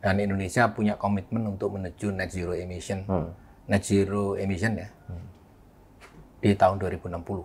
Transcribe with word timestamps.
Dan 0.00 0.16
Indonesia 0.16 0.72
punya 0.72 0.96
komitmen 0.96 1.44
untuk 1.44 1.76
menuju 1.76 2.08
net 2.16 2.32
zero 2.32 2.56
emission, 2.56 3.04
Hmm. 3.04 3.36
net 3.68 3.84
zero 3.84 4.32
emission 4.34 4.72
ya 4.74 4.88
di 6.40 6.56
tahun 6.56 6.80
2060. 6.80 7.44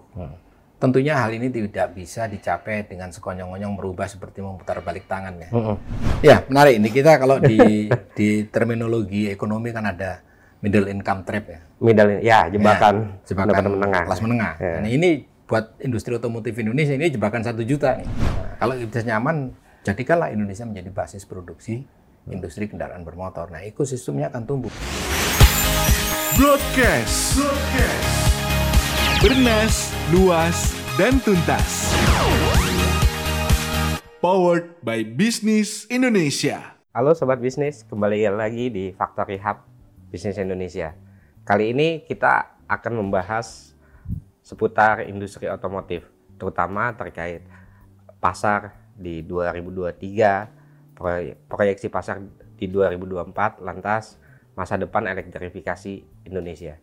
Tentunya 0.75 1.15
hal 1.19 1.31
ini 1.31 1.47
tidak 1.51 1.95
bisa 1.95 2.27
dicapai 2.27 2.83
dengan 2.83 3.07
sekonyong-konyong 3.07 3.79
merubah 3.79 4.07
seperti 4.07 4.43
memutar 4.43 4.79
balik 4.83 5.07
tangan 5.07 5.39
ya. 5.39 5.49
Mm-mm. 5.51 5.75
Ya, 6.19 6.37
menarik 6.51 6.79
ini 6.79 6.89
kita 6.91 7.15
kalau 7.15 7.39
di 7.39 7.87
di 8.17 8.43
terminologi 8.47 9.31
ekonomi 9.31 9.71
kan 9.71 9.87
ada 9.87 10.19
middle 10.59 10.91
income 10.91 11.23
trap 11.23 11.45
ya. 11.47 11.59
Middle 11.79 12.19
ya 12.19 12.39
jebakan 12.51 13.19
jebakan 13.23 13.51
pendapatan 13.51 13.71
menengah. 13.71 14.03
kelas 14.03 14.21
menengah. 14.23 14.53
Ya. 14.59 14.75
Nah, 14.83 14.89
ini 14.91 15.09
buat 15.47 15.65
industri 15.79 16.11
otomotif 16.15 16.55
Indonesia 16.59 16.91
ini 16.91 17.07
jebakan 17.07 17.43
satu 17.43 17.63
juta 17.63 17.95
nih. 17.95 18.07
Nah, 18.07 18.55
kalau 18.59 18.73
bisa 18.75 19.03
nyaman, 19.03 19.55
jadikanlah 19.83 20.31
Indonesia 20.31 20.67
menjadi 20.67 20.91
basis 20.91 21.23
produksi 21.23 21.87
industri 22.29 22.65
kendaraan 22.65 23.05
bermotor. 23.05 23.53
Nah, 23.53 23.61
ekosistemnya 23.61 24.33
akan 24.33 24.43
tumbuh. 24.49 24.73
Broadcast. 26.35 27.37
Bernas, 29.21 29.93
luas, 30.13 30.73
dan 30.97 31.17
tuntas. 31.21 31.93
Powered 34.21 34.81
by 34.81 35.05
Bisnis 35.05 35.85
Indonesia. 35.87 36.77
Halo 36.95 37.11
sobat 37.11 37.43
bisnis, 37.43 37.83
kembali 37.85 38.25
lagi 38.31 38.71
di 38.71 38.89
Factory 38.95 39.35
Hub 39.43 39.61
Bisnis 40.09 40.39
Indonesia. 40.39 40.95
Kali 41.43 41.75
ini 41.75 42.01
kita 42.07 42.63
akan 42.65 43.05
membahas 43.05 43.75
seputar 44.41 45.05
industri 45.05 45.45
otomotif, 45.51 46.07
terutama 46.39 46.95
terkait 46.95 47.43
pasar 48.17 48.73
di 48.95 49.21
2023, 49.21 49.93
proy- 49.93 50.64
proyeksi 50.95 51.91
pasar 51.91 52.23
di 52.55 52.71
2024, 52.71 53.59
lantas 53.61 54.17
masa 54.55 54.79
depan 54.79 55.05
elektrifikasi 55.11 55.93
Indonesia. 56.23 56.79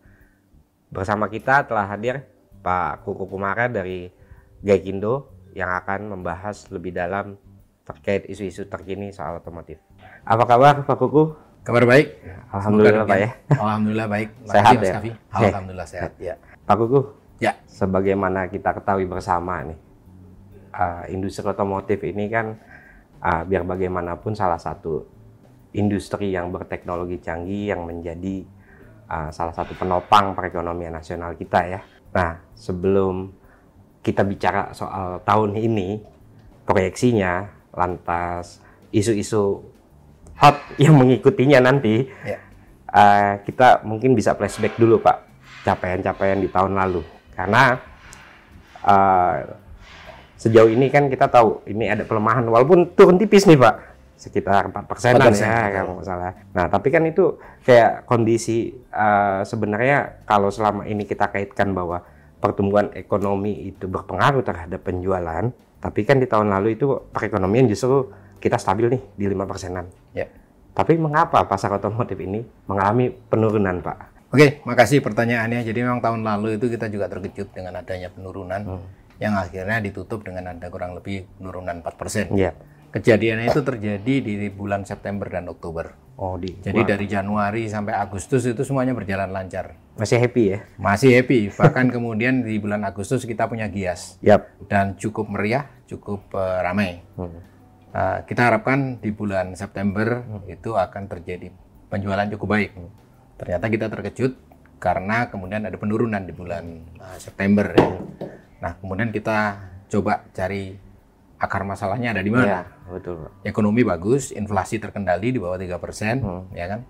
Bersama 0.92 1.32
kita 1.32 1.64
telah 1.64 1.88
hadir 1.88 2.28
Pak 2.60 3.08
Kuku 3.08 3.24
Kumara 3.24 3.72
dari 3.72 4.12
Gaikindo 4.60 5.32
yang 5.56 5.72
akan 5.80 6.12
membahas 6.12 6.68
lebih 6.68 6.92
dalam 6.92 7.40
terkait 7.82 8.28
isu-isu 8.28 8.68
terkini 8.68 9.10
soal 9.10 9.40
otomotif. 9.40 9.80
Apa 10.22 10.44
kabar 10.44 10.84
Pak 10.84 10.96
Kuku? 11.00 11.32
Kabar 11.64 11.88
baik? 11.88 12.20
Alhamdulillah, 12.52 13.06
Semoga 13.06 13.10
Pak, 13.10 13.18
ya. 13.18 13.30
Alhamdulillah 13.54 14.08
baik. 14.10 14.28
Makasih, 14.34 14.52
Sehat 14.52 14.74
Mas 14.74 14.82
ya? 14.82 14.92
Kavi. 14.92 15.10
Sehat. 15.10 15.50
Alhamdulillah 15.50 15.88
sehat 15.88 16.12
ya. 16.18 16.34
Pak 16.62 16.76
Kuku, 16.78 17.00
Ya, 17.42 17.58
sebagaimana 17.66 18.46
kita 18.46 18.70
ketahui 18.70 19.02
bersama 19.02 19.66
nih, 19.66 19.78
uh, 20.70 21.02
industri 21.10 21.42
otomotif 21.42 21.98
ini 22.06 22.30
kan 22.30 22.54
uh, 23.22 23.42
biar 23.46 23.62
bagaimanapun 23.62 24.34
salah 24.34 24.58
satu 24.58 25.06
industri 25.72 26.34
yang 26.34 26.52
berteknologi 26.52 27.22
canggih 27.22 27.72
yang 27.72 27.86
menjadi 27.88 28.44
uh, 29.08 29.30
salah 29.32 29.54
satu 29.54 29.72
penopang 29.78 30.36
perekonomian 30.36 30.92
nasional 30.92 31.32
kita 31.38 31.60
ya. 31.64 31.80
Nah, 32.12 32.36
sebelum 32.52 33.32
kita 34.04 34.26
bicara 34.26 34.74
soal 34.76 35.22
tahun 35.24 35.56
ini, 35.56 36.02
proyeksinya, 36.68 37.48
lantas 37.72 38.60
isu-isu 38.92 39.64
hot 40.36 40.58
yang 40.76 40.98
mengikutinya 41.00 41.64
nanti, 41.64 42.04
ya. 42.26 42.38
uh, 42.92 43.32
kita 43.46 43.86
mungkin 43.86 44.12
bisa 44.12 44.36
flashback 44.36 44.76
dulu 44.76 45.00
Pak, 45.00 45.16
capaian-capaian 45.64 46.42
di 46.42 46.52
tahun 46.52 46.76
lalu. 46.76 47.00
Karena 47.32 47.80
uh, 48.84 49.61
sejauh 50.42 50.66
ini 50.66 50.90
kan 50.90 51.06
kita 51.06 51.30
tahu 51.30 51.62
ini 51.70 51.86
ada 51.86 52.02
pelemahan, 52.02 52.42
walaupun 52.50 52.98
turun 52.98 53.14
tipis 53.14 53.46
nih 53.46 53.54
Pak, 53.54 53.74
sekitar 54.18 54.74
4 54.74 54.90
persenan 54.90 55.30
4%, 55.30 55.38
ya 55.38 55.70
kalau 55.70 55.92
nggak 55.98 56.06
salah. 56.06 56.34
Nah 56.50 56.66
tapi 56.66 56.90
kan 56.90 57.06
itu 57.06 57.38
kayak 57.62 58.02
kondisi 58.10 58.74
uh, 58.90 59.46
sebenarnya 59.46 60.26
kalau 60.26 60.50
selama 60.50 60.82
ini 60.90 61.06
kita 61.06 61.30
kaitkan 61.30 61.70
bahwa 61.70 62.02
pertumbuhan 62.42 62.90
ekonomi 62.98 63.70
itu 63.70 63.86
berpengaruh 63.86 64.42
terhadap 64.42 64.82
penjualan, 64.82 65.54
tapi 65.78 66.00
kan 66.02 66.18
di 66.18 66.26
tahun 66.26 66.50
lalu 66.50 66.74
itu 66.74 66.90
perekonomian 67.14 67.70
justru 67.70 68.10
kita 68.42 68.58
stabil 68.58 68.98
nih 68.98 69.02
di 69.14 69.24
lima 69.30 69.46
persenan. 69.46 69.86
Ya. 70.10 70.26
Tapi 70.74 70.98
mengapa 70.98 71.46
pasar 71.46 71.78
otomotif 71.78 72.18
ini 72.18 72.42
mengalami 72.66 73.14
penurunan, 73.14 73.78
Pak? 73.78 74.12
Oke, 74.32 74.64
makasih 74.64 75.04
pertanyaannya. 75.04 75.60
Jadi 75.60 75.84
memang 75.84 76.00
tahun 76.00 76.24
lalu 76.24 76.56
itu 76.56 76.72
kita 76.72 76.88
juga 76.88 77.04
terkejut 77.12 77.52
dengan 77.52 77.76
adanya 77.76 78.08
penurunan 78.08 78.80
yang 79.18 79.34
akhirnya 79.36 79.82
ditutup 79.82 80.22
dengan 80.24 80.54
ada 80.54 80.68
kurang 80.70 80.96
lebih 80.96 81.28
penurunan 81.36 81.82
4%. 81.84 82.32
Iya. 82.32 82.52
Kejadiannya 82.92 83.48
itu 83.48 83.60
terjadi 83.64 84.14
di 84.20 84.48
bulan 84.52 84.84
September 84.84 85.24
dan 85.24 85.48
Oktober. 85.48 85.96
Oh, 86.20 86.36
di 86.36 86.52
Jadi 86.60 86.84
dari 86.84 87.08
Januari 87.08 87.64
sampai 87.64 87.96
Agustus 87.96 88.44
itu 88.44 88.60
semuanya 88.62 88.92
berjalan 88.92 89.32
lancar. 89.32 89.80
masih 89.96 90.20
happy 90.20 90.44
ya? 90.56 90.58
Masih 90.76 91.10
happy. 91.16 91.52
Bahkan 91.52 91.88
kemudian 91.96 92.44
di 92.44 92.60
bulan 92.60 92.84
Agustus 92.84 93.24
kita 93.24 93.48
punya 93.48 93.68
Gias 93.72 94.20
Yap. 94.20 94.68
dan 94.68 94.96
cukup 95.00 95.28
meriah, 95.32 95.68
cukup 95.88 96.20
eh, 96.36 96.58
ramai. 96.60 97.00
Hmm. 97.16 97.40
Uh, 97.92 98.24
kita 98.24 98.48
harapkan 98.48 98.96
di 99.04 99.12
bulan 99.12 99.52
September 99.52 100.24
itu 100.48 100.72
akan 100.72 101.12
terjadi 101.12 101.52
penjualan 101.92 102.24
cukup 102.24 102.48
baik. 102.56 102.70
Ternyata 103.36 103.68
kita 103.68 103.86
terkejut 103.92 104.32
karena 104.80 105.28
kemudian 105.28 105.68
ada 105.68 105.76
penurunan 105.76 106.24
di 106.24 106.32
bulan 106.32 106.88
uh, 106.96 107.16
September. 107.20 107.68
ya. 107.76 107.88
Nah, 108.62 108.78
kemudian 108.78 109.10
kita 109.10 109.58
coba 109.90 110.22
cari 110.30 110.78
akar 111.36 111.66
masalahnya 111.66 112.14
ada 112.14 112.22
di 112.22 112.30
Iya, 112.30 112.38
mana. 112.38 112.62
betul, 112.88 113.14
Pak. 113.18 113.30
Ekonomi 113.42 113.82
bagus, 113.82 114.30
inflasi 114.30 114.78
terkendali 114.78 115.34
di 115.34 115.42
bawah 115.42 115.58
3%, 115.58 116.22
ya 116.54 116.70
kan? 116.70 116.86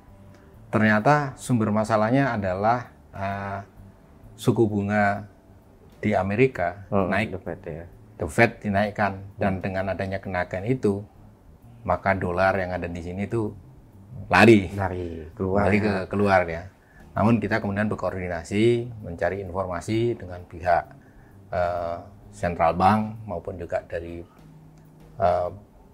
Ternyata 0.68 1.32
sumber 1.34 1.68
masalahnya 1.68 2.32
adalah 2.32 2.92
uh, 3.10 3.64
suku 4.34 4.64
bunga 4.64 5.24
di 5.98 6.12
Amerika 6.12 6.84
Hmm, 6.88 7.08
naik 7.08 7.32
the 7.32 7.40
Fed 7.40 7.60
ya. 7.62 7.84
The 8.16 8.26
Fed 8.26 8.60
dinaikkan 8.60 9.36
dan 9.36 9.58
dengan 9.58 9.88
adanya 9.88 10.16
kenaikan 10.16 10.64
itu 10.64 11.04
maka 11.82 12.14
dolar 12.14 12.54
yang 12.54 12.70
ada 12.70 12.86
di 12.86 13.00
sini 13.00 13.26
tuh 13.26 13.52
lari 14.28 14.70
Dari 14.70 15.28
keluar. 15.34 15.66
lari 15.66 15.78
ya. 15.78 15.84
ke 15.84 15.94
keluar 16.08 16.40
ya. 16.44 16.62
Namun 17.12 17.36
kita 17.36 17.60
kemudian 17.60 17.88
berkoordinasi 17.88 18.64
mencari 19.02 19.40
informasi 19.40 20.14
dengan 20.14 20.40
pihak 20.42 20.84
eh, 21.52 21.96
central 22.32 22.72
bank 22.74 23.22
maupun 23.28 23.60
juga 23.60 23.84
dari 23.84 24.24
eh, 25.20 25.48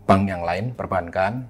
bank 0.07 0.23
yang 0.25 0.43
lain 0.47 0.73
perbankan. 0.73 1.45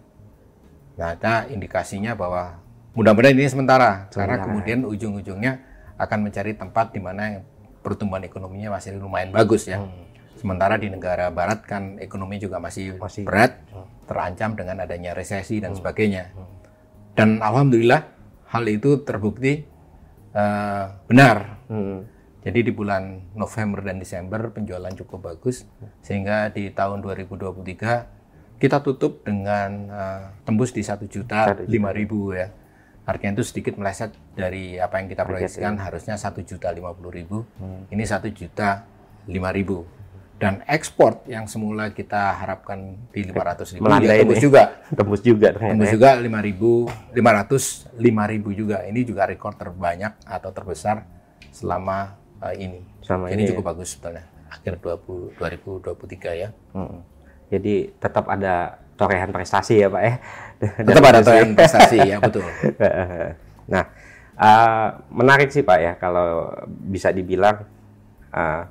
Nah, 0.98 1.14
ada 1.14 1.46
indikasinya 1.46 2.18
bahwa 2.18 2.58
mudah-mudahan 2.98 3.38
ini 3.38 3.46
sementara 3.46 4.10
karena 4.10 4.34
Sementara. 4.34 4.44
kemudian 4.50 4.78
ujung-ujungnya 4.82 5.52
akan 5.94 6.18
mencari 6.26 6.58
tempat 6.58 6.90
di 6.90 6.98
mana 6.98 7.38
pertumbuhan 7.86 8.26
ekonominya 8.26 8.74
masih 8.74 8.98
lumayan 8.98 9.30
bagus 9.30 9.70
ya. 9.70 9.78
Sementara 10.34 10.78
di 10.78 10.90
negara 10.90 11.30
barat 11.30 11.62
kan 11.66 11.98
ekonomi 11.98 12.38
juga 12.38 12.62
masih, 12.62 12.94
Masih. 12.98 13.26
berat, 13.26 13.58
terancam 14.06 14.54
dengan 14.54 14.82
adanya 14.82 15.10
resesi 15.14 15.58
dan 15.58 15.74
sebagainya. 15.74 16.30
Dan 17.18 17.42
alhamdulillah 17.42 18.06
hal 18.46 18.64
itu 18.66 19.02
terbukti 19.02 19.66
eh, 20.34 20.84
benar. 21.06 21.58
Hmm. 21.70 22.06
Jadi 22.48 22.64
di 22.64 22.72
bulan 22.72 23.28
November 23.36 23.84
dan 23.84 24.00
Desember 24.00 24.48
penjualan 24.48 24.88
cukup 24.96 25.36
bagus 25.36 25.68
sehingga 26.00 26.48
di 26.48 26.72
tahun 26.72 27.04
2023 27.04 28.56
kita 28.56 28.80
tutup 28.80 29.20
dengan 29.20 29.70
eh, 29.92 30.22
tembus 30.48 30.72
di 30.72 30.80
satu 30.80 31.04
juta 31.04 31.52
lima 31.68 31.92
ribu 31.92 32.32
ya. 32.32 32.48
Artinya 33.04 33.36
itu 33.36 33.44
sedikit 33.44 33.76
meleset 33.76 34.16
dari 34.32 34.80
apa 34.80 34.96
yang 34.96 35.12
kita 35.12 35.28
proyeksikan 35.28 35.76
harusnya 35.76 36.16
satu 36.16 36.40
juta 36.40 36.72
lima 36.72 36.96
puluh 36.96 37.12
ribu. 37.12 37.44
Ini 37.92 38.04
satu 38.08 38.32
juta 38.32 38.88
lima 39.28 39.52
ribu. 39.52 39.84
Dan 40.38 40.64
ekspor 40.64 41.28
yang 41.28 41.50
semula 41.50 41.90
kita 41.90 42.30
harapkan 42.38 42.94
di 43.10 43.26
500 43.26 43.74
ribu 43.74 43.90
Melandai 43.90 44.22
ya 44.22 44.22
tembus 44.22 44.38
juga. 44.38 44.62
Tembus 45.02 45.20
juga 45.26 45.48
ternyata. 45.50 45.72
Tembus 45.74 45.90
ya. 45.90 45.94
juga 45.98 46.10
5.000, 46.14 47.98
500, 47.98 47.98
5.000 47.98 48.60
juga. 48.62 48.76
Ini 48.86 49.00
juga 49.02 49.22
rekor 49.26 49.58
terbanyak 49.58 50.14
atau 50.22 50.50
terbesar 50.54 51.02
selama 51.50 52.17
uh, 52.42 52.54
ini. 52.54 52.80
Selama 53.02 53.30
ini 53.30 53.44
ini 53.44 53.50
cukup 53.52 53.74
bagus 53.74 53.94
sebetulnya. 53.96 54.24
Akhir 54.48 54.80
20, 54.80 55.36
2023 55.36 56.42
ya. 56.42 56.48
Hmm. 56.72 57.04
Jadi 57.48 57.92
tetap 57.96 58.28
ada 58.28 58.76
torehan 58.98 59.30
prestasi 59.30 59.80
ya 59.84 59.88
Pak 59.88 60.02
ya. 60.02 60.14
Tetap 60.88 61.04
ada 61.04 61.20
torehan 61.22 61.52
prestasi 61.54 61.98
ya 62.02 62.16
betul. 62.18 62.44
nah, 63.72 63.84
uh, 64.36 64.88
menarik 65.14 65.48
sih 65.54 65.62
Pak 65.62 65.78
ya 65.78 65.92
kalau 65.96 66.52
bisa 66.66 67.14
dibilang 67.14 67.62
uh, 68.34 68.62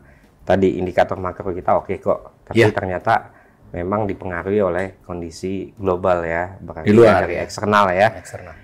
tadi 0.43 0.79
indikator 0.79 1.15
makro 1.19 1.51
kita 1.51 1.79
oke 1.79 1.95
kok, 1.99 2.43
tapi 2.47 2.59
Iya. 2.63 2.71
ternyata 2.71 3.35
memang 3.75 4.07
dipengaruhi 4.07 4.63
oleh 4.63 4.85
kondisi 5.03 5.75
global 5.75 6.23
ya, 6.23 6.55
Di 6.87 6.95
luar, 6.95 7.27
dari 7.27 7.35
ya. 7.35 7.43
eksternal 7.43 7.85
ya. 7.91 8.07
Eksternal. 8.15 8.55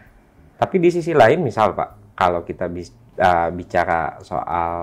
Tapi 0.56 0.76
di 0.80 0.90
sisi 0.96 1.12
lain 1.12 1.44
misal 1.44 1.76
Pak, 1.76 2.16
kalau 2.16 2.48
kita 2.48 2.72
bis- 2.72 2.96
uh, 3.20 3.50
bicara 3.54 4.18
soal 4.22 4.74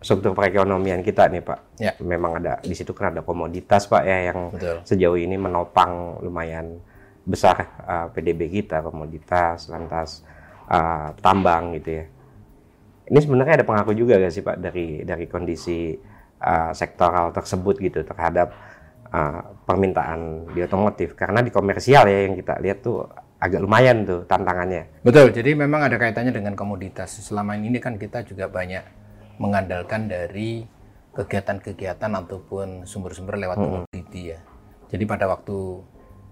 struktur 0.00 0.32
perekonomian 0.32 1.04
kita 1.04 1.28
nih 1.28 1.44
Pak, 1.44 1.60
Ya. 1.76 1.92
memang 2.00 2.40
ada 2.40 2.56
di 2.64 2.72
situ 2.72 2.96
kan 2.96 3.12
ada 3.12 3.20
komoditas 3.20 3.84
Pak 3.84 4.02
ya 4.04 4.32
yang 4.32 4.48
Betul. 4.56 4.76
sejauh 4.88 5.18
ini 5.20 5.36
menopang 5.36 6.22
lumayan 6.24 6.80
besar 7.28 7.68
uh, 7.84 8.06
PDB 8.08 8.48
kita, 8.48 8.80
komoditas, 8.80 9.68
lantas 9.68 10.24
uh, 10.72 11.12
tambang 11.20 11.76
gitu 11.76 12.00
ya. 12.00 12.04
Ini 13.12 13.18
sebenarnya 13.20 13.60
ada 13.60 13.66
pengaruh 13.68 13.92
juga 13.92 14.16
gak 14.16 14.32
sih 14.32 14.40
Pak 14.40 14.56
dari 14.56 15.04
dari 15.04 15.28
kondisi 15.28 15.92
uh, 16.40 16.72
sektoral 16.72 17.34
tersebut 17.36 17.76
gitu 17.84 18.00
terhadap 18.00 18.56
uh, 19.12 19.52
permintaan 19.68 20.48
di 20.56 20.64
otomotif 20.64 21.12
karena 21.12 21.44
di 21.44 21.52
komersial 21.52 22.08
ya 22.08 22.24
yang 22.24 22.34
kita 22.40 22.56
lihat 22.62 22.80
tuh 22.80 23.04
agak 23.40 23.60
lumayan 23.64 24.04
tuh 24.04 24.28
tantangannya. 24.28 25.00
Betul, 25.00 25.32
jadi 25.32 25.56
memang 25.56 25.88
ada 25.88 25.96
kaitannya 25.96 26.30
dengan 26.30 26.52
komoditas. 26.52 27.24
Selama 27.24 27.56
ini 27.56 27.80
kan 27.80 27.96
kita 27.96 28.20
juga 28.28 28.52
banyak 28.52 28.84
mengandalkan 29.40 30.06
dari 30.06 30.68
kegiatan-kegiatan 31.16 32.12
ataupun 32.20 32.84
sumber-sumber 32.84 33.40
lewat 33.40 33.56
komoditi 33.56 34.36
ya. 34.36 34.40
Jadi 34.92 35.04
pada 35.08 35.24
waktu 35.26 35.80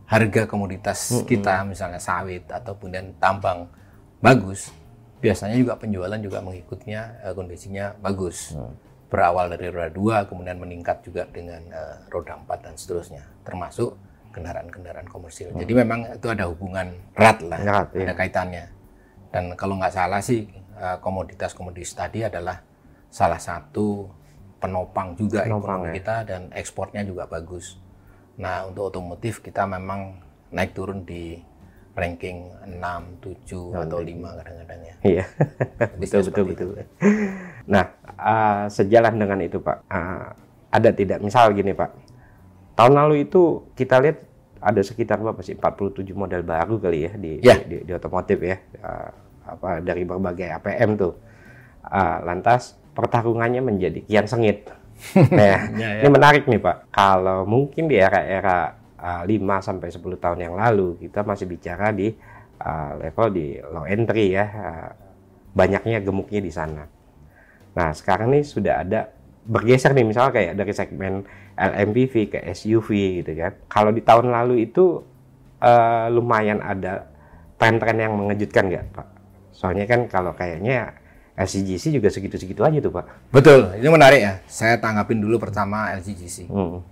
harga 0.05 0.44
komoditas 0.44 1.25
kita 1.25 1.64
misalnya 1.64 1.99
sawit 1.99 2.44
ataupun 2.49 2.93
dan 2.93 3.16
tambang 3.16 3.72
bagus, 4.20 4.69
biasanya 5.25 5.56
juga 5.56 5.81
penjualan 5.81 6.20
juga 6.20 6.44
mengikutnya 6.44 7.25
eh, 7.25 7.34
kondisinya 7.34 7.96
bagus. 7.99 8.52
Berawal 9.08 9.49
dari 9.56 9.72
roda 9.72 9.88
2 9.88 10.28
kemudian 10.28 10.61
meningkat 10.61 11.00
juga 11.00 11.25
dengan 11.25 11.64
eh, 11.72 11.96
roda 12.12 12.37
4 12.37 12.64
dan 12.69 12.75
seterusnya, 12.76 13.25
termasuk 13.40 13.96
kendaraan-kendaraan 14.32 15.08
komersil. 15.08 15.52
Jadi 15.56 15.72
memang 15.72 16.04
itu 16.14 16.28
ada 16.28 16.46
hubungan 16.46 16.92
erat 17.16 17.38
lah, 17.44 17.58
Erat, 17.60 17.88
iya. 17.96 18.06
ada 18.10 18.14
kaitannya. 18.14 18.64
Dan 19.28 19.44
kalau 19.56 19.76
nggak 19.76 19.94
salah 19.94 20.20
sih 20.20 20.48
eh, 20.76 20.96
komoditas-komoditas 21.00 21.92
tadi 21.96 22.25
adalah 22.25 22.60
salah 23.08 23.40
satu 23.40 24.08
penopang 24.58 25.14
juga 25.16 25.46
Penopang, 25.46 25.86
ekonomi 25.86 25.86
ya. 25.88 25.94
kita 26.02 26.16
dan 26.28 26.42
ekspornya 26.52 27.02
juga 27.06 27.25
bagus. 27.30 27.78
Nah 28.38 28.66
untuk 28.69 28.90
otomotif 28.92 29.40
kita 29.40 29.64
memang 29.64 30.20
naik 30.52 30.75
turun 30.75 31.04
di 31.06 31.38
ranking 31.98 32.46
6, 32.62 32.78
7 33.50 33.75
atau 33.75 33.98
5 33.98 34.38
kadang-kadang 34.38 34.80
ya. 34.86 34.94
Iya. 35.02 35.25
Betul 36.00 36.20
betul 36.30 36.44
betul. 36.54 36.69
Nah, 37.66 37.84
uh, 38.14 38.70
sejalan 38.70 39.19
dengan 39.19 39.42
itu 39.42 39.58
Pak, 39.58 39.78
uh, 39.90 40.30
ada 40.70 40.90
tidak 40.94 41.19
misal 41.19 41.50
gini 41.52 41.75
Pak, 41.75 41.90
tahun 42.78 42.94
lalu 42.94 43.26
itu 43.26 43.66
kita 43.75 43.98
lihat 43.98 44.22
ada 44.58 44.78
sekitar 44.82 45.19
berapa 45.19 45.38
sih 45.42 45.58
47 45.58 46.14
model 46.14 46.42
baru 46.42 46.78
kali 46.78 46.98
ya 47.06 47.12
di 47.14 47.32
Ya. 47.42 47.58
di, 47.58 47.82
di 47.82 47.90
otomotif 47.90 48.38
ya, 48.38 48.58
Uh, 48.78 49.10
apa 49.48 49.82
dari 49.82 50.06
berbagai 50.06 50.46
APM 50.54 50.94
tuh. 50.94 51.14
Uh, 51.82 52.19
lantas 52.22 52.76
pertarungannya 52.94 53.58
menjadi 53.58 53.98
kian 54.06 54.26
sengit. 54.30 54.70
Nah, 55.30 55.70
Ya, 55.78 55.98
ya. 55.98 56.02
ini 56.02 56.08
menarik 56.10 56.44
nih 56.46 56.58
Pak. 56.58 56.90
Kalau 56.90 57.46
mungkin 57.46 57.86
di 57.86 57.98
era-era 57.98 58.75
uh, 58.98 59.22
5 59.22 59.30
sampai 59.62 59.88
10 59.94 60.02
tahun 60.19 60.38
yang 60.42 60.54
lalu 60.58 60.98
kita 60.98 61.22
masih 61.22 61.46
bicara 61.46 61.94
di 61.94 62.10
uh, 62.58 62.92
level 62.98 63.26
di 63.30 63.46
low 63.62 63.86
entry 63.86 64.34
ya. 64.34 64.46
uh, 64.46 64.90
banyaknya 65.54 66.02
gemuknya 66.02 66.38
di 66.42 66.50
sana. 66.50 66.82
Nah, 67.75 67.90
sekarang 67.94 68.34
nih 68.34 68.42
sudah 68.42 68.82
ada 68.82 69.10
bergeser 69.48 69.94
nih 69.94 70.04
misalnya 70.04 70.34
kayak 70.34 70.54
dari 70.58 70.72
segmen 70.76 71.25
LMPV 71.58 72.14
ke 72.31 72.38
SUV 72.55 73.22
gitu 73.22 73.34
kan. 73.34 73.52
Kalau 73.66 73.90
di 73.90 74.00
tahun 74.06 74.31
lalu 74.31 74.70
itu 74.70 75.02
eh, 75.58 76.06
lumayan 76.14 76.62
ada 76.62 77.10
tren-tren 77.58 77.99
yang 77.99 78.14
mengejutkan 78.14 78.70
nggak 78.70 78.84
Pak? 78.94 79.06
Soalnya 79.50 79.90
kan 79.90 80.06
kalau 80.06 80.38
kayaknya 80.38 80.94
LCGC 81.34 81.99
juga 81.99 82.10
segitu-segitu 82.14 82.62
aja 82.62 82.78
tuh 82.78 82.94
Pak. 82.94 83.34
Betul, 83.34 83.75
itu 83.75 83.90
menarik 83.90 84.20
ya. 84.22 84.34
Saya 84.46 84.78
tanggapin 84.78 85.19
dulu 85.19 85.43
pertama 85.43 85.90
LCGC. 85.99 86.46
Hmm. 86.46 86.82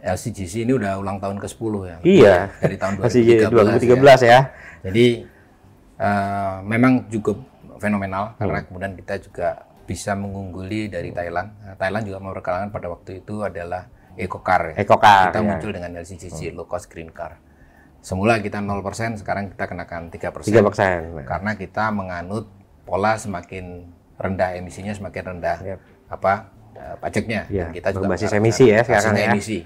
LCGC 0.00 0.64
ini 0.64 0.72
udah 0.76 0.96
ulang 0.96 1.20
tahun 1.20 1.36
ke-10 1.40 1.72
ya. 1.84 1.96
Iya. 2.04 2.36
Dari 2.60 2.76
tahun 2.80 2.92
2013. 3.00 3.04
Masih 3.04 3.22
ya. 3.24 3.48
2013 3.48 4.32
ya. 4.32 4.40
Jadi 4.84 5.06
eh, 6.00 6.56
memang 6.64 7.08
cukup 7.08 7.36
fenomenal 7.80 8.36
karena 8.36 8.60
kemudian 8.68 8.92
kita 8.96 9.16
juga 9.20 9.48
bisa 9.88 10.12
mengungguli 10.14 10.86
dari 10.86 11.10
Thailand. 11.10 11.48
Nah, 11.64 11.74
Thailand 11.74 12.04
juga 12.06 12.18
memperkenalkan 12.22 12.70
pada 12.70 12.86
waktu 12.92 13.24
itu 13.24 13.42
adalah 13.42 13.88
Eco 14.16 14.38
Car. 14.40 14.72
ya. 14.72 14.74
EcoCar, 14.78 15.30
Kita 15.30 15.38
ya. 15.38 15.46
muncul 15.46 15.70
dengan 15.70 15.90
LCGC, 15.96 16.50
low 16.50 16.64
cost 16.64 16.86
green 16.86 17.10
car. 17.10 17.38
Semula 18.00 18.38
kita 18.38 18.58
0%, 18.58 18.80
sekarang 19.16 19.52
kita 19.52 19.64
kenakan 19.66 20.08
3%. 20.08 20.40
3 20.42 20.64
persen. 20.64 20.98
Karena 21.22 21.52
kita 21.52 21.90
menganut 21.90 22.48
pola 22.82 23.14
semakin 23.14 23.86
rendah 24.16 24.52
emisinya 24.54 24.90
semakin 24.90 25.22
rendah 25.30 25.58
Yap. 25.62 25.80
apa 26.08 26.32
eh, 26.72 26.94
pajaknya. 26.96 27.40
Iya, 27.46 27.68
Dan 27.68 27.74
kita 27.74 27.88
juga 27.90 28.04
berbasis 28.06 28.24
mengarahkan 28.26 28.40
emisi 28.42 28.64
ya 28.66 28.80
sekarang 28.82 29.14
ya. 29.14 29.26
emisi. 29.28 29.58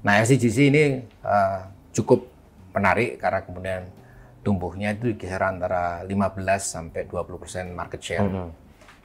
Nah 0.00 0.14
LCGC 0.18 0.58
ini 0.64 0.84
eh, 1.02 1.58
cukup 1.92 2.30
menarik 2.70 3.18
karena 3.18 3.40
kemudian 3.40 3.82
tumbuhnya 4.40 4.92
itu 4.92 5.08
di 5.08 5.16
kisaran 5.16 5.56
antara 5.56 6.02
15 6.02 6.14
sampai 6.60 7.04
20 7.04 7.38
persen 7.38 7.64
market 7.70 7.98
share. 7.98 8.22
Mm-hmm. 8.22 8.50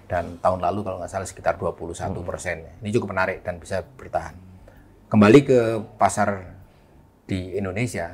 Dan 0.06 0.38
tahun 0.38 0.60
lalu 0.60 0.80
kalau 0.84 0.98
nggak 1.00 1.12
salah 1.12 1.24
sekitar 1.24 1.54
21 1.56 1.94
Mm. 2.12 2.26
persen. 2.26 2.58
Ini 2.82 2.90
cukup 2.92 3.14
menarik 3.14 3.42
dan 3.42 3.58
bisa 3.58 3.82
bertahan. 3.82 4.34
Kembali 5.10 5.40
ke 5.42 5.60
pasar 5.98 6.54
di 7.26 7.58
Indonesia, 7.58 8.14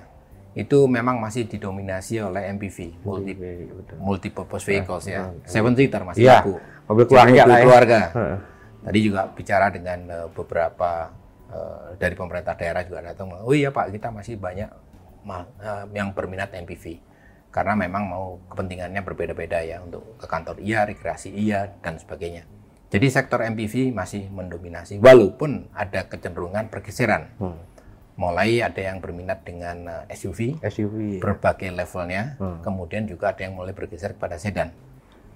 itu 0.56 0.88
memang 0.88 1.20
masih 1.20 1.44
didominasi 1.44 2.24
oleh 2.24 2.48
MPV, 2.56 3.04
multi, 3.04 3.36
betul. 3.36 3.96
multi-purpose 4.00 4.64
vehicles 4.64 5.06
ya. 5.12 5.28
Seven 5.44 5.76
seater 5.76 6.08
masih 6.08 6.24
Iya, 6.24 6.40
laku. 6.40 6.56
mobil 6.88 7.04
Jadi 7.04 7.12
keluarga 7.12 7.42
mobil 7.44 7.52
ya. 7.52 7.64
keluarga. 7.68 8.00
Heeh. 8.18 8.38
Tadi 8.86 9.00
juga 9.04 9.22
bicara 9.28 9.68
dengan 9.76 10.00
eh, 10.08 10.28
beberapa 10.32 10.92
eh, 11.52 11.88
dari 12.00 12.16
pemerintah 12.16 12.56
daerah 12.56 12.82
juga 12.88 13.04
datang. 13.04 13.28
Oh 13.44 13.52
iya 13.52 13.76
Pak, 13.76 13.92
kita 13.92 14.16
masih 14.16 14.40
banyak 14.40 14.70
eh, 15.60 15.84
yang 15.92 16.16
berminat 16.16 16.56
MPV 16.56 17.04
karena 17.52 17.76
memang 17.76 18.04
mau 18.08 18.40
kepentingannya 18.52 19.00
berbeda-beda 19.04 19.64
ya 19.64 19.80
untuk 19.84 20.16
ke 20.16 20.28
kantor 20.28 20.60
iya, 20.64 20.88
rekreasi 20.88 21.32
iya 21.36 21.76
dan 21.84 22.00
sebagainya. 22.00 22.48
Jadi 22.96 23.08
sektor 23.12 23.44
MPV 23.44 23.92
masih 23.92 24.32
mendominasi 24.32 24.98
walaupun 24.98 25.68
ada 25.76 26.08
kecenderungan 26.08 26.72
pergeseran. 26.72 27.28
Hmm. 27.36 27.60
Mulai 28.16 28.64
ada 28.64 28.80
yang 28.80 29.04
berminat 29.04 29.44
dengan 29.44 30.08
eh, 30.08 30.16
SUV, 30.16 30.64
SUV. 30.64 31.20
berbagai 31.20 31.68
levelnya, 31.70 32.40
Hmm. 32.40 32.64
kemudian 32.64 33.04
juga 33.04 33.36
ada 33.36 33.44
yang 33.44 33.52
mulai 33.54 33.76
bergeser 33.76 34.16
kepada 34.16 34.40
sedan. 34.40 34.72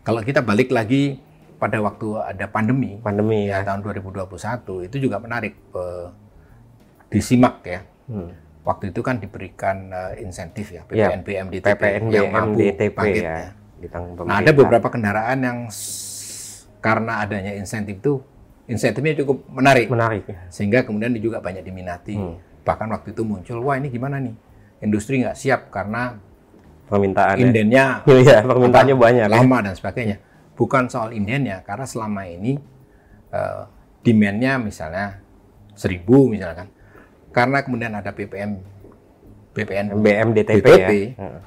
Kalau 0.01 0.23
kita 0.23 0.39
balik 0.39 0.71
lagi 0.71 1.19
pada 1.59 1.83
waktu 1.83 2.15
ada 2.15 2.47
pandemi, 2.47 2.95
Pandemi 2.97 3.51
ya 3.51 3.59
ya. 3.59 3.67
tahun 3.67 3.83
2021 3.83 4.87
itu 4.87 4.95
juga 4.97 5.19
menarik 5.19 5.59
eh, 5.75 6.07
disimak 7.09 7.59
ya. 7.67 7.83
Hmm. 8.07 8.31
Waktu 8.63 8.95
itu 8.95 9.03
kan 9.03 9.19
diberikan 9.19 9.91
eh, 9.91 10.23
insentif 10.23 10.71
ya 10.71 10.87
Ya, 10.87 11.11
PPNBM 11.11 11.51
DTP 11.51 11.67
PPNBM 11.75 12.13
yang 12.15 12.27
mampu 12.31 12.57
DTP 12.63 12.95
bangkit 12.95 13.23
ya. 13.23 13.35
ya. 13.83 13.99
Nah 14.23 14.39
ada 14.39 14.51
beberapa 14.51 14.87
kendaraan 14.87 15.39
yang 15.39 15.59
karena 16.79 17.23
adanya 17.23 17.51
insentif 17.55 17.99
itu 17.99 18.23
insentifnya 18.69 19.19
cukup 19.23 19.43
menarik 19.51 19.87
menarik. 19.89 20.23
sehingga 20.47 20.85
kemudian 20.85 21.11
juga 21.17 21.43
banyak 21.43 21.63
diminati. 21.65 22.15
Hmm. 22.15 22.37
Bahkan 22.63 22.87
waktu 22.91 23.11
itu 23.11 23.21
muncul 23.25 23.59
wah 23.65 23.75
ini 23.75 23.89
gimana 23.89 24.21
nih 24.21 24.35
industri 24.79 25.19
nggak 25.19 25.35
siap 25.35 25.61
karena 25.73 26.15
Permintaan. 26.87 27.35
ya. 27.37 27.43
indennya 27.45 27.85
Iya, 28.07 28.41
permintaannya 28.45 28.95
apa, 28.95 29.03
banyak. 29.03 29.25
ya. 29.27 29.35
lama 29.41 29.57
dan 29.61 29.73
sebagainya. 29.75 30.17
Bukan 30.59 30.91
soal 30.91 31.15
indennya, 31.15 31.63
karena 31.63 31.87
selama 31.87 32.27
ini 32.27 32.59
eh, 33.31 33.61
demand-nya 34.03 34.59
misalnya 34.59 35.23
seribu 35.71 36.27
misalkan, 36.27 36.67
karena 37.31 37.63
kemudian 37.63 37.95
ada 37.95 38.11
BPM, 38.11 38.59
BPN, 39.55 39.85
BM 40.03 40.27
DTP 40.35 40.59
DTP, 40.59 40.91
ya. 41.15 41.39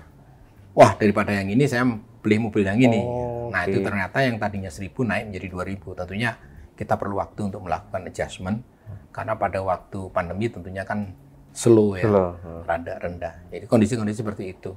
Wah 0.73 0.97
daripada 0.97 1.37
yang 1.37 1.53
ini 1.53 1.69
saya 1.69 1.85
beli 2.23 2.39
mobil 2.39 2.63
yang 2.63 2.79
ini. 2.79 3.03
Oh, 3.03 3.51
nah 3.51 3.67
oke. 3.67 3.75
itu 3.75 3.79
ternyata 3.83 4.23
yang 4.23 4.39
tadinya 4.39 4.71
seribu 4.71 5.03
naik 5.03 5.29
menjadi 5.29 5.75
2000 5.75 5.99
Tentunya 6.07 6.31
kita 6.79 6.95
perlu 6.97 7.19
waktu 7.19 7.51
untuk 7.51 7.61
melakukan 7.67 8.07
adjustment, 8.09 8.63
karena 9.11 9.35
pada 9.37 9.61
waktu 9.61 10.09
pandemi 10.15 10.49
tentunya 10.49 10.87
kan 10.87 11.13
slow 11.53 11.99
ya 11.99 12.09
Slow, 12.09 12.31
rada 12.65 12.95
rendah. 12.97 13.35
Jadi 13.53 13.65
kondisi-kondisi 13.69 14.25
seperti 14.25 14.57
itu. 14.57 14.73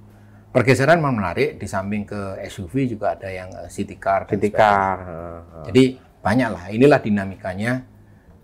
Pergeseran 0.51 0.99
memang 0.99 1.19
menarik 1.19 1.59
di 1.59 1.67
samping 1.67 2.07
ke 2.07 2.39
SUV 2.47 2.87
juga 2.87 3.15
ada 3.15 3.27
yang 3.27 3.51
eh, 3.53 3.69
city 3.71 3.95
car. 3.95 4.27
dan 4.27 4.39
City 4.39 4.49
car. 4.51 4.97
Jadi 5.67 5.99
banyak 6.19 6.49
lah. 6.51 6.63
Inilah 6.71 6.99
dinamikanya 6.99 7.83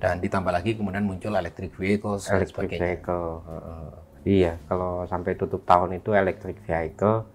dan 0.01 0.19
ditambah 0.19 0.51
lagi 0.51 0.75
kemudian 0.75 1.07
muncul 1.07 1.33
electric 1.33 1.71
vehicles 1.77 2.27
dan 2.27 2.41
electric 2.41 2.67
sebagainya. 2.67 2.81
vehicle. 2.83 3.27
heeh. 3.47 3.85
Iya, 4.21 4.53
kalau 4.69 5.01
sampai 5.09 5.33
tutup 5.33 5.65
tahun 5.65 5.97
itu 5.97 6.13
electric 6.13 6.61
vehicle 6.69 7.25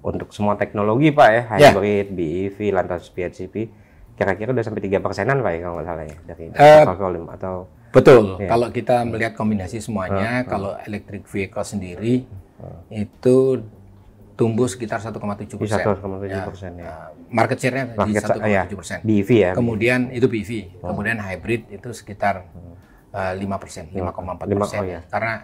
untuk 0.00 0.30
semua 0.30 0.54
teknologi 0.54 1.10
Pak 1.10 1.28
ya, 1.28 1.42
Ya. 1.56 1.70
hybrid, 1.70 2.10
BEV, 2.10 2.58
lantas 2.70 3.08
PHEV, 3.08 3.68
kira-kira 4.14 4.50
udah 4.50 4.62
sampai 4.62 4.80
tiga 4.80 4.98
persenan 4.98 5.40
Pak 5.40 5.50
ya 5.50 5.60
kalau 5.60 5.74
nggak 5.76 5.86
salah 5.86 6.04
ya 6.04 6.16
dari 6.24 6.44
Eh, 6.50 6.82
total 6.82 6.96
volume 6.98 7.28
atau 7.30 7.54
Betul. 7.90 8.38
Iya. 8.38 8.48
Kalau 8.48 8.70
kita 8.70 9.02
melihat 9.02 9.34
kombinasi 9.34 9.78
semuanya, 9.78 10.44
kalau 10.44 10.78
electric 10.80 11.26
vehicle 11.26 11.64
sendiri 11.64 12.22
itu 12.88 13.36
tumbuh 14.36 14.64
sekitar 14.64 15.02
1,7 15.02 15.18
di 15.50 15.58
persen. 15.58 15.84
1,7 15.84 15.98
persen 16.46 16.70
ya. 16.76 16.84
Nah, 16.86 17.06
market 17.28 17.58
share-nya 17.58 17.84
di 17.86 17.98
Market 17.98 18.22
sa- 18.22 18.38
ya, 18.40 18.62
1,7 18.64 18.78
persen. 18.78 18.98
BEV 19.02 19.30
ya. 19.34 19.50
Kemudian 19.52 20.00
itu 20.08 20.26
BEV, 20.26 20.50
kemudian 20.80 21.18
hybrid 21.18 21.68
itu 21.68 21.90
sekitar 21.90 22.46
eh, 23.10 23.34
lima 23.34 23.58
persen, 23.58 23.90
5,4 23.90 24.46
Lima- 24.46 24.62
persen. 24.64 24.78
oh 24.78 24.86
ya. 24.86 25.00
Karena 25.04 25.42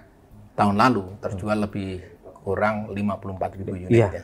tahun 0.54 0.76
lalu 0.78 1.18
terjual 1.18 1.58
lebih 1.60 1.98
kurang 2.40 2.86
54 2.88 3.58
ribu 3.58 3.74
unit 3.74 3.90
Iya. 3.90 4.08
ya. 4.12 4.22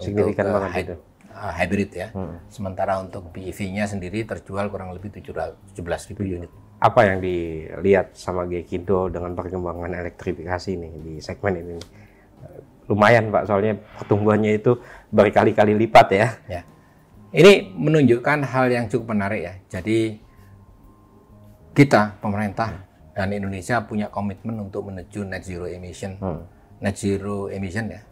Signifikan 0.00 0.44
Untuk, 0.48 0.56
banget 0.58 0.72
itu. 0.82 0.94
eh, 1.30 1.52
hybrid 1.56 1.90
ya. 1.94 2.08
Hmm. 2.10 2.36
Sementara 2.48 2.98
untuk 2.98 3.30
BEV-nya 3.30 3.84
sendiri 3.86 4.24
terjual 4.24 4.66
kurang 4.68 4.90
lebih 4.90 5.12
17 5.14 6.08
ribu 6.10 6.22
unit. 6.24 6.50
Apa 6.80 7.04
yang 7.04 7.20
dilihat 7.20 8.16
sama 8.16 8.48
Gekindo 8.48 9.12
dengan 9.12 9.36
perkembangan 9.36 9.92
elektrifikasi 9.94 10.70
nih 10.74 10.92
di 11.04 11.14
segmen 11.20 11.54
ini? 11.60 11.76
Lumayan 12.88 13.30
Pak, 13.30 13.46
soalnya 13.46 13.78
pertumbuhannya 14.00 14.58
itu 14.58 14.74
berkali-kali 15.14 15.78
lipat 15.78 16.06
ya. 16.10 16.28
Ya. 16.50 16.62
Ini 17.30 17.70
menunjukkan 17.78 18.42
hal 18.42 18.66
yang 18.74 18.90
cukup 18.90 19.14
menarik 19.14 19.46
ya. 19.46 19.54
Jadi 19.70 20.18
kita 21.70 22.18
pemerintah 22.18 22.82
dan 23.14 23.30
Indonesia 23.30 23.78
punya 23.86 24.10
komitmen 24.10 24.58
untuk 24.58 24.90
menuju 24.90 25.22
net 25.22 25.46
zero 25.46 25.70
emission, 25.70 26.18
Hmm. 26.18 26.42
net 26.82 26.98
zero 26.98 27.46
emission 27.46 27.86
ya 27.86 28.02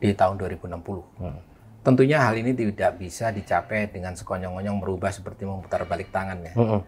di 0.00 0.12
tahun 0.12 0.36
2060. 0.40 1.84
Tentunya 1.86 2.18
hal 2.18 2.34
ini 2.34 2.50
tidak 2.50 2.98
bisa 2.98 3.30
dicapai 3.30 3.86
dengan 3.86 4.18
sekonyong-konyong 4.18 4.82
merubah 4.82 5.14
seperti 5.14 5.46
memutar 5.46 5.86
balik 5.86 6.10
tangan 6.10 6.42
ya. 6.42 6.54
Mm-mm. 6.58 6.80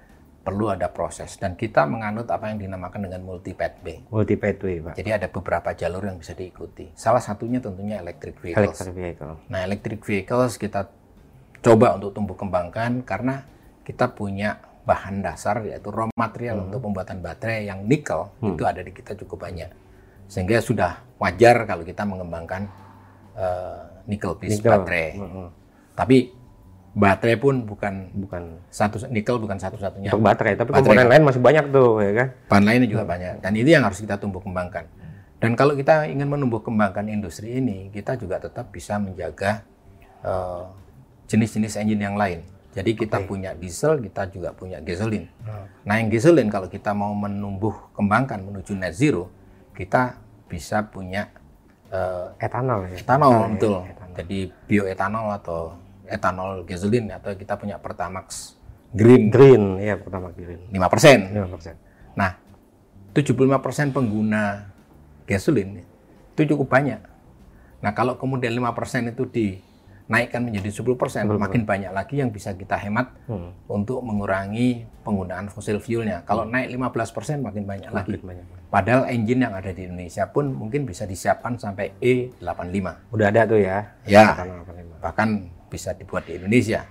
Perlu 0.42 0.74
ada 0.74 0.90
proses 0.90 1.38
dan 1.38 1.54
kita 1.54 1.86
menganut 1.86 2.26
apa 2.32 2.50
yang 2.50 2.58
dinamakan 2.58 3.06
dengan 3.06 3.22
multi 3.22 3.54
pathway. 3.54 4.02
Multi 4.10 4.34
pathway 4.34 4.82
Pak. 4.82 4.94
Jadi 4.98 5.10
ada 5.14 5.30
beberapa 5.30 5.70
jalur 5.76 6.02
yang 6.02 6.18
bisa 6.18 6.34
diikuti. 6.34 6.90
Salah 6.98 7.22
satunya 7.22 7.62
tentunya 7.62 8.02
electric 8.02 8.42
vehicles. 8.42 8.74
Electric 8.74 8.94
vehicle. 8.96 9.34
Nah, 9.46 9.60
electric 9.62 10.00
vehicles 10.02 10.58
kita 10.58 10.90
coba 11.62 11.94
untuk 11.94 12.10
tumbuh 12.16 12.34
kembangkan 12.34 13.06
karena 13.06 13.46
kita 13.86 14.10
punya 14.10 14.58
bahan 14.88 15.20
dasar 15.20 15.60
yaitu 15.68 15.92
raw 15.92 16.08
material 16.16 16.64
untuk 16.64 16.80
pembuatan 16.80 17.20
baterai 17.20 17.68
yang 17.68 17.84
nikel 17.84 18.32
itu 18.40 18.64
ada 18.64 18.80
di 18.80 18.90
kita 18.90 19.14
cukup 19.20 19.46
banyak. 19.46 19.68
Sehingga 20.26 20.58
sudah 20.58 21.06
wajar 21.20 21.68
kalau 21.68 21.84
kita 21.84 22.02
mengembangkan 22.08 22.88
eh, 23.38 23.80
nickel 24.04 24.35
based 24.35 24.59
Nikel. 24.61 24.73
baterai. 24.75 25.09
Mm-mm. 25.14 25.47
Tapi 25.95 26.16
baterai 26.92 27.37
pun 27.38 27.62
bukan 27.62 28.11
Bukan 28.12 28.42
satu 28.68 28.99
nikel 29.07 29.38
bukan 29.38 29.54
satu-satunya. 29.54 30.11
untuk 30.11 30.25
baterai, 30.25 30.59
tapi 30.59 30.75
Baterai. 30.75 30.83
komponen 30.83 31.07
lain 31.07 31.23
masih 31.23 31.38
banyak 31.38 31.64
tuh 31.71 32.02
ya 32.02 32.12
kan. 32.12 32.28
Bahan 32.50 32.64
lainnya 32.66 32.88
juga 32.90 33.04
banyak 33.07 33.35
dan 33.38 33.52
ini 33.54 33.71
yang 33.71 33.85
harus 33.87 34.02
kita 34.02 34.18
tumbuh 34.18 34.42
kembangkan. 34.42 34.85
Dan 35.38 35.54
kalau 35.54 35.78
kita 35.78 36.11
ingin 36.11 36.26
menumbuh 36.26 36.59
kembangkan 36.59 37.07
industri 37.07 37.54
ini, 37.54 37.95
kita 37.95 38.18
juga 38.18 38.42
tetap 38.42 38.75
bisa 38.75 38.99
menjaga 38.99 39.62
eh, 40.21 40.64
jenis-jenis 41.30 41.78
engine 41.78 42.02
yang 42.02 42.18
lain. 42.18 42.42
Jadi 42.75 42.95
kita 42.95 43.23
punya 43.23 43.54
diesel, 43.54 43.99
kita 43.99 44.26
juga 44.28 44.50
punya 44.50 44.78
gasoline. 44.78 45.30
Nah, 45.83 45.95
yang 45.99 46.11
gasoline 46.11 46.47
kalau 46.47 46.66
kita 46.66 46.90
mau 46.90 47.11
menumbuh 47.11 47.75
kembangkan 47.95 48.38
menuju 48.42 48.75
net 48.75 48.95
zero, 48.95 49.30
kita 49.75 50.18
bisa 50.47 50.83
punya 50.85 51.30
eh, 51.88 52.26
Etanol 52.40 52.80
ya. 52.88 52.97
etanol, 52.99 53.35
betul. 53.54 53.76
Jadi 54.14 54.38
bioetanol 54.66 55.26
atau 55.35 55.61
etanol 56.04 56.64
gasoline 56.64 57.12
atau 57.12 57.33
kita 57.33 57.54
punya 57.54 57.76
Pertamax 57.76 58.57
Green 58.88 59.28
Green 59.28 59.76
ya 59.76 60.00
pertama 60.00 60.33
green. 60.33 60.64
5%. 60.73 61.28
5%. 61.28 61.76
Nah, 62.16 62.40
75% 63.12 63.92
pengguna 63.92 64.73
gasolin 65.25 65.85
itu 66.33 66.42
cukup 66.49 66.73
banyak. 66.73 66.97
Nah, 67.78 67.92
kalau 67.92 68.16
kemudian 68.16 68.50
5% 68.50 69.12
itu 69.12 69.28
dinaikkan 69.28 70.40
menjadi 70.40 70.73
10%, 70.73 70.88
makin 71.28 71.62
banyak 71.62 71.92
lagi 71.92 72.16
yang 72.16 72.33
bisa 72.33 72.57
kita 72.57 72.75
hemat 72.75 73.12
Hmm. 73.28 73.52
untuk 73.68 74.00
mengurangi 74.00 74.88
penggunaan 75.04 75.47
fosil 75.47 75.78
fuelnya. 75.78 76.25
Kalau 76.25 76.42
naik 76.42 76.73
15% 76.73 77.45
makin 77.45 77.68
banyak 77.68 77.92
lagi. 77.92 78.16
Makin 78.16 78.25
banyak. 78.25 78.47
Padahal 78.68 79.08
engine 79.08 79.48
yang 79.48 79.56
ada 79.56 79.72
di 79.72 79.88
Indonesia 79.88 80.28
pun 80.28 80.52
mungkin 80.52 80.84
bisa 80.84 81.08
disiapkan 81.08 81.56
sampai 81.56 81.96
E85. 82.04 83.08
Udah 83.16 83.26
ada 83.32 83.48
tuh 83.48 83.60
ya. 83.64 83.96
Ya, 84.04 84.37
85. 84.37 85.00
bahkan 85.00 85.28
bisa 85.72 85.96
dibuat 85.96 86.28
di 86.28 86.37
Indonesia. 86.37 86.84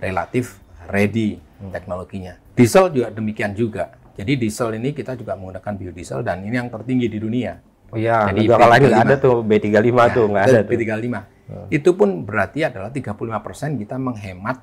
Relatif 0.00 0.56
ready 0.88 1.36
teknologinya. 1.68 2.40
Diesel 2.56 2.88
juga 2.96 3.12
demikian 3.12 3.52
juga. 3.52 3.92
Jadi 4.16 4.40
diesel 4.40 4.74
ini 4.80 4.96
kita 4.96 5.14
juga 5.14 5.36
menggunakan 5.36 5.74
biodiesel 5.78 6.24
dan 6.24 6.42
ini 6.42 6.56
yang 6.56 6.72
tertinggi 6.72 7.06
di 7.12 7.18
dunia. 7.20 7.60
Oh 7.88 7.96
iya, 7.96 8.28
Jadi 8.28 8.44
negara 8.44 8.66
lain 8.68 8.80
nggak 8.88 9.00
B35. 9.00 9.08
ada 9.08 9.16
tuh 9.16 9.36
B35 9.44 9.98
tuh 10.12 10.24
nggak 10.28 10.44
ada 10.44 10.60
tuh. 10.64 10.70
B35. 10.72 11.06
Itu 11.72 11.90
pun 11.96 12.08
berarti 12.24 12.60
adalah 12.64 12.90
35% 12.92 13.80
kita 13.80 13.96
menghemat 13.96 14.56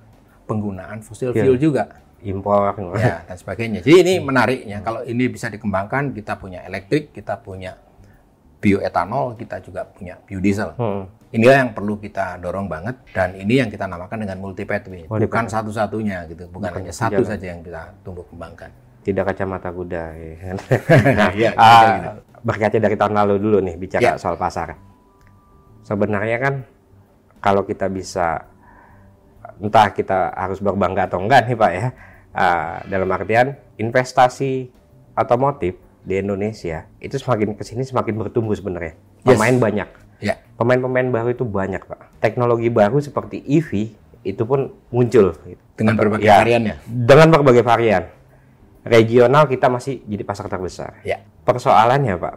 penggunaan 0.46 1.02
fosil 1.02 1.34
fuel 1.34 1.58
juga. 1.58 2.05
Impor. 2.26 2.74
Ya, 2.98 3.22
dan 3.30 3.38
sebagainya. 3.38 3.80
Jadi 3.86 3.96
ini 4.02 4.14
menariknya 4.18 4.82
kalau 4.82 5.06
ini 5.06 5.30
bisa 5.30 5.48
dikembangkan, 5.54 6.10
kita 6.18 6.42
punya 6.42 6.66
elektrik, 6.66 7.14
kita 7.14 7.38
punya 7.38 7.78
bioetanol, 8.58 9.38
kita 9.38 9.62
juga 9.62 9.86
punya 9.86 10.18
biodiesel. 10.26 10.74
Hmm. 10.82 11.06
Inilah 11.30 11.68
yang 11.68 11.72
perlu 11.76 12.00
kita 12.00 12.40
dorong 12.42 12.66
banget 12.66 12.96
dan 13.12 13.36
ini 13.38 13.60
yang 13.62 13.70
kita 13.70 13.86
namakan 13.86 14.26
dengan 14.26 14.38
multi 14.42 14.64
pathway. 14.66 15.06
Multi 15.06 15.28
Bukan 15.28 15.46
satu-satunya 15.46 16.26
gitu, 16.32 16.48
bukan, 16.50 16.72
hanya 16.74 16.90
satu 16.96 17.22
saja 17.22 17.46
yang 17.54 17.62
kita 17.62 17.94
tumbuh 18.02 18.26
kembangkan. 18.26 18.72
Tidak 19.06 19.22
kacamata 19.22 19.70
kuda. 19.70 20.04
Ya. 20.18 20.34
kan? 20.42 20.56
nah, 21.20 21.30
Iya, 21.36 21.50
ah, 21.54 21.62
kira-kira 21.62 21.94
gitu. 21.94 22.12
berkaca 22.42 22.78
dari 22.82 22.96
tahun 22.98 23.14
lalu 23.14 23.36
dulu 23.38 23.58
nih 23.62 23.76
bicara 23.78 24.02
Ya. 24.02 24.14
soal 24.18 24.34
pasar. 24.40 24.74
Sebenarnya 25.86 26.38
kan 26.42 26.54
kalau 27.38 27.62
kita 27.68 27.86
bisa 27.92 28.50
entah 29.62 29.94
kita 29.94 30.34
harus 30.34 30.58
berbangga 30.58 31.06
atau 31.06 31.22
enggak 31.22 31.46
nih 31.46 31.58
Pak 31.60 31.72
ya. 31.78 31.88
Ah, 32.36 32.84
dalam 32.86 33.08
artian 33.08 33.56
investasi 33.76 34.68
otomotif 35.16 35.80
di 36.04 36.20
Indonesia 36.20 36.86
itu 37.00 37.16
semakin 37.16 37.56
ke 37.56 37.64
sini 37.64 37.82
semakin 37.82 38.14
bertumbuh 38.20 38.54
sebenarnya. 38.54 38.94
Yes. 39.24 39.40
Pemain 39.40 39.56
banyak. 39.58 39.90
Ya, 40.16 40.40
Pemain-pemain 40.56 41.12
baru 41.12 41.32
itu 41.32 41.44
banyak 41.44 41.82
Pak. 41.82 42.24
Teknologi 42.24 42.72
baru 42.72 43.00
seperti 43.00 43.40
EV 43.42 43.92
itu 44.24 44.44
pun 44.44 44.72
muncul. 44.88 45.36
dengan 45.76 46.00
berbagai 46.00 46.24
Ya. 46.24 46.40
variannya. 46.40 46.76
Dengan 46.88 47.28
berbagai 47.32 47.60
varian. 47.60 48.08
Regional 48.86 49.44
kita 49.44 49.68
masih 49.68 50.00
jadi 50.08 50.24
pasar 50.24 50.48
terbesar. 50.48 51.04
Ya, 51.04 51.20
Persoalannya 51.44 52.16
Pak, 52.16 52.36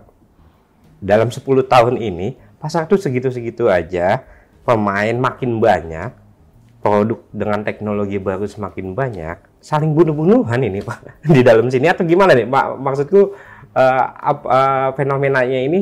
dalam 0.98 1.30
10 1.30 1.62
tahun 1.62 1.96
ini 1.96 2.34
pasar 2.58 2.90
itu 2.90 2.98
segitu-segitu 2.98 3.70
aja, 3.70 4.26
pemain 4.66 5.14
makin 5.14 5.62
banyak, 5.62 6.10
produk 6.82 7.22
dengan 7.30 7.62
teknologi 7.62 8.18
baru 8.18 8.44
semakin 8.44 8.92
banyak, 8.92 9.38
saling 9.58 9.92
bunuh-bunuhan 9.92 10.60
ini 10.60 10.80
Pak 10.80 10.98
di 11.34 11.40
dalam 11.42 11.66
sini 11.68 11.86
atau 11.86 12.02
gimana 12.02 12.32
nih 12.32 12.46
Pak? 12.46 12.64
Maksudku 12.78 13.20
eh, 13.72 14.04
ap- 14.04 14.48
eh, 14.48 14.88
fenomenanya 14.94 15.58
ini, 15.58 15.80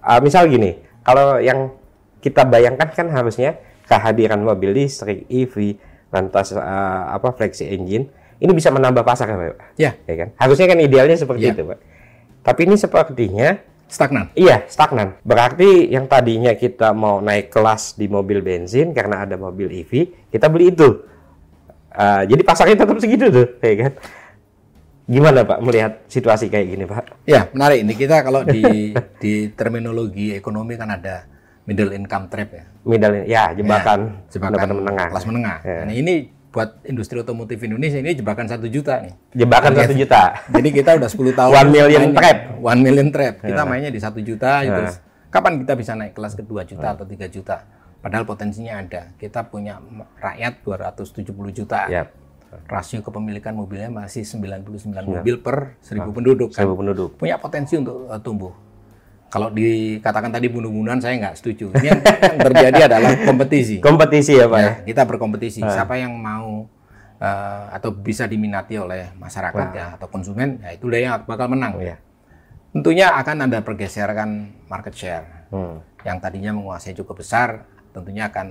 eh, 0.00 0.20
misal 0.20 0.46
gini, 0.46 0.72
kalau 1.02 1.36
yang 1.38 1.72
kita 2.18 2.42
bayangkan 2.42 2.90
kan 2.90 3.06
harusnya 3.08 3.56
kehadiran 3.86 4.42
mobil 4.42 4.74
listrik, 4.74 5.24
EV, 5.28 5.78
lantas 6.10 6.52
eh, 6.52 6.60
apa 7.08 7.32
flexi 7.32 7.68
engine, 7.68 8.08
ini 8.38 8.52
bisa 8.52 8.68
menambah 8.68 9.02
pasar 9.02 9.28
Pak. 9.28 9.76
ya, 9.76 9.94
Ya 10.04 10.14
kan? 10.16 10.28
Harusnya 10.36 10.66
kan 10.66 10.78
idealnya 10.78 11.16
seperti 11.16 11.48
Iya. 11.48 11.54
itu, 11.54 11.62
Pak. 11.68 11.78
Tapi 12.38 12.60
ini 12.64 12.76
sepertinya 12.76 13.48
stagnan. 13.88 14.28
iya 14.32 14.64
stagnan. 14.68 15.16
Berarti 15.20 15.88
yang 15.88 16.04
tadinya 16.06 16.52
kita 16.52 16.92
mau 16.92 17.20
naik 17.20 17.48
kelas 17.48 17.96
di 17.96 18.04
mobil 18.06 18.40
bensin 18.40 18.92
karena 18.92 19.24
ada 19.24 19.36
mobil 19.36 19.68
EV, 19.68 19.92
kita 20.28 20.48
beli 20.48 20.72
itu. 20.72 21.04
Ah, 21.98 22.22
jadi 22.22 22.46
pasarnya 22.46 22.78
tetap 22.78 22.94
segitu 23.02 23.26
tuh, 23.26 23.46
ya 23.58 23.74
kan? 23.82 23.92
Gimana 25.08 25.42
Pak 25.42 25.58
melihat 25.64 25.92
situasi 26.06 26.46
kayak 26.46 26.66
gini, 26.68 26.84
Pak? 26.84 27.26
Ya, 27.26 27.50
menarik. 27.50 27.82
Ini 27.82 27.94
kita 27.96 28.22
kalau 28.22 28.44
di 28.44 28.94
di 29.24 29.50
terminologi 29.50 30.30
ekonomi 30.30 30.78
kan 30.78 30.94
ada 30.94 31.26
middle 31.64 31.90
income 31.90 32.30
trap 32.30 32.48
ya. 32.54 32.64
Middle 32.84 33.26
ya 33.26 33.50
jebakan, 33.50 34.22
jebakan 34.28 34.52
pendapatan 34.54 34.76
menengah. 34.78 35.06
kelas 35.10 35.24
menengah. 35.26 35.56
Ya. 35.64 35.78
Nah, 35.84 35.94
ini 35.96 36.14
buat 36.48 36.80
industri 36.84 37.18
otomotif 37.18 37.58
Indonesia 37.60 37.98
ini 37.98 38.14
jebakan 38.14 38.46
satu 38.46 38.68
juta 38.68 39.00
nih. 39.00 39.12
Jebakan 39.34 39.72
satu 39.74 39.92
juta. 39.92 40.22
Jadi 40.48 40.68
kita 40.70 40.90
udah 40.96 41.08
10 41.08 41.34
tahun 41.34 41.50
One 41.50 41.68
million 41.68 42.00
mainnya- 42.04 42.20
trap. 42.20 42.38
One 42.62 42.80
million 42.80 43.08
trap. 43.10 43.34
Kita 43.42 43.62
mainnya 43.64 43.90
di 43.90 44.00
satu 44.00 44.20
juta 44.22 44.62
Ya. 44.62 44.70
terus 44.72 44.94
kapan 45.28 45.60
kita 45.60 45.72
bisa 45.74 45.92
naik 45.92 46.14
kelas 46.14 46.32
ke 46.32 46.40
2 46.40 46.62
juta 46.64 46.94
atau 46.94 47.04
3 47.04 47.26
juta? 47.26 47.64
Padahal 47.98 48.24
potensinya 48.24 48.78
ada. 48.78 49.10
Kita 49.18 49.46
punya 49.50 49.82
rakyat 50.22 50.62
270 50.62 51.34
juta. 51.50 51.90
Ya, 51.90 52.06
Rasio 52.68 53.04
kepemilikan 53.04 53.52
mobilnya 53.52 53.92
masih 53.92 54.24
99 54.24 55.04
mobil 55.04 55.36
per 55.40 55.76
1000 55.84 56.16
penduduk. 56.16 56.48
kan. 56.52 56.64
seribu 56.64 56.74
penduduk. 56.80 57.10
Punya 57.20 57.36
potensi 57.36 57.76
untuk 57.76 58.08
uh, 58.08 58.20
tumbuh. 58.20 58.52
Kalau 59.28 59.52
dikatakan 59.52 60.32
tadi 60.32 60.48
bunuh-bunuhan 60.48 60.96
saya 61.04 61.20
nggak 61.20 61.36
setuju. 61.36 61.68
Ini 61.76 61.86
yang, 61.92 62.00
yang 62.32 62.38
terjadi 62.48 62.80
adalah 62.88 63.12
kompetisi. 63.28 63.76
Kompetisi 63.84 64.40
ya, 64.40 64.48
Pak 64.48 64.58
ya. 64.58 64.64
Ya, 64.64 64.72
kita 64.88 65.02
berkompetisi. 65.04 65.60
Siapa 65.60 66.00
yang 66.00 66.16
mau 66.16 66.64
eh, 67.20 67.64
atau 67.76 67.92
bisa 67.92 68.24
diminati 68.24 68.80
oleh 68.80 69.12
masyarakat 69.20 69.66
ya 69.76 69.86
atau 70.00 70.08
konsumen, 70.08 70.64
ya 70.64 70.72
itu 70.72 70.88
dia 70.88 71.00
yang 71.04 71.14
bakal 71.28 71.52
menang. 71.52 71.76
Iya. 71.76 72.00
Tentunya 72.72 73.12
akan 73.12 73.48
ada 73.48 73.60
pergeseran 73.60 74.56
market 74.64 74.96
share. 74.96 75.26
Hmm. 75.52 75.84
Yang 76.08 76.16
tadinya 76.24 76.56
menguasai 76.56 76.96
cukup 76.96 77.20
besar, 77.20 77.68
tentunya 77.98 78.26
akan 78.26 78.46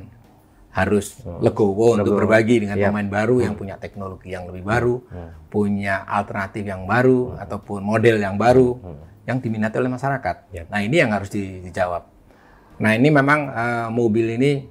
harus 0.69 1.05
legowo 1.41 1.97
untuk 1.97 2.13
berbagi 2.15 2.61
dengan 2.61 2.77
Iya. 2.77 2.91
pemain 2.91 3.09
baru 3.09 3.41
yang 3.41 3.55
punya 3.55 3.75
teknologi 3.75 4.29
yang 4.29 4.45
lebih 4.45 4.61
baru, 4.61 5.01
punya 5.47 6.05
alternatif 6.05 6.61
yang 6.61 6.85
baru 6.85 7.33
ataupun 7.35 7.81
model 7.81 8.19
yang 8.19 8.37
baru 8.37 8.77
yang 9.25 9.39
diminati 9.39 9.75
oleh 9.75 9.89
masyarakat. 9.89 10.35
Ya. 10.51 10.63
Nah 10.67 10.79
ini 10.79 10.95
yang 10.97 11.09
harus 11.09 11.27
di- 11.27 11.59
dijawab. 11.61 12.05
Nah 12.77 12.93
ini 12.93 13.09
memang 13.09 13.49
eh, 13.49 13.87
mobil 13.89 14.37
ini 14.37 14.69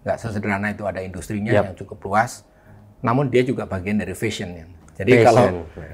nggak 0.00 0.16
sesederhana 0.16 0.70
itu 0.70 0.86
ada 0.86 1.02
industrinya 1.02 1.50
Yap. 1.50 1.64
yang 1.66 1.76
cukup 1.76 1.98
luas, 2.02 2.46
namun 3.00 3.26
dia 3.26 3.42
juga 3.42 3.66
bagian 3.66 3.98
dari 3.98 4.14
fashion 4.14 4.54
ya. 4.54 4.64
Jadi 4.94 5.12
Fashion. 5.18 5.26
kalau 5.26 5.44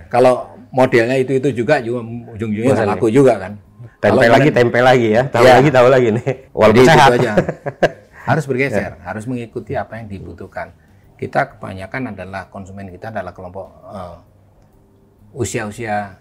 kalau 0.07 0.35
modelnya 0.69 1.17
itu 1.17 1.33
itu 1.33 1.49
juga 1.57 1.81
juga 1.81 2.05
ujung-ujungnya 2.31 2.77
ya. 2.77 2.85
laku 2.85 3.09
juga 3.09 3.41
kan. 3.41 3.53
Tempe 3.97 4.13
Kalau 4.13 4.21
lagi, 4.21 4.31
kalian- 4.45 4.55
tempe 4.55 4.79
lagi 4.81 5.09
ya. 5.09 5.23
Tahu 5.27 5.43
Iya. 5.43 5.53
lagi, 5.57 5.69
tahu 5.73 5.89
lagi 5.89 6.09
nih. 6.13 6.25
Jadi 6.27 6.53
Walaupun 6.53 6.77
itu 6.77 6.91
sehat. 6.93 7.11
aja. 7.17 7.33
harus 8.27 8.45
bergeser, 8.45 8.99
harus 9.07 9.25
mengikuti 9.31 9.79
apa 9.79 10.03
yang 10.03 10.11
dibutuhkan. 10.11 10.75
Kita 11.17 11.57
kebanyakan 11.57 12.13
adalah 12.13 12.51
konsumen 12.51 12.91
kita 12.91 13.15
adalah 13.15 13.31
kelompok 13.31 13.67
eh, 13.89 14.17
usia-usia 15.33 16.19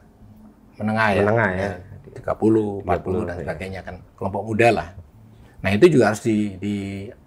menengah 0.78 1.10
ya. 1.18 1.24
Menengah 1.26 1.50
ya. 1.58 1.70
30, 2.16 2.86
40 2.86 2.88
30, 2.88 3.28
dan 3.28 3.36
ya. 3.36 3.42
sebagainya 3.44 3.82
kan 3.84 3.96
kelompok 4.16 4.42
muda 4.46 4.70
lah. 4.72 4.90
Nah, 5.66 5.74
itu 5.74 5.98
juga 5.98 6.14
harus 6.14 6.22
di, 6.22 6.54
di 6.62 6.76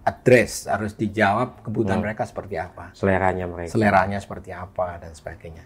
address, 0.07 0.71
harus 0.71 0.95
dijawab 0.95 1.59
kebutuhan 1.59 1.99
mereka 1.99 2.23
seperti 2.23 2.55
apa, 2.55 2.95
Seleranya 2.95 3.45
mereka. 3.51 3.75
seleranya 3.75 4.17
seperti 4.23 4.55
apa 4.55 4.95
dan 4.95 5.11
sebagainya. 5.11 5.59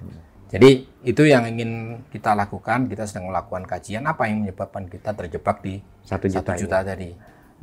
Jadi 0.54 0.86
itu 1.06 1.22
yang 1.26 1.50
ingin 1.50 2.02
kita 2.14 2.38
lakukan. 2.38 2.86
Kita 2.86 3.10
sedang 3.10 3.34
melakukan 3.34 3.66
kajian 3.66 4.06
apa 4.06 4.30
yang 4.30 4.46
menyebabkan 4.46 4.86
kita 4.86 5.14
terjebak 5.18 5.66
di 5.66 5.82
Satu 6.06 6.30
juta. 6.30 6.54
satu 6.54 6.62
juta 6.62 6.78
tadi. 6.86 7.10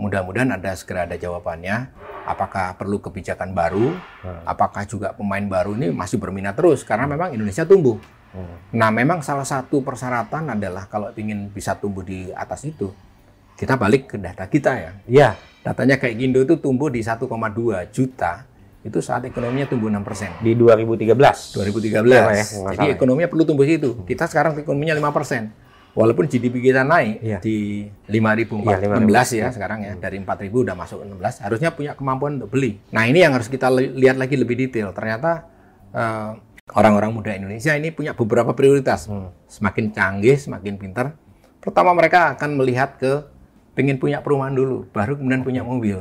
Mudah-mudahan 0.01 0.57
ada 0.57 0.73
segera 0.73 1.05
ada 1.05 1.21
jawabannya. 1.21 1.93
Apakah 2.25 2.73
perlu 2.81 3.05
kebijakan 3.05 3.53
baru? 3.53 3.93
Hmm. 4.25 4.41
Apakah 4.49 4.89
juga 4.89 5.13
pemain 5.13 5.45
baru 5.45 5.77
ini 5.77 5.93
masih 5.93 6.17
berminat 6.17 6.57
terus? 6.57 6.81
Karena 6.81 7.05
memang 7.05 7.37
Indonesia 7.37 7.69
tumbuh. 7.69 8.01
Hmm. 8.33 8.57
Nah, 8.73 8.89
memang 8.89 9.21
salah 9.21 9.45
satu 9.45 9.85
persyaratan 9.85 10.57
adalah 10.57 10.89
kalau 10.89 11.13
ingin 11.13 11.53
bisa 11.53 11.77
tumbuh 11.77 12.01
di 12.01 12.33
atas 12.33 12.65
itu, 12.65 12.89
kita 13.61 13.77
balik 13.77 14.09
ke 14.09 14.17
data 14.17 14.49
kita 14.49 14.73
ya. 14.73 14.93
Iya. 15.05 15.31
Datanya 15.61 16.01
kayak 16.01 16.17
Gindo 16.17 16.41
itu 16.41 16.57
tumbuh 16.57 16.89
di 16.89 17.05
1,2 17.05 17.29
juta, 17.93 18.49
itu 18.81 18.99
saat 19.05 19.29
ekonominya 19.29 19.69
tumbuh 19.69 19.93
6 19.93 20.01
persen. 20.01 20.33
Di 20.41 20.57
2013. 20.57 21.13
2013. 21.13 22.09
Iya, 22.09 22.21
ya, 22.33 22.45
nggak 22.49 22.75
Jadi 22.81 22.89
ekonominya 22.97 23.29
perlu 23.29 23.45
tumbuh 23.45 23.69
situ. 23.69 24.01
Kita 24.09 24.25
sekarang 24.25 24.57
ekonominya 24.57 24.97
5 24.97 25.13
persen. 25.13 25.53
Walaupun 25.91 26.31
GDP 26.31 26.63
kita 26.63 26.87
naik 26.87 27.19
Iya. 27.19 27.39
di 27.43 27.91
Iya, 28.07 28.23
5.016 28.79 29.29
ya 29.35 29.49
sekarang 29.51 29.83
ya 29.83 29.93
dari 29.99 30.23
4.000 30.23 30.63
udah 30.63 30.75
masuk 30.79 31.03
16 31.03 31.43
harusnya 31.43 31.71
punya 31.75 31.93
kemampuan 31.99 32.39
untuk 32.39 32.55
beli. 32.55 32.79
Nah 32.95 33.11
ini 33.11 33.27
yang 33.27 33.35
harus 33.35 33.51
kita 33.51 33.67
li- 33.75 33.91
lihat 33.99 34.15
lagi 34.15 34.39
lebih 34.39 34.55
detail. 34.55 34.95
Ternyata 34.95 35.51
eh, 35.91 36.31
orang-orang 36.75 37.11
muda 37.11 37.35
Indonesia 37.35 37.75
ini 37.75 37.91
punya 37.91 38.15
beberapa 38.15 38.55
prioritas. 38.55 39.11
Hmm. 39.11 39.35
Semakin 39.51 39.91
canggih, 39.91 40.39
semakin 40.39 40.79
pintar. 40.79 41.19
Pertama 41.59 41.91
mereka 41.91 42.39
akan 42.39 42.55
melihat 42.55 42.95
ke 42.97 43.27
pengen 43.75 43.99
punya 43.99 44.23
perumahan 44.23 44.55
dulu, 44.55 44.87
baru 44.91 45.19
kemudian 45.19 45.43
punya 45.43 45.63
mobil. 45.67 45.99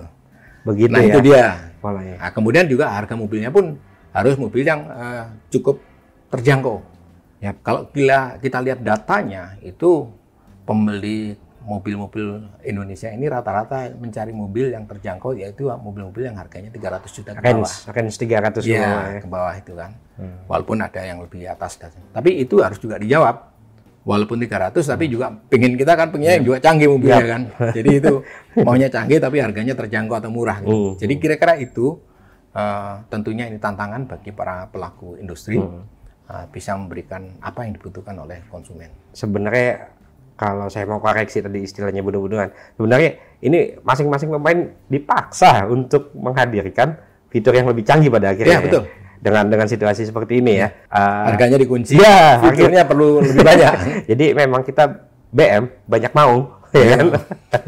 Begitu 0.65 0.93
nah 0.93 1.01
ya. 1.01 1.09
itu 1.09 1.19
dia. 1.25 1.45
Polanya. 1.79 2.15
Nah, 2.19 2.31
kemudian 2.35 2.65
juga 2.67 2.91
harga 2.91 3.15
mobilnya 3.15 3.49
pun 3.49 3.79
harus 4.11 4.35
mobil 4.37 4.61
yang 4.61 4.85
eh, 4.85 5.25
cukup 5.49 5.81
terjangkau. 6.29 6.98
Yap. 7.39 7.55
Kalau 7.63 7.81
kita 7.87 8.39
kita 8.43 8.57
lihat 8.59 8.79
datanya 8.83 9.55
itu 9.63 10.11
pembeli 10.67 11.39
mobil-mobil 11.59 12.49
Indonesia 12.65 13.11
ini 13.13 13.29
rata-rata 13.29 13.93
mencari 13.93 14.33
mobil 14.33 14.73
yang 14.73 14.89
terjangkau 14.89 15.37
yaitu 15.37 15.69
mobil-mobil 15.69 16.25
yang 16.25 16.39
harganya 16.39 16.71
300 16.73 17.05
juta 17.13 17.29
ke 17.35 17.39
bawah. 17.39 17.67
Range, 17.67 17.73
range 17.93 18.15
300 18.17 18.65
Iya, 18.65 18.79
semua 18.81 19.01
ya. 19.05 19.19
ke 19.21 19.27
bawah 19.29 19.53
itu 19.55 19.73
kan. 19.75 19.91
Walaupun 20.49 20.77
ada 20.81 21.01
yang 21.03 21.19
lebih 21.23 21.47
atas. 21.47 21.79
Tapi 22.11 22.29
itu 22.43 22.59
harus 22.59 22.79
juga 22.81 22.97
dijawab. 22.99 23.55
Walaupun 24.07 24.41
300 24.41 24.73
tapi 24.81 25.05
juga 25.11 25.29
pengen 25.51 25.75
kita 25.77 25.93
kan 25.93 26.09
pengennya 26.09 26.41
yang 26.41 26.45
juga 26.47 26.57
canggih 26.63 26.87
mobilnya 26.89 27.25
kan. 27.27 27.41
Jadi 27.77 27.89
itu 28.01 28.13
maunya 28.65 28.89
canggih 28.89 29.19
tapi 29.21 29.37
harganya 29.43 29.75
terjangkau 29.77 30.15
atau 30.17 30.31
murah 30.33 30.57
gitu. 30.63 30.71
Hmm. 30.73 30.97
Jadi 30.97 31.13
kira-kira 31.19 31.53
itu 31.59 31.99
eh, 32.55 32.93
tentunya 33.11 33.45
ini 33.45 33.59
tantangan 33.61 34.09
bagi 34.09 34.31
para 34.33 34.65
pelaku 34.71 35.19
industri 35.19 35.59
eh, 36.29 36.45
bisa 36.53 36.77
memberikan 36.77 37.25
apa 37.41 37.65
yang 37.65 37.73
dibutuhkan 37.75 38.15
oleh 38.21 38.45
konsumen. 38.47 38.89
Sebenarnya 39.11 39.89
kalau 40.39 40.71
saya 40.71 40.87
mau 40.87 41.03
koreksi 41.03 41.43
tadi 41.43 41.67
istilahnya 41.67 41.99
bunuh-bunuhan, 41.99 42.53
sebenarnya 42.79 43.19
ini 43.43 43.75
masing-masing 43.83 44.31
pemain 44.31 44.71
dipaksa 44.87 45.67
untuk 45.67 46.15
menghadirkan 46.15 46.95
fitur 47.27 47.51
yang 47.51 47.67
lebih 47.67 47.83
canggih 47.83 48.07
pada 48.07 48.31
akhirnya. 48.31 48.55
Iya, 48.55 48.63
betul. 48.63 48.83
Dengan 49.19 49.51
dengan 49.51 49.67
situasi 49.67 50.07
seperti 50.07 50.39
ini 50.39 50.63
ya. 50.63 50.71
Uh, 50.87 51.35
Harganya 51.35 51.59
dikunci, 51.59 51.99
Iya, 51.99 52.39
fiturnya 52.39 52.87
perlu 52.87 53.19
lebih 53.19 53.43
banyak. 53.43 53.73
Jadi 54.15 54.25
memang 54.31 54.63
kita 54.63 55.11
BM 55.29 55.67
banyak 55.85 56.11
mau, 56.15 56.63
ya 56.71 56.85
kan? 56.95 57.05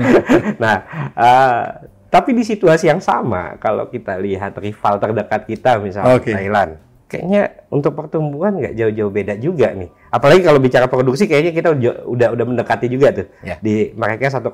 nah, 0.64 0.76
eh, 1.14 1.64
tapi 2.12 2.36
di 2.36 2.44
situasi 2.44 2.92
yang 2.92 3.00
sama, 3.00 3.56
kalau 3.62 3.88
kita 3.88 4.18
lihat 4.18 4.58
rival 4.58 4.98
terdekat 4.98 5.48
kita, 5.48 5.78
misalnya 5.78 6.18
Oke. 6.18 6.32
Thailand, 6.34 6.80
kayaknya 7.12 7.68
untuk 7.68 7.92
pertumbuhan 7.92 8.56
nggak 8.56 8.72
jauh-jauh 8.72 9.12
beda 9.12 9.36
juga 9.36 9.76
nih. 9.76 9.92
Apalagi 10.08 10.48
kalau 10.48 10.64
bicara 10.64 10.88
produksi, 10.88 11.28
kayaknya 11.28 11.52
kita 11.52 11.70
udah 11.76 12.32
udah, 12.32 12.46
mendekati 12.48 12.88
juga 12.88 13.12
tuh. 13.12 13.28
Ya. 13.44 13.60
Di 13.60 13.92
mereka 13.92 14.32
1,8 14.32 14.48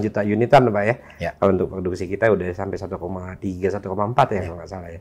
juta 0.00 0.24
unitan, 0.24 0.72
pak 0.72 0.84
ya. 0.88 0.94
Ya. 1.20 1.30
Kalau 1.36 1.52
untuk 1.52 1.68
produksi 1.68 2.08
kita 2.08 2.32
udah 2.32 2.48
sampai 2.56 2.80
1,3, 2.80 3.68
1,4 3.68 3.84
ya, 4.32 4.40
kalau 4.48 4.56
nggak 4.56 4.70
salah 4.72 4.88
ya. 4.88 5.00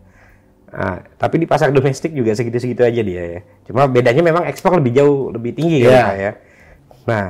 Nah, 0.67 0.99
tapi 1.15 1.39
di 1.39 1.47
pasar 1.47 1.71
domestik 1.71 2.11
juga 2.11 2.35
segitu-segitu 2.35 2.83
aja 2.83 2.99
dia 2.99 3.23
ya. 3.23 3.39
Cuma 3.71 3.87
bedanya 3.87 4.19
memang 4.19 4.43
ekspor 4.51 4.75
lebih 4.83 4.99
jauh 4.99 5.31
lebih 5.31 5.55
tinggi 5.55 5.87
kan 5.87 5.91
Iya. 5.95 6.03
Pak, 6.03 6.17
ya. 6.19 6.31
Nah, 7.07 7.25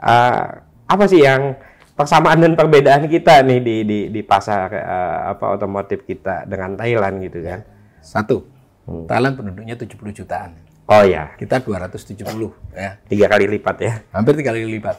eh, 0.00 0.44
apa 0.88 1.04
sih 1.04 1.20
yang 1.20 1.60
persamaan 1.92 2.40
dan 2.40 2.56
perbedaan 2.56 3.04
kita 3.04 3.44
nih 3.44 3.60
di 3.60 3.76
di, 3.84 3.98
di 4.08 4.20
pasar 4.24 4.72
eh, 4.72 5.18
apa 5.36 5.52
otomotif 5.52 6.08
kita 6.08 6.48
dengan 6.48 6.80
Thailand 6.80 7.20
gitu 7.20 7.44
kan? 7.44 7.60
Satu, 8.00 8.59
Hmm. 8.88 9.04
Thailand 9.06 9.34
penduduknya 9.36 9.76
70 9.76 9.96
jutaan. 10.12 10.50
Oh 10.90 11.04
ya, 11.06 11.30
Kita 11.38 11.62
270 11.62 12.26
ya. 12.74 12.98
tiga 13.06 13.26
kali 13.30 13.46
lipat 13.46 13.76
ya. 13.78 14.02
Hampir 14.10 14.34
tiga 14.34 14.50
kali 14.50 14.66
lipat. 14.66 14.96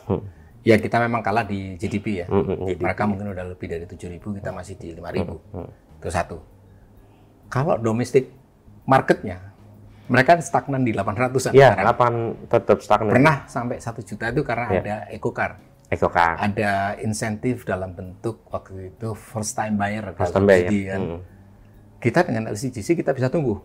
Ya 0.61 0.77
kita 0.77 1.01
memang 1.01 1.19
kalah 1.19 1.43
di 1.43 1.75
GDP 1.75 2.23
ya. 2.23 2.25
Hmm, 2.29 2.45
hmm, 2.45 2.69
jadi 2.69 2.81
Mereka 2.85 3.03
mungkin 3.09 3.27
udah 3.33 3.45
lebih 3.49 3.67
dari 3.67 3.83
7.000, 3.83 4.21
kita 4.21 4.49
masih 4.53 4.77
di 4.77 4.93
5.000. 4.93 5.35
Hmm, 5.51 5.67
Itu 5.99 6.07
satu. 6.07 6.37
Kalau 7.49 7.75
domestik 7.75 8.31
marketnya, 8.85 9.51
mereka 10.07 10.39
stagnan 10.39 10.85
di 10.85 10.93
800-an. 10.93 11.51
ya 11.51 11.75
sekarang. 11.75 12.37
8 12.45 12.47
tetap 12.47 12.77
stagnan. 12.79 13.11
Pernah 13.11 13.35
sampai 13.45 13.77
satu 13.81 13.99
juta 13.99 14.29
itu 14.29 14.41
karena 14.45 14.65
Ya. 14.69 14.79
ada 14.79 14.95
EcoCar. 15.11 15.51
Ekokar. 15.91 16.39
Ada 16.39 16.95
insentif 17.03 17.67
dalam 17.67 17.91
bentuk 17.91 18.47
waktu 18.47 18.95
itu 18.95 19.11
first 19.11 19.59
time 19.59 19.75
buyer. 19.75 20.15
First 20.15 20.31
time 20.31 20.47
buyer. 20.47 20.63
subsidi 20.63 20.79
kan. 20.87 21.01
Hmm. 21.03 21.19
Kita 22.01 22.25
dengan 22.25 22.49
LCGC 22.49 22.97
kita 22.97 23.13
bisa 23.13 23.29
tumbuh. 23.29 23.61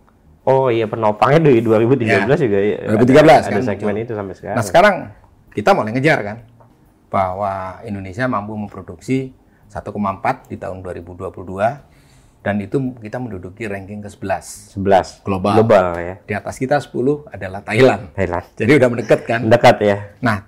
Oh 0.46 0.70
iya 0.70 0.86
penopangnya 0.86 1.50
dari 1.50 1.58
2013 1.58 2.44
juga 2.46 2.58
ya. 2.62 2.76
2013 2.94 3.18
ada, 3.18 3.34
kan 3.42 3.58
ada 3.58 3.66
segmen 3.66 3.94
muncul. 3.98 4.04
itu 4.06 4.12
sampai 4.14 4.34
sekarang. 4.38 4.56
Nah 4.56 4.64
sekarang 4.64 4.94
kita 5.50 5.70
mulai 5.74 5.90
ngejar 5.96 6.18
kan 6.22 6.36
bahwa 7.10 7.82
Indonesia 7.82 8.28
mampu 8.30 8.54
memproduksi 8.54 9.34
1,4 9.66 10.52
di 10.52 10.56
tahun 10.60 10.86
2022 10.86 12.46
dan 12.46 12.62
itu 12.62 12.78
kita 13.02 13.18
menduduki 13.18 13.66
ranking 13.66 14.06
ke-11 14.06 14.78
11 14.78 15.26
global. 15.26 15.54
global 15.58 15.86
ya. 15.98 16.14
Di 16.22 16.34
atas 16.38 16.62
kita 16.62 16.78
10 16.78 17.26
adalah 17.26 17.66
Thailand. 17.66 18.14
Thailand. 18.14 18.46
Jadi 18.54 18.70
udah 18.70 18.88
mendekat 18.92 19.20
kan. 19.26 19.40
Dekat 19.50 19.76
ya. 19.82 20.14
Nah, 20.22 20.46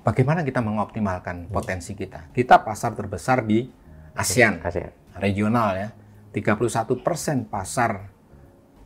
bagaimana 0.00 0.40
kita 0.40 0.64
mengoptimalkan 0.64 1.52
potensi 1.52 1.92
kita? 1.92 2.32
Kita 2.32 2.64
pasar 2.64 2.96
terbesar 2.96 3.44
di 3.44 3.68
ASEAN, 4.16 4.64
ASEAN. 4.64 5.20
regional 5.20 5.68
ya. 5.76 5.88
31% 6.34 7.46
pasar 7.46 8.10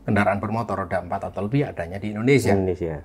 kendaraan 0.04 0.36
bermotor 0.36 0.84
roda 0.84 1.00
4 1.00 1.08
atau 1.32 1.40
lebih 1.48 1.64
adanya 1.64 1.96
di 1.96 2.12
Indonesia. 2.12 2.52
Indonesia. 2.52 3.00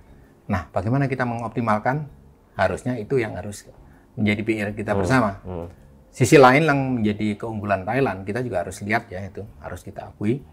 Nah, 0.52 0.68
bagaimana 0.70 1.08
kita 1.08 1.24
mengoptimalkan? 1.24 2.08
Harusnya 2.54 3.00
itu 3.00 3.18
yang 3.18 3.34
harus 3.34 3.66
menjadi 4.14 4.42
PR 4.44 4.70
kita 4.76 4.94
bersama. 4.94 5.40
Hmm. 5.42 5.68
Sisi 6.14 6.38
lain 6.38 6.70
yang 6.70 6.80
menjadi 7.02 7.34
keunggulan 7.40 7.82
Thailand, 7.82 8.22
kita 8.22 8.46
juga 8.46 8.62
harus 8.62 8.78
lihat 8.86 9.10
ya 9.10 9.24
itu, 9.26 9.42
harus 9.58 9.82
kita 9.82 10.14
akui. 10.14 10.44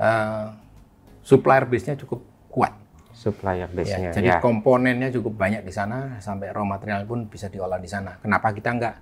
eh, 0.00 0.46
supplier 1.22 1.62
base-nya 1.68 1.94
cukup 1.94 2.26
kuat. 2.50 2.74
Supplier 3.12 3.68
Ya, 3.68 3.76
base-nya. 3.76 4.10
jadi 4.10 4.30
ya. 4.34 4.38
komponennya 4.42 5.12
cukup 5.14 5.36
banyak 5.38 5.62
di 5.62 5.70
sana, 5.70 6.18
sampai 6.18 6.50
raw 6.50 6.64
material 6.66 7.06
pun 7.06 7.28
bisa 7.30 7.46
diolah 7.46 7.78
di 7.78 7.86
sana. 7.86 8.18
Kenapa 8.18 8.50
kita 8.50 8.72
enggak? 8.74 8.94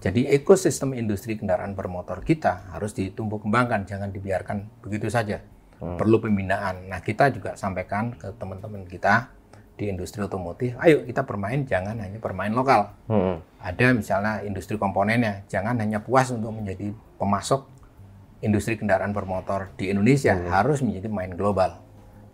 Jadi 0.00 0.28
ekosistem 0.28 0.92
industri 0.92 1.40
kendaraan 1.40 1.72
bermotor 1.72 2.20
kita 2.20 2.68
harus 2.76 2.92
ditumbuh 2.92 3.40
kembangkan, 3.40 3.88
jangan 3.88 4.12
dibiarkan 4.12 4.84
begitu 4.84 5.08
saja. 5.08 5.40
Perlu 5.76 6.20
pembinaan. 6.20 6.88
Nah, 6.88 7.04
kita 7.04 7.28
juga 7.28 7.52
sampaikan 7.52 8.16
ke 8.16 8.32
teman-teman 8.40 8.88
kita 8.88 9.28
di 9.76 9.92
industri 9.92 10.24
otomotif, 10.24 10.72
ayo 10.80 11.04
kita 11.04 11.28
bermain 11.28 11.68
jangan 11.68 12.00
hanya 12.00 12.16
bermain 12.16 12.48
lokal. 12.48 12.96
Hmm. 13.12 13.44
Ada 13.60 13.92
misalnya 13.92 14.40
industri 14.40 14.80
komponennya, 14.80 15.44
jangan 15.52 15.76
hanya 15.76 16.00
puas 16.00 16.32
untuk 16.32 16.48
menjadi 16.56 16.96
pemasok 17.20 17.68
industri 18.40 18.80
kendaraan 18.80 19.12
bermotor 19.12 19.68
di 19.76 19.92
Indonesia, 19.92 20.32
harus 20.48 20.80
menjadi 20.80 21.12
pemain 21.12 21.32
global. 21.36 21.70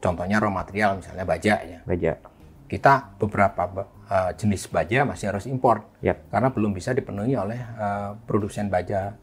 Contohnya 0.03 0.43
raw 0.43 0.51
material 0.51 0.99
misalnya 0.99 1.23
baja 1.23 1.55
ya 1.63 1.79
Baja. 1.87 2.19
kita 2.67 3.15
beberapa 3.23 3.87
uh, 4.13 4.31
jenis 4.37 4.69
baja 4.69 5.09
masih 5.09 5.33
harus 5.33 5.49
impor 5.49 5.89
Yap. 6.05 6.29
karena 6.29 6.53
belum 6.53 6.77
bisa 6.77 6.93
dipenuhi 6.93 7.33
oleh 7.33 7.57
uh, 7.57 8.13
produsen 8.29 8.69
baja 8.69 9.17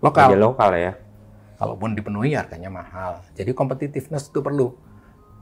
Lokal. 0.00 0.32
lokal. 0.32 0.40
lokal 0.40 0.70
ya. 0.80 0.92
Kalaupun 1.60 1.92
dipenuhi 1.92 2.32
harganya 2.32 2.72
mahal. 2.72 3.20
Jadi 3.36 3.52
competitiveness 3.52 4.32
itu 4.32 4.40
perlu. 4.40 4.72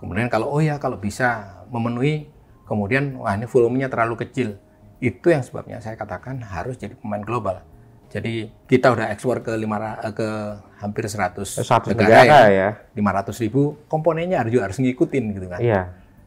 Kemudian 0.02 0.26
kalau 0.26 0.50
oh 0.50 0.58
ya 0.58 0.82
kalau 0.82 0.98
bisa 0.98 1.62
memenuhi, 1.70 2.26
kemudian 2.66 3.22
wah 3.22 3.38
ini 3.38 3.46
volumenya 3.46 3.86
terlalu 3.86 4.26
kecil. 4.26 4.58
Itu 4.98 5.30
yang 5.30 5.46
sebabnya 5.46 5.78
saya 5.78 5.94
katakan 5.94 6.42
harus 6.42 6.74
jadi 6.74 6.98
pemain 6.98 7.22
global. 7.22 7.62
Jadi 8.10 8.50
kita 8.66 8.90
udah 8.98 9.14
ekspor 9.14 9.46
ke 9.46 9.54
lima 9.54 9.78
eh, 9.78 10.10
ke 10.10 10.28
hampir 10.82 11.06
100, 11.06 11.38
Satu 11.62 11.94
negara, 11.94 12.26
negara 12.26 12.38
ya. 12.50 12.68
ya. 12.74 13.30
500 13.30 13.44
ribu 13.46 13.78
komponennya 13.86 14.42
harus 14.42 14.50
juga 14.58 14.64
harus 14.66 14.78
ngikutin 14.82 15.24
gitu 15.38 15.46
kan. 15.46 15.60
Iya. 15.62 15.82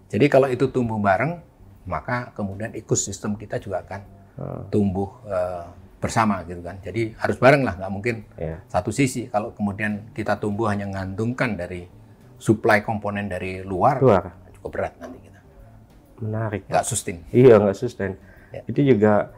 Jadi 0.07 0.25
kalau 0.31 0.47
itu 0.47 0.71
tumbuh 0.71 0.99
bareng, 1.03 1.43
maka 1.83 2.29
kemudian 2.31 2.71
ekosistem 2.71 3.33
kita 3.35 3.57
juga 3.57 3.81
akan 3.81 4.01
Hmm. 4.31 4.63
tumbuh 4.67 5.11
eh, 5.23 5.65
bersama 5.97 6.41
gitu 6.43 6.59
kan. 6.59 6.79
Jadi 6.79 7.13
harus 7.13 7.37
bareng 7.37 7.61
lah, 7.61 7.77
nggak 7.77 7.91
mungkin 7.91 8.15
Iya. 8.33 8.57
satu 8.65 8.89
sisi. 8.89 9.27
Kalau 9.27 9.51
kemudian 9.51 10.09
kita 10.11 10.33
tumbuh 10.35 10.65
hanya 10.65 10.87
ngantungkan 10.87 11.53
dari 11.53 11.85
supply 12.35 12.81
komponen 12.81 13.27
dari 13.27 13.61
luar, 13.61 14.01
Luar. 14.01 14.33
cukup 14.55 14.71
berat 14.71 14.93
nanti 14.97 15.19
kita. 15.19 15.39
Menarik. 16.19 16.65
Nggak 16.65 16.85
sustain. 16.85 17.21
Iya 17.29 17.59
nggak 17.59 17.77
sustain. 17.77 18.17
Ya. 18.49 18.61
Itu 18.65 18.81
juga 18.81 19.29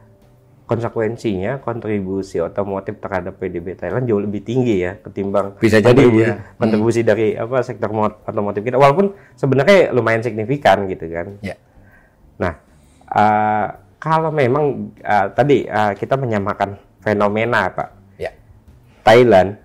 konsekuensinya 0.64 1.60
kontribusi 1.60 2.40
otomotif 2.40 2.96
terhadap 2.98 3.36
PDB 3.36 3.76
Thailand 3.76 4.08
jauh 4.08 4.24
lebih 4.24 4.40
tinggi 4.42 4.80
ya 4.80 4.96
ketimbang 4.98 5.60
Bisa 5.60 5.78
jadi, 5.78 5.92
kontribusi, 5.92 6.24
ya. 6.24 6.36
kontribusi 6.56 7.02
dari 7.02 7.36
apa 7.36 7.60
sektor 7.62 7.92
mo- 7.92 8.24
otomotif 8.24 8.64
kita. 8.64 8.78
Walaupun 8.78 9.12
sebenarnya 9.34 9.92
lumayan 9.92 10.24
signifikan 10.24 10.88
gitu 10.88 11.04
kan. 11.10 11.36
Ya. 11.42 11.60
Nah, 12.40 12.54
eh, 13.10 13.68
kalau 14.02 14.30
memang 14.34 14.96
eh, 15.00 15.28
tadi 15.32 15.68
eh, 15.68 15.94
kita 15.98 16.16
menyamakan 16.18 16.76
fenomena 17.04 17.68
Pak 17.72 17.90
Ya. 18.16 18.32
Thailand 19.04 19.60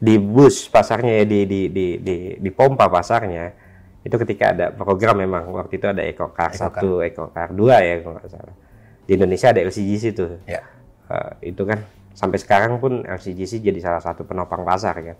di 0.00 0.16
bus 0.16 0.64
pasarnya 0.72 1.22
ya, 1.22 1.24
di 1.28 1.40
di 1.44 1.60
di 1.68 1.86
di, 2.00 2.16
di 2.40 2.50
pompa 2.50 2.88
pasarnya 2.88 3.52
itu 4.00 4.16
ketika 4.16 4.56
ada 4.56 4.66
program 4.72 5.20
memang 5.20 5.52
waktu 5.52 5.76
itu 5.76 5.84
ada 5.84 6.00
EcoCar 6.00 6.56
EcoCar. 6.56 6.80
satu, 6.80 7.04
EcoCar 7.04 7.48
dua 7.52 7.84
ya 7.84 8.00
kalau 8.00 8.16
nggak 8.16 8.32
salah. 8.32 8.56
Di 9.04 9.12
Indonesia 9.12 9.52
ada 9.52 9.60
LCGC 9.60 10.04
tuh. 10.16 10.40
Ya. 10.48 10.64
Eh, 11.12 11.52
itu 11.52 11.62
kan 11.68 11.84
sampai 12.16 12.40
sekarang 12.40 12.80
pun 12.80 13.04
LCGC 13.04 13.60
jadi 13.60 13.76
salah 13.82 14.00
satu 14.00 14.24
penopang 14.24 14.64
pasar 14.64 14.96
kan. 15.04 15.16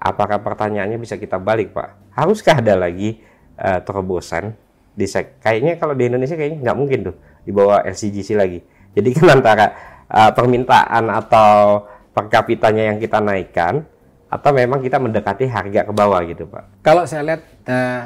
Apakah 0.00 0.40
pertanyaannya 0.40 0.96
bisa 0.96 1.20
kita 1.20 1.36
balik 1.36 1.76
Pak? 1.76 2.16
Haruskah 2.16 2.64
ada 2.64 2.80
lagi 2.80 3.20
eh, 3.60 3.80
terobosan 3.84 4.56
di 4.92 5.06
sek- 5.06 5.38
kayaknya 5.38 5.76
kalau 5.76 5.92
di 5.92 6.06
Indonesia 6.06 6.34
kayaknya 6.34 6.58
nggak 6.60 6.76
mungkin 6.76 6.98
tuh 7.04 7.14
di 7.40 7.50
bawah 7.50 7.80
LCGC 7.82 8.28
lagi. 8.34 8.58
Jadi 8.96 9.08
kan 9.12 9.26
antara 9.32 9.66
eh, 10.06 10.30
permintaan 10.30 11.04
atau 11.08 11.84
per 12.10 12.26
kapitanya 12.26 12.90
yang 12.90 12.98
kita 12.98 13.18
naikkan 13.18 13.86
atau 14.26 14.50
memang 14.50 14.78
kita 14.78 14.96
mendekati 14.96 15.46
harga 15.46 15.82
ke 15.84 15.92
bawah 15.92 16.20
gitu 16.22 16.46
Pak. 16.46 16.82
Kalau 16.82 17.02
saya 17.04 17.22
lihat 17.24 17.40
eh, 17.64 18.02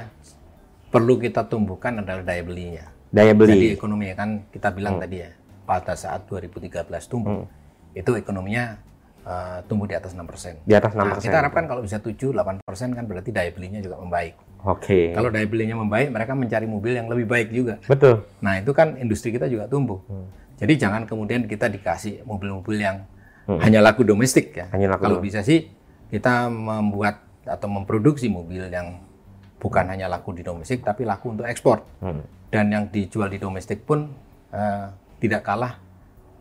perlu 0.88 1.16
kita 1.16 1.44
tumbuhkan 1.44 1.99
adalah 1.99 2.23
daya 2.23 2.40
belinya. 2.40 2.85
Daya 3.09 3.31
Jadi 3.31 3.38
beli. 3.38 3.68
ekonominya 3.73 4.14
kan 4.14 4.29
kita 4.49 4.68
bilang 4.70 4.99
Hmm. 4.99 5.03
tadi 5.03 5.23
ya, 5.23 5.31
pada 5.64 5.94
saat 5.94 6.27
2013 6.27 6.83
tumbuh, 7.05 7.47
itu 7.92 8.11
ekonominya 8.12 8.75
eh, 9.23 9.59
tumbuh 9.64 9.87
di 9.87 9.94
atas 9.94 10.12
6%. 10.12 10.61
Di 10.62 10.75
atas 10.75 10.92
Nah, 10.92 11.16
6%. 11.16 11.25
kita 11.25 11.37
harapkan 11.38 11.64
kalau 11.64 11.81
bisa 11.81 11.97
7-8% 11.97 12.61
kan 12.92 13.05
berarti 13.05 13.31
daya 13.31 13.49
belinya 13.51 13.81
juga 13.81 13.97
membaik. 13.97 14.37
Oke. 14.64 15.12
Kalau 15.12 15.29
daya 15.29 15.44
belinya 15.44 15.77
membaik, 15.77 16.09
mereka 16.09 16.33
mencari 16.33 16.64
mobil 16.64 16.96
yang 16.96 17.07
lebih 17.12 17.29
baik 17.29 17.48
juga. 17.53 17.77
Betul. 17.85 18.24
Nah 18.40 18.57
itu 18.57 18.72
kan 18.72 18.96
industri 18.96 19.29
kita 19.29 19.44
juga 19.44 19.68
tumbuh. 19.68 20.00
Hmm. 20.09 20.24
Jadi 20.57 20.81
jangan 20.81 21.05
kemudian 21.05 21.44
kita 21.44 21.68
dikasih 21.68 22.24
mobil-mobil 22.24 22.81
yang 22.81 23.05
hanya 23.61 23.85
laku 23.85 24.09
domestik 24.09 24.57
ya. 24.57 24.64
Hmm. 24.68 24.81
Hanya 24.81 24.96
laku 24.96 25.03
Kalau 25.05 25.18
bisa 25.20 25.44
sih 25.44 25.68
kita 26.09 26.48
membuat 26.48 27.20
atau 27.44 27.68
memproduksi 27.68 28.33
mobil 28.33 28.72
yang 28.72 29.05
bukan 29.61 29.85
hanya 29.85 30.09
laku 30.09 30.33
di 30.33 30.40
domestik 30.40 30.81
tapi 30.81 31.05
laku 31.05 31.37
untuk 31.37 31.44
ekspor. 31.44 31.85
Hmm. 32.00 32.24
Dan 32.48 32.72
yang 32.72 32.85
dijual 32.88 33.29
di 33.29 33.37
domestik 33.37 33.85
pun 33.85 34.09
eh, 34.48 34.87
tidak 35.20 35.44
kalah 35.44 35.77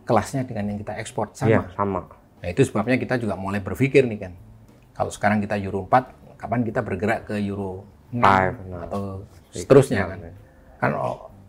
kelasnya 0.07 0.47
dengan 0.47 0.71
yang 0.71 0.79
kita 0.79 0.95
ekspor 0.99 1.36
sama. 1.36 1.49
Iya, 1.49 1.62
sama. 1.75 2.01
Nah 2.43 2.47
itu 2.51 2.62
sebabnya 2.67 2.95
kita 2.99 3.19
juga 3.19 3.36
mulai 3.36 3.59
berpikir 3.59 4.03
nih 4.07 4.19
kan. 4.29 4.33
Kalau 4.93 5.09
sekarang 5.09 5.41
kita 5.41 5.57
Euro 5.57 5.89
4, 5.89 6.38
kapan 6.38 6.62
kita 6.62 6.86
bergerak 6.86 7.25
ke 7.25 7.39
Euro 7.39 7.88
6 8.13 8.21
Five, 8.21 8.56
nah. 8.69 8.82
atau 8.86 9.02
seterusnya 9.49 10.02
kan. 10.08 10.17
ya. 10.21 10.32
Kan 10.78 10.91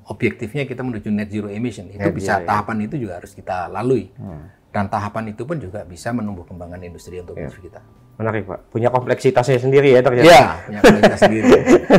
objektifnya 0.05 0.65
kita 0.65 0.81
menuju 0.81 1.09
net 1.09 1.29
zero 1.29 1.49
emission. 1.49 1.89
Itu 1.89 2.01
Net 2.01 2.13
bisa 2.13 2.41
zero, 2.41 2.45
ya. 2.45 2.49
tahapan 2.49 2.77
itu 2.83 2.95
juga 2.99 3.13
harus 3.21 3.33
kita 3.33 3.69
lalui. 3.69 4.09
Hmm. 4.17 4.49
Dan 4.69 4.91
tahapan 4.91 5.31
itu 5.31 5.47
pun 5.47 5.57
juga 5.57 5.87
bisa 5.87 6.11
menumbuh 6.11 6.43
kembangkan 6.43 6.83
industri 6.83 7.17
Ya. 7.17 7.23
otomotif 7.23 7.63
kita. 7.63 7.79
Menarik 8.15 8.47
Pak. 8.47 8.71
Punya 8.71 8.89
kompleksitasnya 8.89 9.59
sendiri 9.59 9.91
ya 9.91 10.01
ternyata. 10.01 10.27
Iya, 10.27 10.43
punya 10.63 10.81
kualitas 10.81 11.21
sendiri. 11.21 11.51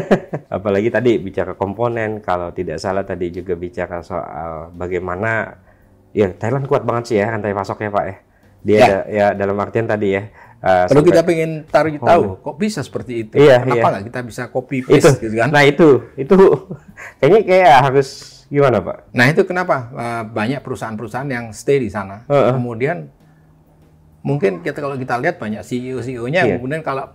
Apalagi 0.56 0.90
tadi 0.90 1.12
bicara 1.18 1.54
komponen, 1.54 2.20
kalau 2.20 2.52
tidak 2.52 2.80
salah 2.80 3.04
tadi 3.04 3.32
juga 3.32 3.56
bicara 3.56 4.00
soal 4.00 4.72
bagaimana 4.72 5.60
ya 6.12 6.32
Thailand 6.32 6.66
kuat 6.66 6.88
banget 6.88 7.04
sih 7.06 7.18
ya 7.20 7.28
rantai 7.28 7.52
pasoknya 7.52 7.92
Pak 7.92 8.06
ya. 8.06 8.16
Dia 8.64 8.76
Ya. 8.76 8.86
ada, 8.86 9.00
ya 9.08 9.26
dalam 9.36 9.58
artian 9.60 9.86
tadi 9.86 10.08
ya. 10.10 10.24
Eh, 10.66 10.86
Kalau 10.90 11.02
kita 11.02 11.22
pengen 11.22 11.64
taruh 11.70 11.94
tahu, 11.96 12.24
kok 12.42 12.56
bisa 12.58 12.82
seperti 12.82 13.24
itu? 13.24 13.38
Iya, 13.38 13.62
Kenapa 13.62 13.78
iya. 13.78 13.92
nggak 13.94 14.06
kita 14.10 14.20
bisa 14.26 14.44
copy 14.50 14.82
itu, 14.82 14.90
paste 14.90 15.22
gitu 15.22 15.36
kan? 15.38 15.50
nah 15.50 15.62
itu, 15.62 16.02
itu 16.18 16.34
kayaknya 17.22 17.42
kayak 17.46 17.74
harus 17.86 18.10
gimana 18.46 18.82
Pak? 18.82 19.14
Nah 19.14 19.26
itu 19.30 19.42
kenapa 19.44 19.76
eh, 19.92 20.24
banyak 20.26 20.60
perusahaan-perusahaan 20.60 21.30
yang 21.30 21.46
stay 21.52 21.78
di 21.78 21.90
sana. 21.90 22.26
Heeh. 22.26 22.52
Kemudian 22.52 23.14
mungkin 24.22 24.66
kita 24.66 24.82
kalau 24.82 24.98
kita 24.98 25.22
lihat 25.22 25.38
banyak 25.38 25.62
CEO 25.62 26.02
CEO-nya 26.02 26.42
Iya. 26.44 26.56
kemudian 26.58 26.82
kalau 26.82 27.06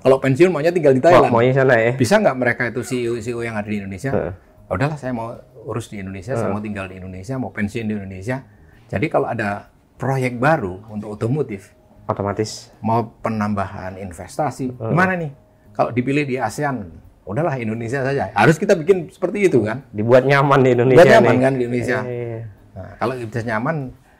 kalau 0.00 0.16
pensiun 0.16 0.48
maunya 0.48 0.70
tinggal 0.70 0.94
di 0.94 1.02
Mau, 1.02 1.10
Thailand. 1.10 1.32
maunya 1.34 1.52
sana 1.52 1.74
ya. 1.76 1.92
Bisa 1.92 2.16
nggak 2.16 2.36
mereka 2.38 2.62
itu 2.70 2.80
CEO 2.80 3.18
CEO 3.18 3.42
yang 3.42 3.58
ada 3.58 3.66
di 3.66 3.76
Indonesia? 3.76 4.10
"Ya 4.10 4.32
udahlah 4.70 4.96
saya 4.96 5.10
mau 5.10 5.34
urus 5.60 5.90
di 5.90 6.00
Indonesia, 6.00 6.32
saya 6.32 6.48
mau 6.48 6.62
tinggal 6.62 6.88
di 6.88 6.96
Indonesia, 6.96 7.36
mau 7.36 7.50
pensiun 7.50 7.84
di 7.84 7.92
Indonesia. 7.92 8.46
Jadi 8.88 9.06
kalau 9.06 9.28
ada 9.28 9.68
proyek 9.94 10.40
baru 10.40 10.80
untuk 10.88 11.12
otomotif, 11.12 11.76
Otomatis. 12.08 12.72
mau 12.80 13.12
penambahan 13.20 13.98
investasi, 14.00 14.72
gimana 14.74 15.14
nih? 15.14 15.30
Kalau 15.76 15.94
dipilih 15.94 16.26
di 16.26 16.36
ASEAN, 16.36 16.90
udahlah 17.24 17.54
Indonesia 17.56 18.02
saja. 18.02 18.34
Harus 18.34 18.58
kita 18.58 18.74
bikin 18.74 19.06
seperti 19.08 19.46
itu 19.46 19.62
kan? 19.62 19.86
Dibuat 19.94 20.26
nyaman 20.26 20.60
di 20.66 20.70
Indonesia 20.74 21.06
Biar 21.06 21.14
nyaman 21.20 21.34
nih. 21.34 21.42
kan 21.42 21.52
di 21.54 21.62
Indonesia. 21.64 21.98
Iya. 22.02 22.40
Nah, 22.74 22.90
kalau 22.98 23.14
bisa 23.14 23.42
nyaman, 23.46 23.76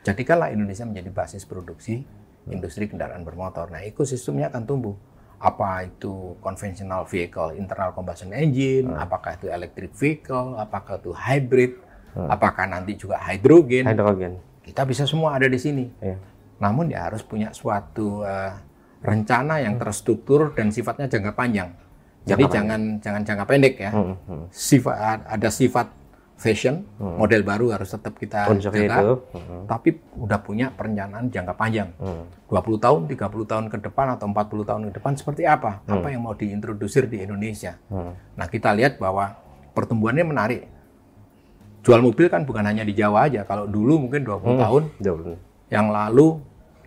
jadikanlah 0.07 0.49
Indonesia 0.55 0.85
menjadi 0.87 1.11
basis 1.11 1.43
produksi 1.45 2.07
industri 2.49 2.87
kendaraan 2.87 3.27
bermotor. 3.27 3.69
Nah, 3.69 3.83
ekosistemnya 3.85 4.49
akan 4.49 4.63
tumbuh. 4.65 4.97
Apa 5.41 5.89
itu 5.89 6.37
conventional 6.45 7.09
vehicle, 7.09 7.57
internal 7.57 7.97
combustion 7.97 8.29
engine, 8.37 8.93
apakah 8.93 9.41
itu 9.41 9.49
electric 9.49 9.97
vehicle, 9.97 10.53
apakah 10.61 11.01
itu 11.01 11.17
hybrid, 11.17 11.81
apakah 12.29 12.69
nanti 12.69 12.93
juga 12.95 13.17
hydrogen. 13.19 13.89
Hidrogen. 13.89 14.37
Kita 14.61 14.85
bisa 14.85 15.09
semua 15.09 15.41
ada 15.41 15.49
di 15.49 15.57
sini. 15.57 15.89
Iya. 16.05 16.21
Namun 16.61 16.93
ya 16.93 17.09
harus 17.09 17.25
punya 17.25 17.51
suatu 17.51 18.23
eh, 18.23 18.53
rencana 19.01 19.65
yang 19.65 19.81
terstruktur 19.81 20.53
dan 20.53 20.69
sifatnya 20.69 21.09
jangka 21.09 21.33
panjang. 21.33 21.73
Jadi 22.21 22.45
jangan 22.53 22.81
jangan 23.01 23.23
jangka 23.25 23.45
pendek 23.49 23.75
ya. 23.81 23.91
Hmm, 23.91 24.15
hmm. 24.29 24.45
Sifat 24.53 25.25
ada 25.25 25.49
sifat 25.49 25.89
fashion, 26.37 26.89
model 26.97 27.45
baru 27.45 27.69
harus 27.77 27.93
tetap 27.93 28.17
kita 28.17 28.49
Unsur 28.49 28.73
jaga 28.73 28.97
itu. 28.97 29.13
Hmm. 29.37 29.69
tapi 29.69 29.93
udah 30.17 30.41
punya 30.41 30.73
perencanaan 30.73 31.29
jangka 31.29 31.53
panjang. 31.53 31.93
Hmm. 32.01 32.25
20 32.49 32.81
tahun, 32.81 33.01
30 33.09 33.45
tahun 33.45 33.65
ke 33.69 33.77
depan 33.85 34.17
atau 34.17 34.25
40 34.29 34.65
tahun 34.65 34.83
ke 34.89 34.93
depan 34.97 35.13
seperti 35.21 35.45
apa? 35.45 35.85
Apa 35.85 36.09
yang 36.09 36.25
mau 36.25 36.33
diintrodusir 36.33 37.09
di 37.13 37.21
Indonesia? 37.21 37.77
Hmm. 37.93 38.17
Nah, 38.41 38.47
kita 38.49 38.73
lihat 38.73 38.97
bahwa 38.97 39.37
pertumbuhannya 39.77 40.25
menarik. 40.25 40.65
Jual 41.81 42.01
mobil 42.01 42.29
kan 42.29 42.45
bukan 42.45 42.65
hanya 42.65 42.85
di 42.85 42.93
Jawa 42.93 43.29
aja. 43.29 43.45
Kalau 43.45 43.65
dulu 43.65 44.09
mungkin 44.09 44.25
20 44.25 44.57
Hmm. 44.57 44.61
tahun 44.61 44.83
Betul. 44.97 45.37
yang 45.69 45.89
lalu 45.89 46.41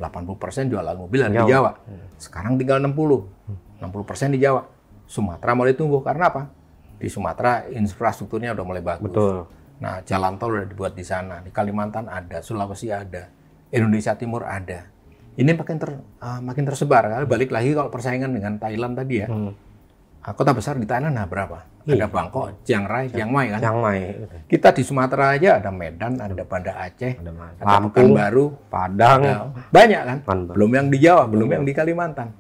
80% 0.03 0.67
jualan 0.67 0.95
mobil 0.99 1.23
ada 1.23 1.31
di 1.31 1.47
Jawa. 1.47 1.71
Sekarang 2.19 2.59
tinggal 2.59 2.83
60. 2.83 3.79
60% 3.79 4.35
di 4.35 4.39
Jawa. 4.43 4.67
Sumatera 5.07 5.51
mulai 5.55 5.75
tumbuh 5.75 6.03
karena 6.03 6.27
apa? 6.31 6.51
Di 6.99 7.07
Sumatera 7.07 7.67
infrastrukturnya 7.71 8.51
udah 8.51 8.65
mulai 8.67 8.83
bagus. 8.83 9.07
Betul. 9.07 9.47
Nah, 9.83 9.99
jalan 10.07 10.39
tol 10.39 10.55
udah 10.55 10.67
dibuat 10.67 10.95
di 10.95 11.03
sana. 11.03 11.43
Di 11.43 11.51
Kalimantan 11.51 12.07
ada, 12.07 12.39
Sulawesi 12.39 12.87
ada, 12.91 13.27
Indonesia 13.71 14.15
Timur 14.15 14.47
ada. 14.47 14.87
Ini 15.33 15.49
makin 15.57 15.77
ter, 15.81 15.97
ah, 16.21 16.39
makin 16.39 16.63
tersebar. 16.63 17.09
Balik 17.25 17.49
lagi 17.51 17.73
kalau 17.73 17.89
persaingan 17.89 18.31
dengan 18.31 18.61
Thailand 18.61 18.93
tadi 18.95 19.25
ya. 19.25 19.27
Hmm. 19.27 19.51
Ah, 20.23 20.31
kota 20.31 20.55
besar 20.55 20.79
di 20.79 20.87
Thailand 20.87 21.11
nah 21.11 21.27
berapa? 21.27 21.67
Ada 21.83 22.07
Bangkok, 22.07 22.63
Chiang 22.63 22.87
Rai, 22.87 23.11
Chiang 23.11 23.27
Mai 23.27 23.51
kan. 23.51 23.59
Chiang 23.59 23.79
Mai. 23.83 24.15
Kita 24.47 24.71
di 24.71 24.79
Sumatera 24.81 25.35
aja 25.35 25.59
ada 25.59 25.67
Medan, 25.67 26.15
ada 26.15 26.43
Banda 26.47 26.79
Aceh, 26.79 27.19
Ada 27.19 27.27
ada 27.27 27.63
Lampung, 27.67 28.15
Pekanbaru, 28.15 28.45
Padang. 28.71 29.19
ada 29.19 29.51
banyak 29.67 30.01
kan. 30.01 30.17
Belum 30.55 30.71
yang 30.71 30.87
di 30.87 30.97
Jawa, 30.97 31.27
belum 31.27 31.49
yang 31.51 31.63
di 31.67 31.75
Kalimantan. 31.75 32.31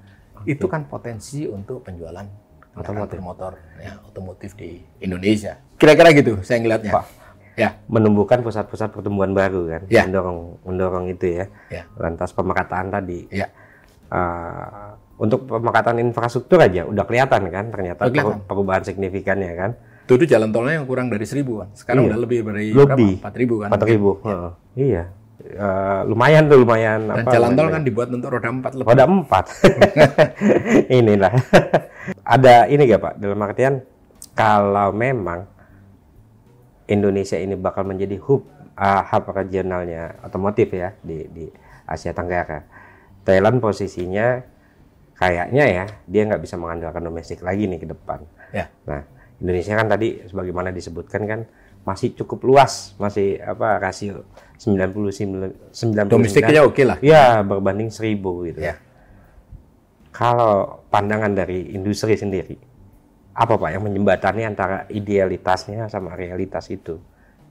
Itu 0.47 0.71
kan 0.71 0.87
potensi 0.87 1.43
untuk 1.43 1.83
penjualan 1.83 2.23
kendaraan 2.71 3.05
bermotor 3.05 3.53
ya 3.77 3.99
otomotif 4.01 4.55
di 4.55 4.79
Indonesia. 4.97 5.59
Kira-kira 5.75 6.15
gitu 6.15 6.39
saya 6.39 6.63
ngelihatnya. 6.63 6.95
Pak. 6.95 7.05
Ya, 7.53 7.77
menumbuhkan 7.85 8.41
pusat-pusat 8.41 8.89
pertumbuhan 8.89 9.29
baru 9.29 9.69
kan, 9.69 9.81
Ya. 9.85 10.09
mendorong 10.09 10.57
mendorong 10.65 11.05
itu 11.05 11.37
ya. 11.37 11.45
ya, 11.69 11.83
Lantas 12.01 12.33
pemerataan 12.33 12.89
tadi, 12.89 13.29
ya. 13.29 13.45
eh, 14.09 14.89
untuk 15.15 15.45
pemerataan 15.45 15.99
infrastruktur 15.99 16.57
aja 16.57 16.83
udah 16.83 17.03
kelihatan 17.03 17.47
kan, 17.47 17.65
ternyata 17.69 18.05
kelihatan. 18.05 18.39
peru- 18.39 18.43
perubahan 18.45 18.83
signifikannya 18.83 19.53
kan, 19.53 19.71
Dulu 20.03 20.27
jalan 20.27 20.51
tolnya 20.51 20.73
yang 20.77 20.85
kurang 20.85 21.07
dari 21.07 21.23
seribu 21.23 21.63
kan. 21.63 21.71
Sekarang 21.71 22.03
Iya. 22.03 22.09
udah 22.11 22.19
lebih 22.19 22.37
dari 22.43 22.65
Lebih. 22.71 23.13
Empat 23.23 23.33
ribu 23.33 23.55
kan. 23.63 23.69
4000 23.71 24.11
Heeh. 24.19 24.51
Iya, 24.75 25.03
Eh, 25.43 26.01
lumayan 26.07 26.47
tuh 26.47 26.55
lumayan. 26.57 27.03
Dan 27.03 27.19
apa, 27.19 27.31
jalan 27.31 27.51
tol 27.51 27.67
kan 27.67 27.83
dibuat 27.83 28.07
untuk 28.09 28.31
roda 28.31 28.47
empat 28.47 28.71
lebih. 28.73 28.87
Roda 28.87 29.05
empat. 29.05 29.45
Inilah. 30.99 31.33
Ada 32.35 32.67
ini 32.67 32.83
gak 32.85 33.01
Pak? 33.01 33.13
Dalam 33.17 33.39
artian 33.39 33.73
kalau 34.31 34.91
memang 34.91 35.43
Indonesia 36.85 37.35
ini 37.35 37.55
bakal 37.55 37.83
menjadi 37.83 38.15
hub 38.19 38.43
uh, 38.73 39.03
hub 39.03 39.23
regionalnya 39.29 40.19
otomotif 40.21 40.67
ya 40.69 40.95
di 40.99 41.27
di 41.27 41.45
Asia 41.83 42.11
Tenggara. 42.11 42.63
Thailand 43.23 43.59
posisinya 43.59 44.39
kayaknya 45.23 45.63
ya 45.63 45.85
dia 46.03 46.21
nggak 46.27 46.41
bisa 46.43 46.59
mengandalkan 46.59 46.99
domestik 46.99 47.39
lagi 47.39 47.71
nih 47.71 47.79
ke 47.79 47.87
depan. 47.87 48.19
Ya. 48.51 48.67
Nah 48.83 49.07
Indonesia 49.39 49.73
kan 49.79 49.87
tadi 49.87 50.19
sebagaimana 50.27 50.75
disebutkan 50.75 51.21
kan 51.23 51.39
masih 51.83 52.15
cukup 52.15 52.47
luas, 52.47 52.95
masih 52.95 53.39
apa 53.43 53.79
rasio 53.79 54.23
99 54.59 55.71
99 55.71 56.11
Domestiknya 56.11 56.63
oke 56.63 56.83
lah. 56.87 56.97
Ya, 57.03 57.43
berbanding 57.43 57.91
seribu 57.91 58.47
gitu. 58.47 58.63
Ya. 58.63 58.79
Kalau 60.15 60.85
pandangan 60.87 61.35
dari 61.35 61.75
industri 61.75 62.15
sendiri, 62.15 62.55
apa 63.35 63.59
Pak 63.59 63.69
yang 63.73 63.83
menjembatani 63.83 64.47
antara 64.47 64.87
idealitasnya 64.87 65.91
sama 65.91 66.15
realitas 66.15 66.71
itu? 66.71 67.01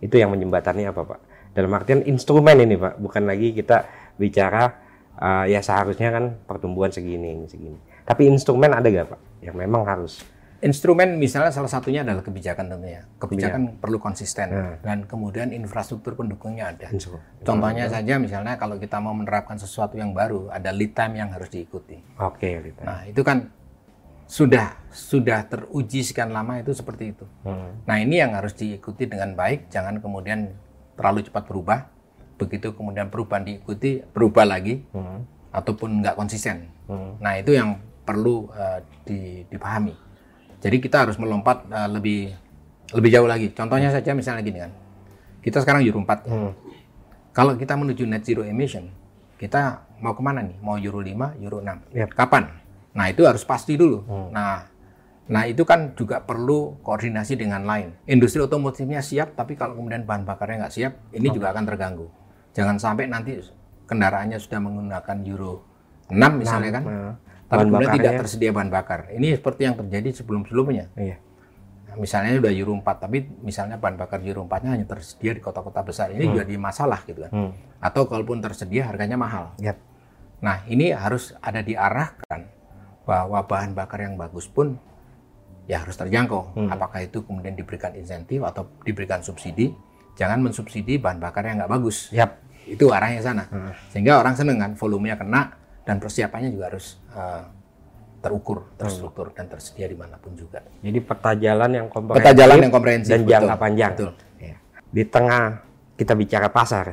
Itu 0.01 0.17
yang 0.17 0.33
menjembatani 0.33 0.89
apa 0.89 1.05
Pak? 1.05 1.21
Dalam 1.53 1.75
artian 1.77 2.01
instrumen 2.09 2.57
ini 2.65 2.81
Pak, 2.81 2.97
bukan 2.97 3.29
lagi 3.29 3.53
kita 3.53 3.85
bicara 4.17 4.73
uh, 5.17 5.45
ya 5.45 5.61
seharusnya 5.61 6.09
kan 6.11 6.25
pertumbuhan 6.45 6.89
segini, 6.89 7.45
segini. 7.47 7.77
Tapi 8.03 8.27
instrumen 8.27 8.71
ada 8.71 8.85
gak 8.85 9.13
Pak 9.13 9.21
yang 9.41 9.57
memang 9.57 9.85
harus? 9.85 10.23
Instrumen 10.63 11.19
misalnya 11.19 11.51
salah 11.51 11.67
satunya 11.67 12.07
adalah 12.07 12.23
kebijakan 12.23 12.71
tentunya. 12.71 13.03
Kebijakan 13.19 13.63
Iya. 13.67 13.75
perlu 13.83 13.99
konsisten 13.99 14.47
Nah. 14.49 14.79
dan 14.79 15.11
kemudian 15.11 15.51
infrastruktur 15.51 16.15
pendukungnya 16.15 16.71
ada. 16.71 16.87
Instru- 16.87 17.19
Contohnya 17.43 17.91
saja 17.91 18.15
misalnya 18.15 18.55
kalau 18.55 18.79
kita 18.79 19.03
mau 19.03 19.11
menerapkan 19.11 19.59
sesuatu 19.59 19.99
yang 19.99 20.15
baru, 20.15 20.55
ada 20.55 20.71
lead 20.71 20.95
time 20.95 21.19
yang 21.19 21.35
harus 21.35 21.51
diikuti. 21.51 21.99
Oke, 22.15 22.63
Lita. 22.63 22.87
Nah, 22.87 23.03
itu 23.11 23.27
kan 23.27 23.51
sudah 24.23 24.79
sudah 24.89 25.45
teruji 25.45 26.01
sekian 26.01 26.31
lama 26.31 26.57
itu 26.57 26.71
seperti 26.73 27.11
itu. 27.11 27.27
Hmm. 27.43 27.83
Nah, 27.83 27.99
ini 27.99 28.23
yang 28.23 28.31
harus 28.33 28.55
diikuti 28.55 29.11
dengan 29.11 29.35
baik, 29.35 29.67
jangan 29.67 29.99
kemudian 29.99 30.55
terlalu 30.95 31.27
cepat 31.27 31.43
berubah. 31.43 31.91
Begitu 32.43 32.75
kemudian 32.75 33.07
perubahan 33.07 33.43
diikuti, 33.43 34.03
berubah 34.05 34.43
lagi 34.45 34.83
Hmm. 34.91 35.23
ataupun 35.49 36.03
nggak 36.03 36.15
konsisten. 36.15 36.67
Hmm. 36.87 37.17
Nah, 37.17 37.39
itu 37.39 37.55
yang 37.55 37.79
perlu 38.03 38.51
eh, 38.51 38.79
di- 39.05 39.43
dipahami. 39.47 39.95
Jadi 40.59 40.77
kita 40.79 41.07
harus 41.07 41.17
melompat 41.17 41.63
eh, 41.65 41.89
lebih 41.89 42.21
lebih 42.93 43.11
jauh 43.11 43.25
lagi. 43.25 43.49
Contohnya 43.51 43.89
saja 43.89 44.13
misalnya 44.13 44.43
gini 44.43 44.59
kan. 44.59 44.73
Kita 45.41 45.59
sekarang 45.59 45.83
Euro 45.83 46.01
4. 46.01 46.27
Hmm. 46.27 46.51
Kalau 47.33 47.57
kita 47.57 47.73
menuju 47.73 48.05
net 48.05 48.23
zero 48.23 48.45
emission, 48.45 48.93
kita 49.37 49.81
mau 49.99 50.13
ke 50.13 50.21
mana 50.21 50.45
nih? 50.45 50.57
Mau 50.61 50.77
Euro 50.77 51.01
5, 51.01 51.33
Euro 51.41 51.59
6? 51.59 51.81
Yap. 51.91 52.13
Kapan? 52.13 52.45
Nah 52.93 53.09
itu 53.09 53.25
harus 53.25 53.41
pasti 53.43 53.75
dulu. 53.75 54.05
Hmm. 54.05 54.29
Nah, 54.31 54.69
nah 55.25 55.49
itu 55.49 55.65
kan 55.65 55.97
juga 55.97 56.21
perlu 56.21 56.77
koordinasi 56.81 57.35
dengan 57.35 57.65
lain. 57.65 57.97
Industri 58.05 58.39
otomotifnya 58.39 59.01
siap, 59.01 59.33
tapi 59.33 59.57
kalau 59.57 59.73
kemudian 59.73 60.05
bahan 60.05 60.23
bakarnya 60.23 60.67
nggak 60.67 60.75
siap, 60.75 60.93
ini 61.11 61.33
juga 61.33 61.51
akan 61.51 61.65
terganggu. 61.65 62.07
Jangan 62.53 62.77
sampai 62.77 63.09
nanti 63.09 63.41
kendaraannya 63.89 64.39
sudah 64.41 64.61
menggunakan 64.61 65.17
Euro 65.29 65.65
6 66.13 66.41
misalnya 66.41 66.71
kan, 66.81 66.85
Nah, 66.85 67.15
tapi 67.49 67.69
kemudian 67.69 67.93
tidak 68.01 68.13
tersedia 68.25 68.51
bahan 68.53 68.71
bakar. 68.73 69.13
Ini 69.13 69.37
seperti 69.37 69.69
yang 69.69 69.77
terjadi 69.77 70.09
sebelum-sebelumnya. 70.25 70.89
Iya. 70.97 71.17
Nah, 71.93 71.97
misalnya 72.01 72.41
udah 72.41 72.53
Euro 72.57 72.73
4, 72.81 73.05
tapi 73.05 73.19
misalnya 73.45 73.77
bahan 73.77 73.97
bakar 74.01 74.25
Euro 74.25 74.49
4-nya 74.49 74.71
hanya 74.73 74.87
tersedia 74.89 75.37
di 75.37 75.41
kota-kota 75.45 75.85
besar. 75.85 76.09
Ini 76.13 76.33
jadi 76.33 76.57
masalah 76.57 77.05
gitu 77.05 77.29
kan. 77.29 77.33
Hmm. 77.33 77.53
Atau 77.81 78.09
kalaupun 78.09 78.41
tersedia 78.41 78.89
harganya 78.89 79.21
mahal. 79.21 79.53
Yap. 79.61 79.77
Nah, 80.41 80.65
ini 80.65 80.97
harus 80.97 81.37
ada 81.45 81.61
diarahkan 81.61 82.49
bahwa 83.05 83.45
bahan 83.45 83.77
bakar 83.77 84.01
yang 84.01 84.17
bagus 84.17 84.49
pun 84.49 84.81
ya 85.69 85.85
harus 85.85 85.95
terjangkau. 85.95 86.57
Apakah 86.73 87.05
itu 87.05 87.21
kemudian 87.21 87.53
diberikan 87.53 87.93
insentif 87.93 88.41
atau 88.43 88.67
diberikan 88.83 89.21
subsidi? 89.21 89.77
Jangan 90.17 90.39
mensubsidi 90.45 91.01
bahan 91.01 91.19
bakar 91.19 91.49
yang 91.49 91.63
nggak 91.63 91.73
bagus. 91.73 92.13
Yap. 92.13 92.41
Itu 92.69 92.93
arahnya 92.95 93.21
sana. 93.25 93.45
Sehingga 93.91 94.23
orang 94.23 94.39
seneng 94.39 94.61
kan, 94.61 94.73
volumenya 94.79 95.19
kena 95.19 95.57
dan 95.83 95.99
persiapannya 95.99 96.55
juga 96.55 96.71
harus 96.71 97.01
eh, 97.11 97.43
terukur, 98.23 98.71
terstruktur 98.79 99.35
dan 99.35 99.51
tersedia 99.51 99.91
di 99.91 99.99
mana 99.99 100.15
pun 100.17 100.39
juga. 100.39 100.63
Jadi 100.79 100.99
peta 101.03 101.35
jalan 101.35 101.71
yang 101.75 101.87
komprehensif, 101.91 102.23
Peta 102.23 102.33
jalan 102.39 102.57
yang 102.63 102.73
komprehensif 102.73 103.11
dan 103.11 103.21
betul. 103.27 103.33
jangka 103.35 103.55
panjang. 103.59 103.93
Betul. 103.99 104.13
Ya. 104.39 104.57
Di 104.95 105.03
tengah 105.11 105.43
kita 105.99 106.15
bicara 106.15 106.49
pasar, 106.55 106.87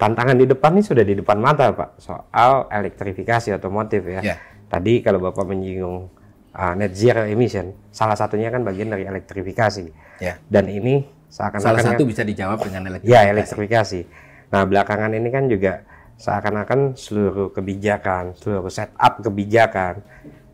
tantangan 0.00 0.36
di 0.40 0.46
depan 0.48 0.72
ini 0.78 0.82
sudah 0.82 1.04
di 1.04 1.14
depan 1.20 1.36
mata 1.36 1.68
Pak 1.74 2.00
soal 2.00 2.64
elektrifikasi 2.72 3.60
otomotif 3.60 4.02
ya. 4.08 4.20
Ya. 4.24 4.36
Tadi 4.72 5.04
kalau 5.04 5.20
Bapak 5.20 5.44
menyinggung 5.44 6.08
uh, 6.56 6.72
net 6.76 6.96
zero 6.96 7.28
emission, 7.28 7.76
salah 7.92 8.16
satunya 8.16 8.48
kan 8.48 8.64
bagian 8.64 8.88
dari 8.88 9.04
elektrifikasi. 9.04 9.84
Ya. 10.24 10.40
Dan 10.48 10.72
ini 10.72 11.04
Salah 11.28 11.52
kan- 11.80 11.94
satu 11.94 12.04
bisa 12.08 12.24
dijawab 12.24 12.58
dengan 12.64 12.88
elektrifikasi. 12.88 13.12
Ya, 13.12 13.20
elektrifikasi. 13.28 14.00
Nah, 14.48 14.62
belakangan 14.64 15.12
ini 15.12 15.28
kan 15.28 15.44
juga 15.46 15.84
seakan-akan 16.18 16.96
seluruh 16.96 17.52
kebijakan, 17.52 18.34
seluruh 18.34 18.66
setup 18.72 19.20
kebijakan 19.22 20.00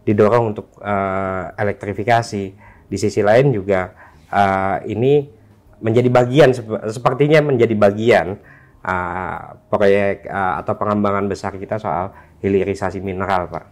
didorong 0.04 0.52
untuk 0.52 0.74
eh, 0.82 1.44
elektrifikasi. 1.56 2.44
Di 2.84 2.96
sisi 3.00 3.22
lain 3.22 3.54
juga 3.54 3.94
eh, 4.28 4.78
ini 4.90 5.24
menjadi 5.80 6.08
bagian 6.10 6.50
sep- 6.52 6.90
sepertinya 6.90 7.40
menjadi 7.54 7.72
bagian 7.78 8.34
eh, 8.82 9.40
proyek 9.70 10.26
eh, 10.26 10.54
atau 10.60 10.74
pengembangan 10.74 11.30
besar 11.30 11.54
kita 11.56 11.78
soal 11.78 12.12
hilirisasi 12.42 12.98
mineral, 13.00 13.48
Pak. 13.48 13.64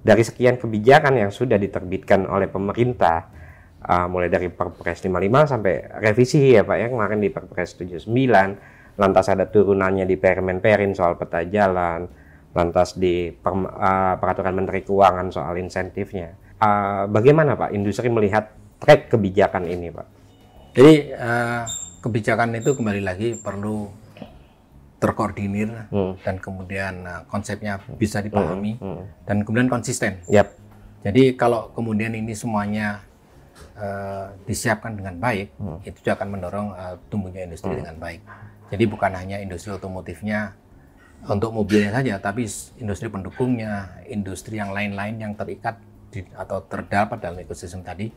Dari 0.00 0.24
sekian 0.24 0.56
kebijakan 0.58 1.16
yang 1.16 1.30
sudah 1.30 1.56
diterbitkan 1.56 2.24
oleh 2.28 2.48
pemerintah 2.48 3.30
uh, 3.84 4.06
mulai 4.10 4.28
dari 4.28 4.48
Perpres 4.52 5.04
55 5.04 5.52
sampai 5.56 5.74
revisi 6.00 6.52
ya 6.52 6.64
Pak 6.66 6.76
ya 6.76 6.86
kemarin 6.90 7.20
di 7.20 7.30
Perpres 7.32 7.76
79 7.78 8.08
lantas 9.00 9.26
ada 9.32 9.48
turunannya 9.48 10.04
di 10.04 10.16
Permen 10.20 10.60
Perin 10.60 10.92
soal 10.92 11.16
peta 11.16 11.40
jalan 11.46 12.04
lantas 12.50 12.98
di 12.98 13.30
per- 13.30 13.54
uh, 13.56 14.14
peraturan 14.18 14.58
Menteri 14.58 14.82
Keuangan 14.84 15.28
soal 15.30 15.56
insentifnya 15.60 16.50
Uh, 16.60 17.08
bagaimana 17.08 17.56
Pak 17.56 17.72
industri 17.72 18.12
melihat 18.12 18.52
track 18.76 19.08
kebijakan 19.08 19.64
ini 19.64 19.88
Pak 19.88 20.06
Jadi 20.76 21.08
eh, 21.08 21.62
kebijakan 22.04 22.52
itu 22.52 22.76
kembali 22.76 23.00
lagi 23.00 23.32
perlu 23.40 23.88
terkoordinir 25.00 25.88
Hmm. 25.88 26.20
dan 26.20 26.36
kemudian 26.36 27.00
eh, 27.08 27.22
konsepnya 27.32 27.80
bisa 27.96 28.20
dipahami 28.20 28.76
hmm. 28.76 29.24
dan 29.24 29.40
kemudian 29.40 29.72
konsisten. 29.72 30.20
Yap 30.28 30.52
Jadi 31.00 31.32
kalau 31.32 31.72
kemudian 31.72 32.12
ini 32.12 32.36
semuanya 32.36 33.08
eh, 33.74 34.26
disiapkan 34.44 34.92
dengan 34.92 35.16
baik, 35.16 35.56
Hmm. 35.56 35.78
itu 35.82 35.96
juga 36.00 36.16
akan 36.16 36.28
mendorong 36.30 36.68
eh, 36.72 36.94
tumbuhnya 37.08 37.42
industri 37.44 37.72
dengan 37.74 37.96
baik. 37.96 38.20
Jadi 38.70 38.84
bukan 38.86 39.12
hanya 39.12 39.36
industri 39.38 39.70
otomotifnya 39.70 40.54
untuk 41.22 41.52
mobilnya 41.52 41.92
saja, 41.92 42.16
tapi 42.16 42.48
industri 42.76 43.06
pendukungnya, 43.06 44.00
industri 44.06 44.56
yang 44.56 44.72
lain-lain 44.72 45.20
yang 45.20 45.32
terikat 45.34 45.76
di- 46.08 46.24
atau 46.32 46.64
terdapat 46.64 47.20
dalam 47.20 47.36
ekosistem 47.38 47.82
tadi 47.82 48.08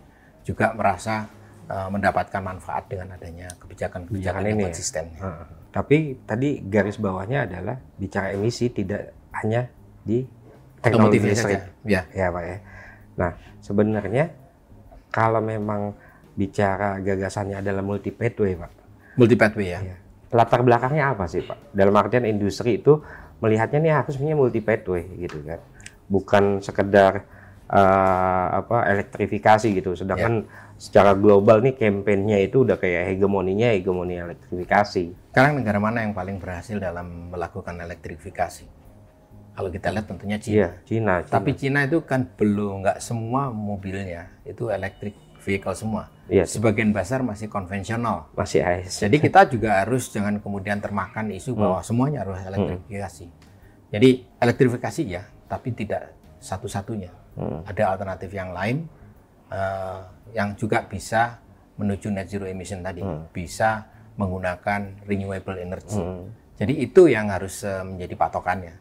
juga 0.42 0.72
merasa 0.72 1.28
eh, 1.64 1.88
mendapatkan 1.88 2.44
manfaat 2.44 2.92
dengan 2.92 3.16
adanya 3.16 3.48
kebijakan-kebijakan 3.56 4.42
yang 4.44 4.52
ini 4.54 4.64
ya? 4.64 4.68
konsisten. 4.68 5.06
Heeh. 5.16 5.46
Tapi 5.72 5.98
tadi 6.28 6.60
garis 6.60 7.00
bawahnya 7.00 7.48
adalah 7.48 7.80
bicara 7.96 8.36
emisi 8.36 8.68
tidak 8.68 9.16
hanya 9.32 9.72
di 10.04 10.28
teknologi 10.78 11.24
listrik. 11.24 11.64
saja. 11.64 11.72
Ya. 11.88 12.02
Ya 12.12 12.28
Pak 12.30 12.44
ya. 12.44 12.58
Nah 13.16 13.32
sebenarnya 13.58 14.26
kalau 15.14 15.38
memang 15.46 15.94
bicara 16.34 16.98
gagasannya 16.98 17.62
adalah 17.62 17.86
multi 17.86 18.10
pathway 18.10 18.58
Pak. 18.58 18.72
Multi 19.22 19.36
pathway 19.38 19.68
ya. 19.70 19.80
Ya. 19.86 19.98
Latar 20.34 20.66
belakangnya 20.66 21.14
apa 21.14 21.30
sih 21.30 21.46
Pak? 21.46 21.78
Dalam 21.78 21.94
artian 21.94 22.26
industri 22.26 22.82
itu 22.82 22.98
melihatnya 23.38 23.78
nih 23.78 23.94
harusnya 23.94 24.34
multi 24.34 24.66
pathway 24.66 25.06
gitu 25.22 25.46
kan. 25.46 25.62
Bukan 26.10 26.66
sekedar 26.66 27.22
eh, 27.70 28.48
apa 28.58 28.90
elektrifikasi 28.90 29.70
gitu. 29.78 29.94
Sedangkan 29.94 30.50
secara 30.82 31.14
global 31.14 31.62
nih 31.62 31.78
kampanyenya 31.78 32.42
itu 32.42 32.66
udah 32.66 32.82
kayak 32.82 33.14
hegemoninya 33.14 33.70
hegemoni 33.78 34.18
elektrifikasi. 34.18 35.30
Sekarang 35.30 35.62
negara 35.62 35.78
mana 35.78 36.02
yang 36.02 36.18
paling 36.18 36.42
berhasil 36.42 36.82
dalam 36.82 37.30
melakukan 37.30 37.78
elektrifikasi? 37.78 38.83
Kalau 39.54 39.70
kita 39.70 39.94
lihat 39.94 40.06
tentunya 40.10 40.38
Cina. 40.42 40.54
Iya, 40.58 40.70
Cina. 40.84 41.14
Cina. 41.22 41.34
Tapi 41.34 41.52
Cina 41.54 41.80
itu 41.86 42.02
kan 42.02 42.26
belum 42.26 42.82
nggak 42.82 42.98
semua 42.98 43.54
mobilnya 43.54 44.34
itu 44.44 44.74
electric 44.74 45.14
vehicle 45.44 45.76
semua. 45.78 46.10
Iya. 46.32 46.48
Sebagian 46.48 46.96
besar 46.96 47.22
masih 47.22 47.52
konvensional. 47.52 48.32
masih 48.34 48.64
AS. 48.64 49.04
Jadi 49.04 49.20
kita 49.20 49.46
juga 49.46 49.84
harus 49.84 50.10
jangan 50.10 50.40
kemudian 50.40 50.80
termakan 50.80 51.30
isu 51.36 51.54
bahwa 51.54 51.84
semuanya 51.84 52.24
harus 52.24 52.40
elektrifikasi. 52.42 53.28
Jadi 53.94 54.10
elektrifikasi 54.42 55.02
ya, 55.06 55.22
tapi 55.46 55.70
tidak 55.76 56.16
satu-satunya. 56.42 57.12
Ada 57.70 57.94
alternatif 57.94 58.30
yang 58.34 58.54
lain 58.54 58.86
eh, 59.52 60.00
yang 60.34 60.58
juga 60.58 60.82
bisa 60.86 61.38
menuju 61.78 62.10
net 62.10 62.30
zero 62.30 62.46
emission 62.50 62.82
tadi, 62.82 63.02
bisa 63.30 63.86
menggunakan 64.18 65.06
renewable 65.06 65.58
energy. 65.58 66.02
Jadi 66.54 66.74
itu 66.86 67.10
yang 67.10 67.30
harus 67.34 67.62
eh, 67.66 67.84
menjadi 67.84 68.14
patokannya, 68.16 68.74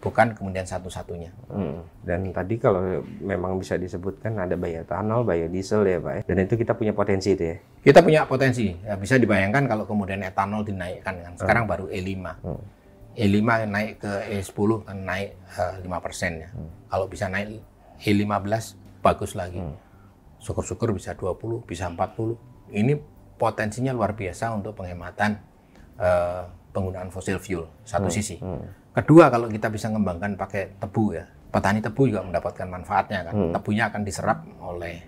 bukan 0.00 0.36
kemudian 0.36 0.64
satu-satunya. 0.68 1.32
Hmm. 1.48 1.82
Dan 2.04 2.30
tadi 2.30 2.60
kalau 2.60 3.02
memang 3.20 3.58
bisa 3.58 3.80
disebutkan 3.80 4.36
ada 4.36 4.54
bioetanol, 4.54 5.24
biodiesel 5.24 5.82
ya 5.88 5.98
Pak. 5.98 6.12
ya. 6.12 6.22
Dan 6.28 6.36
itu 6.46 6.54
kita 6.54 6.76
punya 6.76 6.92
potensi 6.92 7.32
itu 7.32 7.44
ya. 7.44 7.56
Kita 7.86 8.02
punya 8.02 8.26
potensi, 8.26 8.74
ya, 8.74 8.98
bisa 8.98 9.14
dibayangkan 9.14 9.70
kalau 9.70 9.86
kemudian 9.86 10.22
etanol 10.22 10.66
dinaikkan 10.66 11.22
kan. 11.22 11.32
Sekarang 11.38 11.64
baru 11.70 11.86
E5. 11.86 12.18
E5 13.16 13.48
naik 13.72 14.04
ke 14.04 14.12
E10 14.28 14.70
kan 14.84 14.98
naik 15.00 15.30
eh, 15.56 15.74
5% 15.80 16.42
ya. 16.44 16.48
Kalau 16.92 17.06
bisa 17.08 17.26
naik 17.32 17.64
E15 18.04 18.76
bagus 19.00 19.32
lagi. 19.32 19.62
Syukur-syukur 20.36 20.92
bisa 20.92 21.16
20, 21.16 21.64
bisa 21.64 21.88
40. 21.88 22.36
Ini 22.76 23.00
potensinya 23.40 23.96
luar 23.96 24.12
biasa 24.12 24.52
untuk 24.52 24.76
penghematan 24.76 25.40
eh, 25.96 26.42
penggunaan 26.76 27.08
fosil 27.08 27.40
fuel 27.40 27.64
satu 27.88 28.12
sisi. 28.12 28.36
Kedua 28.96 29.28
kalau 29.28 29.52
kita 29.52 29.68
bisa 29.68 29.92
mengembangkan 29.92 30.40
pakai 30.40 30.80
tebu 30.80 31.12
ya. 31.12 31.28
Petani 31.52 31.84
tebu 31.84 32.08
juga 32.08 32.24
mendapatkan 32.24 32.64
manfaatnya 32.64 33.28
kan. 33.28 33.34
Tebunya 33.52 33.92
akan 33.92 34.00
diserap 34.02 34.38
oleh 34.64 35.04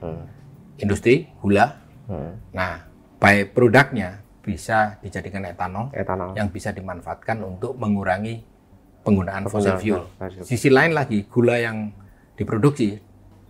industri 0.77 1.29
gula. 1.40 1.72
Nah, 2.53 2.72
by 3.16 3.48
produknya 3.48 4.22
bisa 4.40 4.96
dijadikan 5.05 5.44
etanol 5.44 5.92
Etanol. 5.92 6.33
yang 6.33 6.48
bisa 6.48 6.72
dimanfaatkan 6.72 7.44
untuk 7.44 7.77
mengurangi 7.77 8.40
penggunaan 9.05 9.44
fosil 9.44 9.77
fuel. 9.77 10.09
fosil. 10.16 10.40
Sisi 10.44 10.68
lain 10.72 10.96
lagi 10.96 11.29
gula 11.29 11.61
yang 11.61 11.92
diproduksi 12.33 12.96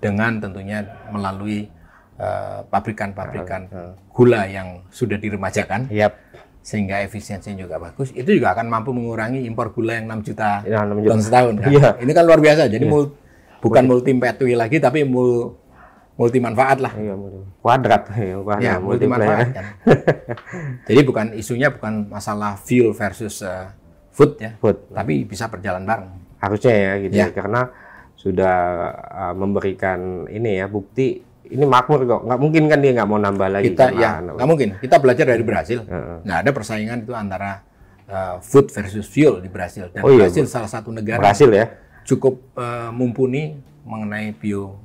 dengan 0.03 0.43
tentunya 0.43 0.83
melalui 1.15 1.71
eh, 2.19 2.61
pabrikan-pabrikan 2.67 3.71
gula 4.11 4.51
yang 4.51 4.83
sudah 4.91 5.19
diremajakan 5.23 5.87
Yap. 5.95 6.28
Sehingga 6.69 7.01
efisiensinya 7.01 7.57
juga 7.57 7.81
bagus. 7.81 8.13
Itu 8.13 8.29
juga 8.29 8.53
akan 8.53 8.69
mampu 8.69 8.93
mengurangi 8.93 9.41
impor 9.43 9.73
gula 9.73 9.97
yang 9.97 10.21
6 10.21 10.29
juta 10.29 10.61
Ya, 10.63 10.85
6 10.85 11.01
juta. 11.01 11.13
ton 11.17 11.23
setahun. 11.25 11.55
kan. 11.57 11.69
Iya. 11.73 11.89
Ini 11.97 12.13
kan 12.13 12.25
luar 12.29 12.41
biasa. 12.45 12.69
Jadi 12.69 12.85
mul- 12.85 13.17
bukan 13.59 13.89
multi 13.89 14.13
petui 14.13 14.53
lagi 14.53 14.77
tapi 14.77 15.01
mul- 15.03 15.57
multi 16.15 16.37
manfaat 16.39 16.77
lah. 16.79 16.93
Iya, 16.93 17.17
multi- 17.17 17.41
kuadrat 17.65 18.03
ya, 18.13 18.37
kuadrat. 18.39 18.61
Ya, 18.61 18.75
multi 18.77 19.07
manfaat 19.09 19.49
kan. 19.49 19.65
Jadi 20.89 21.01
bukan 21.03 21.27
isunya 21.33 21.69
bukan 21.71 22.09
masalah 22.09 22.61
fuel 22.61 22.93
versus 22.93 23.41
uh, 23.41 23.73
food 24.13 24.37
ya, 24.37 24.53
Food. 24.59 24.93
tapi 24.93 25.25
bisa 25.25 25.49
berjalan 25.49 25.89
bareng. 25.89 26.11
Harusnya 26.37 26.75
ya 26.75 26.93
gitu 27.01 27.15
Ya. 27.17 27.27
ya. 27.27 27.33
Karena 27.33 27.61
sudah 28.13 28.57
uh, 29.09 29.33
memberikan 29.33 30.27
ini 30.27 30.59
ya 30.59 30.67
bukti 30.67 31.23
ini 31.49 31.65
makmur 31.65 32.05
kok. 32.05 32.21
Nggak 32.29 32.41
mungkin 32.41 32.63
kan 32.69 32.79
dia 32.81 32.93
nggak 32.97 33.09
mau 33.09 33.19
nambah 33.19 33.49
lagi. 33.49 33.73
Kita 33.73 33.93
ya 33.97 34.21
nggak 34.21 34.49
mungkin. 34.49 34.69
Kita 34.79 34.97
belajar 35.01 35.25
dari 35.29 35.45
Brasil. 35.45 35.81
Nggak 36.25 36.39
ada 36.45 36.51
persaingan 36.53 36.99
itu 37.05 37.13
antara 37.17 37.65
uh, 38.09 38.37
food 38.41 38.73
versus 38.73 39.07
fuel 39.07 39.41
di 39.41 39.49
Brasil. 39.53 39.89
Dan 39.93 40.03
Oh 40.05 40.11
iya, 40.13 40.27
Brasil 40.27 40.45
salah 40.49 40.69
satu 40.69 40.91
negara 40.91 41.21
Berhasil 41.21 41.49
ya. 41.53 41.67
cukup 42.09 42.41
uh, 42.57 42.89
mumpuni 42.93 43.61
mengenai 43.85 44.33
bio 44.37 44.81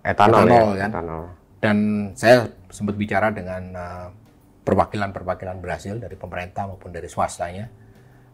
Etanol, 0.00 0.48
Etanol, 0.48 0.68
ya. 0.72 0.80
kan? 0.80 0.90
Etanol. 0.96 1.24
dan 1.58 1.76
saya 2.14 2.46
sempat 2.70 2.94
bicara 2.94 3.34
dengan 3.34 3.62
uh, 3.74 4.08
perwakilan-perwakilan 4.62 5.58
Brasil 5.58 5.98
dari 5.98 6.14
pemerintah 6.14 6.70
maupun 6.70 6.94
dari 6.94 7.10
swastanya. 7.10 7.66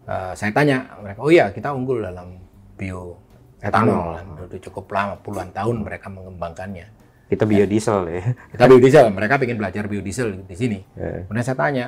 Uh, 0.04 0.36
saya 0.36 0.52
tanya 0.52 0.92
mereka, 1.00 1.24
oh 1.24 1.32
iya 1.32 1.48
kita 1.48 1.72
unggul 1.72 2.04
dalam 2.04 2.36
bio 2.76 3.16
etanol, 3.64 4.20
Udah 4.44 4.60
cukup 4.60 4.92
lama 4.92 5.16
puluhan 5.24 5.48
tahun 5.56 5.80
mereka 5.80 6.12
mengembangkannya. 6.12 6.86
Kita 7.24 7.44
biodiesel 7.48 7.98
ya. 8.08 8.22
Kita 8.52 8.64
biodiesel, 8.68 9.06
mereka 9.10 9.40
ingin 9.40 9.58
belajar 9.58 9.84
biodiesel 9.88 10.44
di 10.44 10.56
sini. 10.56 10.78
Ya. 10.94 11.24
Kemudian 11.24 11.44
saya 11.44 11.56
tanya, 11.56 11.86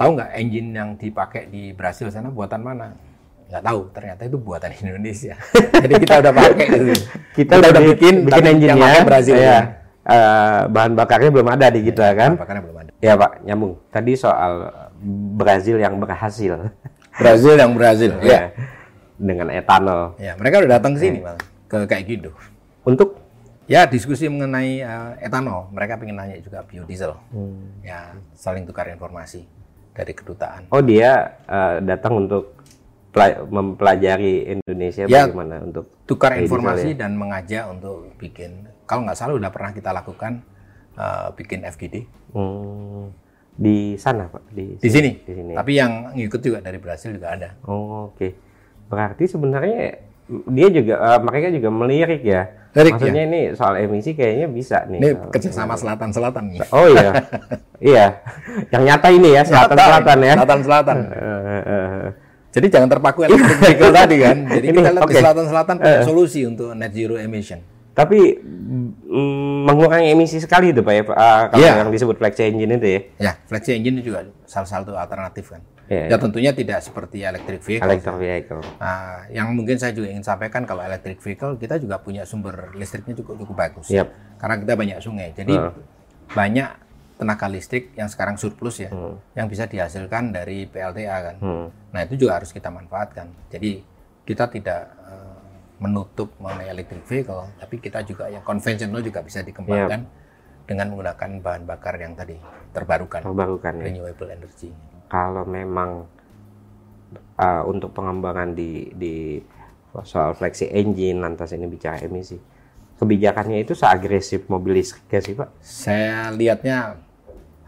tahu 0.00 0.16
nggak 0.16 0.30
engine 0.40 0.68
yang 0.72 0.88
dipakai 0.96 1.52
di 1.52 1.76
Brasil 1.76 2.08
sana 2.08 2.32
buatan 2.32 2.64
mana? 2.64 2.96
Nggak 3.52 3.62
tahu, 3.62 3.80
ternyata 3.92 4.22
itu 4.24 4.38
buatan 4.40 4.70
Indonesia. 4.72 5.36
Jadi 5.84 5.94
kita 6.00 6.14
udah 6.24 6.32
pakai 6.32 6.66
gitu. 6.72 6.94
Kita, 7.36 7.52
udah 7.60 7.82
bikin 7.92 8.14
bikin 8.24 8.42
tapi 8.44 8.64
yang 8.64 9.04
Brasil. 9.04 9.36
ya. 9.36 9.44
ya. 9.44 9.60
Eh, 10.02 10.60
bahan 10.66 10.98
bakarnya 10.98 11.30
belum 11.30 11.48
ada 11.52 11.70
di 11.70 11.80
kita 11.86 12.10
kan. 12.18 12.34
Bakarnya 12.34 12.62
belum 12.66 12.78
ada. 12.82 12.90
Ya 12.98 13.14
Pak, 13.14 13.46
nyambung. 13.46 13.78
Tadi 13.92 14.18
soal 14.18 14.72
Brazil 15.38 15.78
yang 15.78 15.94
berhasil. 16.00 16.74
Brazil 17.14 17.54
yang 17.54 17.76
Brazil. 17.78 18.18
Ya. 18.24 18.32
ya. 18.32 18.42
Dengan 19.14 19.54
etanol. 19.54 20.18
Ya, 20.18 20.34
mereka 20.34 20.58
udah 20.58 20.80
datang 20.80 20.98
ke 20.98 21.06
sini 21.06 21.22
malah 21.22 21.52
ke 21.72 21.78
kayak 21.88 22.04
gitu. 22.04 22.30
Untuk 22.84 23.21
Ya, 23.72 23.88
diskusi 23.88 24.28
mengenai 24.28 24.84
uh, 24.84 25.16
etanol. 25.18 25.72
Mereka 25.72 25.96
pengen 25.96 26.20
nanya 26.20 26.36
juga 26.38 26.60
biodiesel. 26.60 27.16
Hmm. 27.32 27.80
Ya, 27.80 28.12
saling 28.36 28.68
tukar 28.68 28.84
informasi 28.86 29.48
dari 29.92 30.12
kedutaan. 30.12 30.68
oh 30.68 30.80
dia 30.80 31.36
eh, 31.44 31.76
datang 31.82 32.24
untuk 32.24 32.56
pela- 33.12 33.44
mempelajari 33.44 34.56
Indonesia 34.56 35.04
Ya. 35.04 35.24
bagaimana 35.24 35.60
untuk 35.60 35.84
Tukar 36.04 36.36
informasi 36.36 36.92
ya. 36.92 37.04
dan 37.04 37.12
mengajak 37.14 37.64
untuk 37.68 38.12
bikin. 38.16 38.68
Kalau 38.84 39.04
nggak 39.04 39.16
salah 39.16 39.36
udah 39.36 39.48
pernah 39.48 39.72
kita 39.72 39.92
lakukan 39.92 40.40
uh, 40.96 41.28
bikin 41.32 41.64
FGD 41.64 42.08
Hmm, 42.32 43.12
di 43.52 43.96
sana 43.96 44.28
Pak 44.28 44.48
di, 44.48 44.76
di 44.76 44.88
sini. 44.88 45.12
di 45.20 45.32
sini. 45.34 45.52
Tapi 45.52 45.72
yang 45.72 45.92
ngikut 46.12 46.40
juga 46.40 46.58
dari 46.60 46.76
Brasil 46.76 47.12
juga 47.12 47.28
ada. 47.30 47.52
Oh, 47.64 48.08
oke. 48.08 48.28
Berarti 48.88 49.24
sebenarnya 49.24 50.00
dia 50.28 50.68
juga 50.70 50.94
eh, 50.98 51.20
mereka 51.22 51.46
juga 51.50 51.68
melirik 51.72 52.22
ya. 52.22 52.42
Lirik, 52.72 52.96
Maksudnya 52.96 53.22
ini 53.28 53.40
soal 53.52 53.84
emisi 53.84 54.16
kayaknya 54.16 54.48
bisa 54.48 54.88
nih. 54.88 54.98
Ini 55.04 55.10
kerjasama 55.28 55.76
selatan-selatan 55.76 56.56
nih. 56.56 56.60
Oh 56.72 56.88
iya. 56.88 57.10
iya. 57.92 58.06
Yang 58.72 58.82
nyata 58.88 59.08
ini 59.12 59.28
ya 59.36 59.42
selatan-selatan 59.44 60.16
ya. 60.24 60.34
Selatan-selatan. 60.40 60.96
Eh, 61.52 61.62
eh. 61.68 62.08
Jadi 62.52 62.66
jangan 62.68 62.88
terpaku 62.88 63.24
electric 63.28 63.58
vehicle 63.60 63.92
tadi 64.00 64.16
kan. 64.20 64.36
Jadi 64.48 64.66
Ini, 64.68 64.76
kita 64.76 64.88
lihat 64.92 65.04
di 65.04 65.12
oke. 65.12 65.20
selatan-selatan 65.20 65.74
punya 65.80 66.00
solusi 66.04 66.40
untuk 66.44 66.72
net 66.76 66.92
zero 66.92 67.16
emission. 67.20 67.60
Tapi 67.92 68.40
mm, 68.40 69.68
mengurangi 69.68 70.16
emisi 70.16 70.40
sekali 70.40 70.72
itu 70.72 70.80
Pak 70.80 70.92
ya, 70.96 71.02
ah, 71.12 71.52
kalau 71.52 71.60
Iya. 71.60 71.72
yang 71.84 71.92
disebut 71.92 72.16
flex 72.16 72.40
engine 72.40 72.80
itu 72.80 72.88
ya. 72.88 73.00
Ya, 73.20 73.32
flexi 73.44 73.76
engine 73.76 74.00
itu 74.00 74.12
juga 74.12 74.32
salah 74.48 74.68
satu 74.68 74.96
alternatif 74.96 75.52
kan. 75.52 75.60
Iya. 75.92 76.04
Ya 76.08 76.16
tentunya 76.16 76.52
tidak 76.56 76.80
seperti 76.80 77.20
electric 77.20 77.60
vehicle. 77.60 77.84
Electric 77.84 78.16
vehicle. 78.16 78.62
Nah, 78.80 79.28
yang 79.28 79.52
mungkin 79.52 79.76
saya 79.76 79.92
juga 79.92 80.08
ingin 80.08 80.24
sampaikan 80.24 80.64
kalau 80.64 80.80
electric 80.80 81.20
vehicle 81.20 81.60
kita 81.60 81.76
juga 81.76 82.00
punya 82.00 82.24
sumber 82.24 82.72
listriknya 82.72 83.12
cukup 83.20 83.44
cukup 83.44 83.56
bagus. 83.60 83.92
Yap. 83.92 84.08
Karena 84.40 84.56
kita 84.56 84.72
banyak 84.72 84.98
sungai. 85.04 85.36
Jadi 85.36 85.52
banyak 86.32 86.68
tenaga 87.20 87.46
listrik 87.46 87.92
yang 87.94 88.08
sekarang 88.08 88.40
surplus 88.40 88.82
ya, 88.82 88.90
yang 89.36 89.46
bisa 89.46 89.68
dihasilkan 89.68 90.32
dari 90.32 90.64
PLTA 90.66 91.16
kan. 91.30 91.36
Hmm. 91.38 91.66
Nah 91.92 92.00
itu 92.08 92.16
juga 92.24 92.40
harus 92.40 92.50
kita 92.50 92.72
manfaatkan. 92.72 93.28
Jadi 93.52 93.84
kita 94.24 94.48
tidak 94.48 94.90
eh, 95.06 95.38
menutup 95.78 96.32
mengenai 96.40 96.72
electric 96.72 97.04
vehicle, 97.04 97.46
tapi 97.60 97.78
kita 97.78 98.00
juga 98.02 98.32
yang 98.32 98.42
konvensional 98.42 99.04
juga 99.04 99.20
bisa 99.20 99.44
dikembangkan 99.44 100.02
dengan 100.66 100.86
menggunakan 100.94 101.30
bahan 101.42 101.62
bakar 101.68 101.94
yang 102.00 102.16
tadi 102.16 102.38
terbarukan, 102.72 103.20
Terbarukan 103.22 103.72
ya. 103.76 103.82
renewable 103.82 104.30
energy. 104.32 104.70
Kalau 105.12 105.44
memang 105.44 106.08
ah, 107.36 107.60
untuk 107.68 107.92
pengembangan 107.92 108.56
di 108.56 108.88
di 108.96 109.36
soal 110.08 110.32
flexi 110.32 110.72
engine 110.72 111.20
lantas 111.20 111.52
ini 111.52 111.68
bicara 111.68 112.00
emisi. 112.00 112.40
Kebijakannya 112.96 113.60
itu 113.60 113.76
seagresif 113.76 114.48
mobil 114.48 114.80
listrik 114.80 115.04
ya 115.12 115.20
sih 115.20 115.36
Pak? 115.36 115.60
Saya 115.60 116.32
lihatnya 116.32 116.96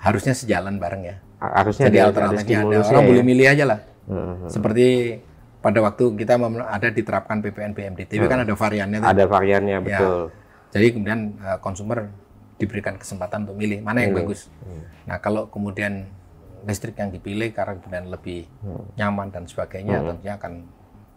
harusnya 0.01 0.33
sejalan 0.33 0.81
bareng 0.81 1.03
ya. 1.05 1.17
Harusnya 1.37 1.93
Jadi 1.93 1.99
ada 2.01 2.09
alternatifnya 2.09 2.59
ada. 2.65 2.77
Orang 2.89 3.05
ya. 3.05 3.09
boleh 3.13 3.25
milih 3.27 3.47
aja 3.53 3.65
lah. 3.69 3.79
Hmm. 4.09 4.49
Seperti 4.49 5.19
pada 5.61 5.85
waktu 5.85 6.05
kita 6.17 6.41
ada 6.41 6.89
diterapkan 6.89 7.45
PPN 7.45 7.77
BMDTB 7.77 8.25
kan 8.25 8.41
ada 8.41 8.55
variannya 8.57 8.99
tuh. 9.05 9.11
Ada 9.11 9.25
variannya 9.29 9.77
Ya. 9.85 10.01
betul. 10.01 10.21
Jadi 10.73 10.87
kemudian 10.97 11.21
uh, 11.45 11.59
konsumer 11.61 12.09
diberikan 12.57 12.97
kesempatan 12.97 13.45
untuk 13.45 13.59
milih 13.61 13.85
mana 13.85 14.01
yang 14.01 14.17
bagus. 14.17 14.49
Nah 15.05 15.19
kalau 15.21 15.51
kemudian 15.51 16.09
listrik 16.65 16.97
yang 16.99 17.13
dipilih 17.13 17.53
karena 17.53 17.77
kemudian 17.79 18.09
lebih 18.09 18.49
nyaman 18.97 19.29
dan 19.31 19.45
sebagainya, 19.45 20.01
tentunya 20.01 20.35
akan 20.41 20.53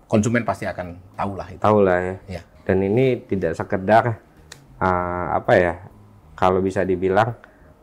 konsumen 0.08 0.43
pasti 0.48 0.64
akan 0.68 1.16
tahu 1.16 1.32
lah 1.36 1.48
itu. 1.52 1.62
Tahu 1.62 1.80
lah 1.84 1.98
ya. 2.00 2.16
Ya. 2.39 2.41
Dan 2.68 2.84
ini 2.84 3.20
tidak 3.28 3.56
sekedar 3.56 4.20
ah, 4.80 5.26
apa 5.36 5.54
ya? 5.56 5.74
Kalau 6.38 6.62
bisa 6.62 6.86
dibilang 6.86 7.34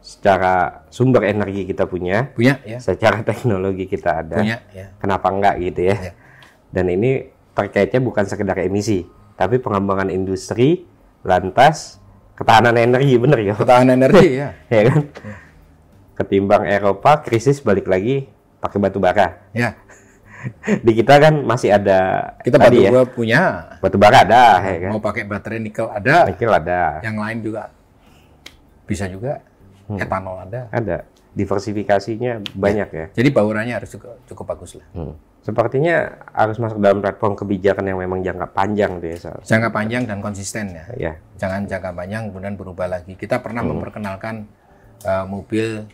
secara 0.05 0.85
sumber 0.93 1.25
energi 1.25 1.65
kita 1.65 1.89
punya, 1.89 2.29
Punya 2.37 2.61
ya, 2.63 2.77
secara 2.77 3.25
teknologi 3.25 3.89
kita 3.89 4.21
ada. 4.21 4.37
punya 4.41 4.61
ya. 4.71 4.93
Kenapa 5.01 5.33
enggak 5.33 5.57
gitu 5.65 5.81
ya? 5.89 5.97
Ya. 5.97 6.13
Dan 6.69 6.93
ini 6.93 7.33
terkaitnya 7.57 8.05
bukan 8.05 8.29
sekedar 8.29 8.61
emisi, 8.61 9.09
tapi 9.41 9.57
pengembangan 9.59 10.13
industri, 10.13 10.85
lantas 11.25 11.99
ketahanan 12.37 12.77
energi, 12.77 13.17
bener 13.17 13.39
ya? 13.41 13.55
Ketahanan 13.57 13.97
energi 13.97 14.29
ya. 14.45 14.49
ya 14.69 14.83
kan? 14.93 15.03
Ketimbang 16.15 16.63
Eropa 16.65 17.19
krisis 17.21 17.59
balik 17.59 17.87
lagi 17.87 18.31
pakai 18.59 18.79
batu 18.79 18.99
bara. 18.99 19.51
Ya, 19.51 19.75
Di 20.87 20.93
kita 20.93 21.17
kan 21.19 21.41
masih 21.43 21.73
ada 21.73 22.33
kita 22.41 22.61
tadi 22.61 22.85
batu 22.85 22.95
ya, 22.95 23.03
punya. 23.09 23.43
batu 23.81 23.97
bara 23.97 24.23
ada, 24.23 24.61
ya 24.63 24.79
kan? 24.87 24.91
Mau 24.93 25.03
pakai 25.03 25.25
baterai 25.25 25.59
nikel 25.59 25.89
ada. 25.89 26.29
Nikel 26.29 26.53
ada, 26.53 27.01
Yang 27.01 27.17
lain 27.17 27.39
juga 27.41 27.63
bisa 28.85 29.09
juga. 29.09 29.41
Hmm. 29.85 30.01
Etanol 30.01 30.37
ada. 30.41 30.61
ada. 30.71 30.97
Diversifikasinya 31.35 32.41
banyak 32.55 32.89
ya. 32.89 33.07
Jadi 33.13 33.29
baurannya 33.29 33.75
harus 33.75 33.91
cukup, 33.91 34.17
cukup 34.25 34.45
bagus 34.55 34.79
lah. 34.79 34.87
Hmm. 34.95 35.15
Sepertinya 35.45 36.09
harus 36.33 36.57
masuk 36.57 36.81
dalam 36.81 37.05
platform 37.05 37.37
kebijakan 37.37 37.85
yang 37.85 38.01
memang 38.01 38.25
jangka 38.25 38.49
panjang 38.49 38.97
tuh 38.97 39.13
ya. 39.13 39.19
Jangka 39.45 39.69
panjang 39.69 40.09
dan 40.09 40.25
konsisten 40.25 40.73
ya. 40.73 40.85
Ya, 40.97 41.13
Jangan 41.37 41.69
jangka 41.69 41.93
panjang 41.93 42.33
kemudian 42.33 42.57
berubah 42.57 42.89
lagi. 42.89 43.13
Kita 43.13 43.41
pernah 43.41 43.61
Hmm. 43.61 43.77
memperkenalkan 43.77 44.35
eh, 45.05 45.25
mobil 45.29 45.85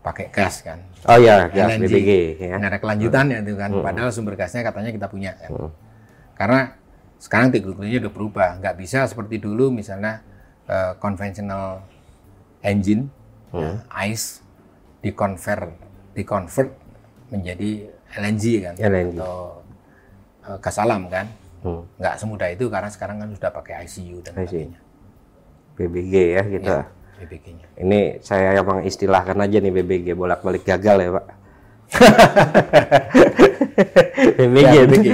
pakai 0.00 0.32
gas 0.32 0.64
kan. 0.64 0.80
Oh 1.04 1.20
ya, 1.20 1.48
gas 1.52 1.76
LNG. 1.76 1.84
BBG 1.92 2.10
ya. 2.40 2.56
Nah, 2.56 2.68
ada 2.72 2.78
kelanjutannya 2.80 3.44
itu 3.44 3.54
kan. 3.56 3.70
Padahal 3.84 4.10
sumber 4.12 4.34
gasnya 4.36 4.64
katanya 4.64 4.90
kita 4.92 5.06
punya 5.12 5.36
kan. 5.36 5.50
Hmm. 5.52 5.70
Karena 6.36 6.60
sekarang 7.20 7.52
teknologinya 7.52 8.08
udah 8.08 8.12
berubah. 8.12 8.48
Nggak 8.64 8.74
bisa 8.80 9.04
seperti 9.04 9.36
dulu 9.40 9.68
misalnya 9.68 10.24
eh, 10.70 10.92
conventional 11.02 11.84
engine, 12.64 13.08
Hmm. 13.50 13.82
ya, 13.82 14.06
ICE, 14.06 14.46
dikonvert, 15.02 15.74
dikonvert 16.14 16.70
menjadi 17.34 17.90
LNG 18.14 18.44
kan. 18.62 18.74
LNG. 18.78 19.18
Atau 19.18 19.66
eh, 20.48 20.58
gas 20.62 20.76
alam 20.80 21.10
kan. 21.12 21.26
Hmm. 21.60 21.84
Nggak 22.00 22.14
semudah 22.16 22.48
itu 22.48 22.72
karena 22.72 22.88
sekarang 22.88 23.20
kan 23.20 23.28
sudah 23.36 23.50
pakai 23.52 23.84
ICU 23.84 24.24
dan 24.24 24.32
sebagainya. 24.32 24.80
BBG 25.76 26.14
ya 26.36 26.42
gitu. 26.48 26.72
Ya, 26.72 26.84
BBG-nya. 27.20 27.66
Ini 27.76 28.00
saya 28.24 28.56
emang 28.56 28.80
istilahkan 28.80 29.36
aja 29.36 29.60
nih 29.60 29.68
BBG 29.70 30.16
bolak-balik 30.16 30.64
gagal 30.64 30.96
ya 31.04 31.10
Pak. 31.12 31.26
BBG, 34.40 34.72
Ya. 34.72 34.82
BBG. 34.88 35.06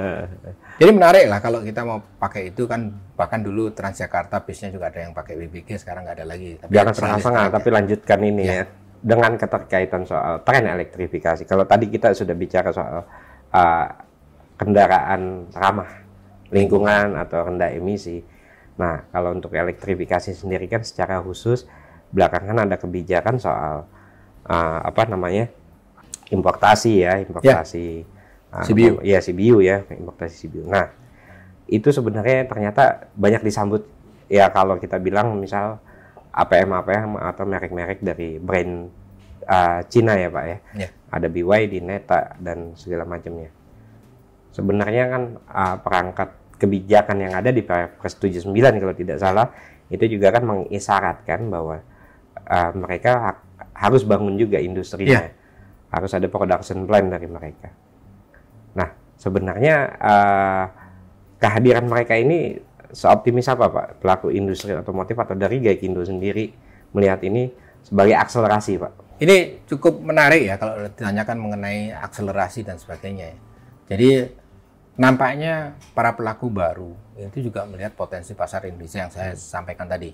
Jadi 0.80 0.90
menarik 0.96 1.28
lah 1.28 1.44
kalau 1.44 1.60
kita 1.60 1.84
mau 1.84 2.00
pakai 2.16 2.56
itu 2.56 2.64
kan 2.64 2.88
bahkan 3.12 3.44
dulu 3.44 3.68
Transjakarta 3.68 4.40
bisnya 4.40 4.72
juga 4.72 4.88
ada 4.88 5.04
yang 5.04 5.12
pakai 5.12 5.36
BBG 5.36 5.76
sekarang 5.76 6.08
nggak 6.08 6.24
ada 6.24 6.26
lagi. 6.26 6.56
Tapi 6.56 6.72
Jangan 6.72 6.92
setengah-setengah, 6.96 7.46
tapi 7.52 7.68
lanjutkan 7.68 8.18
ini 8.24 8.42
Ya. 8.48 8.54
ya. 8.54 8.64
Dengan 9.00 9.32
keterkaitan 9.36 10.02
soal 10.08 10.40
tren 10.44 10.64
elektrifikasi. 10.66 11.44
Kalau 11.44 11.64
tadi 11.68 11.92
kita 11.92 12.16
sudah 12.16 12.32
bicara 12.32 12.72
soal 12.72 13.04
uh, 13.52 13.86
kendaraan 14.56 15.52
ramah 15.52 15.88
lingkungan 16.48 17.12
atau 17.16 17.44
rendah 17.48 17.72
emisi. 17.76 18.24
Nah, 18.76 19.06
kalau 19.10 19.34
untuk 19.34 19.54
elektrifikasi 19.54 20.34
sendiri 20.34 20.70
kan 20.70 20.84
secara 20.84 21.18
khusus 21.22 21.66
belakangan 22.10 22.66
ada 22.66 22.76
kebijakan 22.78 23.38
soal 23.38 23.86
uh, 24.46 24.78
apa 24.82 25.06
namanya 25.06 25.50
importasi 26.30 27.06
ya, 27.06 27.18
importasi 27.22 28.06
uh, 28.54 28.64
CBU. 28.66 29.02
ya 29.02 29.18
CBU 29.18 29.58
ya, 29.62 29.82
importasi 29.86 30.46
CBU. 30.46 30.66
Nah, 30.70 30.90
itu 31.70 31.88
sebenarnya 31.94 32.46
ternyata 32.50 33.10
banyak 33.14 33.42
disambut 33.46 33.86
ya 34.30 34.50
kalau 34.50 34.78
kita 34.78 34.98
bilang 34.98 35.38
misal 35.38 35.78
APM 36.30 36.70
APM 36.82 37.10
atau 37.18 37.42
merek-merek 37.46 37.98
dari 38.02 38.38
brand 38.38 38.86
uh, 39.46 39.80
Cina 39.90 40.14
ya 40.18 40.30
Pak 40.30 40.44
ya. 40.46 40.58
Ya. 40.86 40.88
Ada 41.10 41.26
BYD, 41.26 41.82
Neta 41.82 42.38
dan 42.38 42.78
segala 42.78 43.02
macamnya. 43.02 43.50
Sebenarnya 44.54 45.04
kan 45.10 45.22
uh, 45.50 45.76
perangkat 45.82 46.30
kebijakan 46.60 47.16
yang 47.24 47.32
ada 47.32 47.48
di 47.48 47.64
Perpres 47.64 48.20
79 48.20 48.52
kalau 48.52 48.92
tidak 48.92 49.16
salah 49.16 49.48
itu 49.88 50.04
juga 50.06 50.30
kan 50.30 50.44
mengisyaratkan 50.44 51.48
bahwa 51.48 51.80
uh, 52.46 52.70
mereka 52.76 53.10
ha- 53.32 53.42
harus 53.74 54.04
bangun 54.04 54.36
juga 54.36 54.60
industrinya. 54.60 55.32
Harus 55.90 56.14
ada 56.14 56.30
production 56.30 56.86
plan 56.86 57.10
dari 57.10 57.26
mereka. 57.26 57.74
Nah, 58.78 58.94
sebenarnya 59.18 59.90
uh, 59.98 60.64
kehadiran 61.42 61.90
mereka 61.90 62.14
ini 62.14 62.54
seoptimis 62.94 63.50
apa 63.50 63.66
Pak 63.66 63.86
pelaku 63.98 64.30
industri 64.30 64.70
otomotif 64.70 65.18
atau 65.18 65.34
dari 65.34 65.58
Gaikindo 65.58 66.06
sendiri 66.06 66.54
melihat 66.94 67.18
ini 67.26 67.50
sebagai 67.82 68.14
akselerasi 68.14 68.78
Pak? 68.78 68.92
Ini 69.18 69.66
cukup 69.66 69.98
menarik 70.00 70.46
ya 70.46 70.54
kalau 70.56 70.86
ditanyakan 70.86 71.36
mengenai 71.42 71.90
akselerasi 71.90 72.62
dan 72.62 72.78
sebagainya. 72.78 73.34
ya. 73.34 73.36
Jadi 73.90 74.08
nampaknya 75.00 75.80
para 75.96 76.12
pelaku 76.12 76.52
baru 76.52 76.92
itu 77.16 77.48
juga 77.48 77.64
melihat 77.64 77.96
potensi 77.96 78.36
pasar 78.36 78.68
Indonesia 78.68 79.00
yang 79.00 79.12
saya 79.12 79.32
sampaikan 79.32 79.88
tadi. 79.88 80.12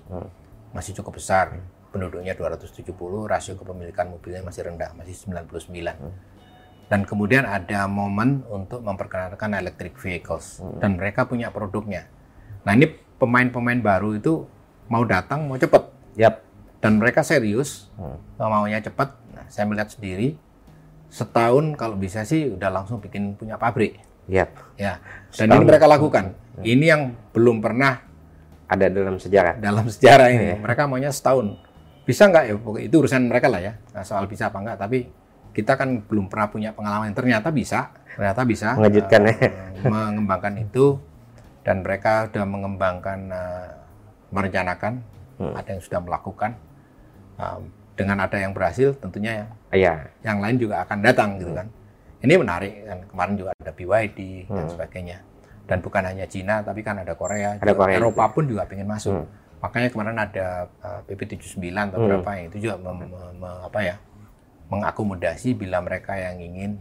Masih 0.71 0.95
cukup 1.03 1.19
besar. 1.19 1.59
Penduduknya 1.87 2.35
270, 2.35 2.83
rasio 3.27 3.55
kepemilikan 3.55 4.11
mobilnya 4.11 4.43
masih 4.43 4.67
rendah, 4.67 4.91
masih 4.95 5.15
99. 5.27 5.95
Dan 6.87 7.03
kemudian 7.03 7.43
ada 7.47 7.87
momen 7.87 8.43
untuk 8.47 8.83
memperkenalkan 8.83 9.55
electric 9.55 9.95
vehicles. 9.99 10.63
Dan 10.79 10.95
mereka 10.95 11.27
punya 11.27 11.51
produknya. 11.51 12.07
Nah 12.63 12.75
ini 12.75 12.91
pemain-pemain 13.19 13.79
baru 13.79 14.15
itu 14.15 14.47
mau 14.87 15.03
datang 15.03 15.47
mau 15.47 15.59
cepet. 15.59 15.83
Yap. 16.15 16.43
dan 16.77 17.01
mereka 17.01 17.25
serius. 17.25 17.89
Maunya 18.37 18.79
cepat. 18.79 19.17
Nah, 19.33 19.45
saya 19.49 19.65
melihat 19.65 19.89
sendiri 19.89 20.37
setahun 21.09 21.73
kalau 21.79 21.95
bisa 21.95 22.21
sih 22.27 22.51
udah 22.51 22.69
langsung 22.69 22.99
bikin 22.99 23.33
punya 23.39 23.55
pabrik 23.55 24.06
Yap. 24.27 24.49
ya. 24.75 24.99
Dan 25.31 25.47
Setahun. 25.47 25.55
ini 25.55 25.65
mereka 25.65 25.85
lakukan. 25.85 26.25
Ini 26.57 26.85
yang 26.87 27.01
belum 27.31 27.59
pernah 27.59 28.01
Ada 28.67 28.91
dalam 28.91 29.15
sejarah. 29.15 29.55
dalam 29.57 29.87
sejarah 29.87 30.27
ini. 30.27 30.59
Mereka 30.59 30.85
maunya 30.85 31.07
setahun. 31.07 31.55
Bisa 32.03 32.27
nggak 32.27 32.43
ya? 32.43 32.53
Pokoknya 32.55 32.85
Itu 32.85 32.95
urusan 32.99 33.23
mereka 33.25 33.47
lah 33.47 33.61
ya. 33.61 33.73
Nah, 33.91 34.03
soal 34.03 34.25
bisa 34.25 34.47
apa 34.47 34.59
enggak. 34.59 34.77
Tapi 34.77 35.07
kita 35.51 35.73
kan 35.73 36.03
belum 36.03 36.27
pernah 36.27 36.47
punya 36.47 36.69
pengalaman. 36.71 37.11
Ternyata 37.11 37.47
bisa. 37.49 37.95
Ternyata 38.13 38.41
bisa. 38.43 38.75
Mengejutkan 38.75 39.21
ya. 39.23 39.33
eh, 39.37 39.51
mengembangkan 39.83 40.53
itu. 40.65 40.99
Dan 41.63 41.83
mereka 41.83 42.27
sudah 42.27 42.43
mengembangkan, 42.43 43.19
eh, 43.27 43.69
merencanakan. 44.29 44.93
Hmm. 45.37 45.53
Ada 45.53 45.69
yang 45.71 45.81
sudah 45.81 45.99
melakukan. 46.01 46.51
Um, 47.37 47.69
dengan 47.93 48.17
ada 48.19 48.33
yang 48.35 48.49
berhasil, 48.51 48.97
tentunya 48.97 49.45
yang 49.45 49.49
Iya. 49.69 49.93
yang 50.23 50.37
lain 50.37 50.57
juga 50.57 50.81
akan 50.81 50.97
datang 51.01 51.37
gitu 51.37 51.53
kan. 51.53 51.67
Ini 52.17 52.33
menarik 52.35 52.73
kan 52.83 52.99
kemarin 53.05 53.33
juga 53.35 53.51
ada 53.53 53.71
BYD 53.71 54.19
dan 54.45 54.65
Hmm. 54.65 54.71
sebagainya. 54.71 55.17
Dan 55.67 55.77
bukan 55.79 56.01
hanya 56.01 56.25
Cina 56.25 56.63
tapi 56.63 56.79
kan 56.79 56.97
ada 56.97 57.13
Korea, 57.13 57.55
Ada 57.55 57.65
juga 57.67 57.77
Korea 57.77 57.97
Eropa 57.97 58.23
pun 58.31 58.43
juga 58.45 58.63
pengen 58.65 58.87
masuk. 58.87 59.13
Hmm. 59.13 59.27
Makanya 59.57 59.89
kemarin 59.89 60.17
ada 60.17 60.47
uh, 60.79 61.01
PP 61.03 61.21
79 61.29 61.59
atau 61.87 61.99
Hmm. 61.99 62.07
berapa 62.09 62.29
yang 62.33 62.45
itu 62.47 62.57
juga 62.61 62.75
mem- 62.79 63.05
mem- 63.05 63.13
mem- 63.35 63.61
apa 63.63 63.79
ya? 63.81 63.95
mengakomodasi 64.67 65.55
bila 65.55 65.79
mereka 65.79 66.11
yang 66.13 66.35
ingin 66.37 66.75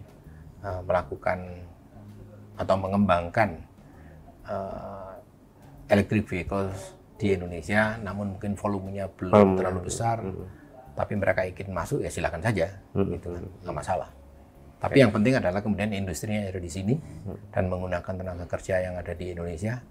uh, 0.59 0.83
melakukan 0.83 1.39
atau 2.57 2.75
mengembangkan 2.75 3.63
uh, 4.43 5.15
electric 5.87 6.27
vehicles 6.27 6.75
di 7.15 7.33
Indonesia 7.33 7.95
namun 7.97 8.35
mungkin 8.35 8.59
volumenya 8.59 9.07
belum 9.09 9.55
terlalu 9.55 9.87
besar 9.87 10.19
Hmm. 10.19 10.51
tapi 10.93 11.15
mereka 11.15 11.47
ingin 11.47 11.71
masuk 11.71 12.03
ya 12.03 12.11
silakan 12.11 12.43
saja 12.43 12.75
Hmm. 12.91 13.07
gitu 13.09 13.31
kan 13.31 13.45
nggak 13.63 13.77
masalah 13.77 14.11
tapi 14.87 14.99
yang 14.99 15.11
penting 15.11 15.35
adalah 15.35 15.59
kemudian 15.59 15.91
industrinya 15.91 16.41
ada 16.45 16.57
di 16.57 16.69
sini 16.69 16.95
Hmm. 16.97 17.37
dan 17.51 17.65
menggunakan 17.67 18.13
tenaga 18.15 18.45
kerja 18.49 18.75
yang 18.81 18.95
ada 18.95 19.13
di 19.13 19.31
Indonesia 19.31 19.83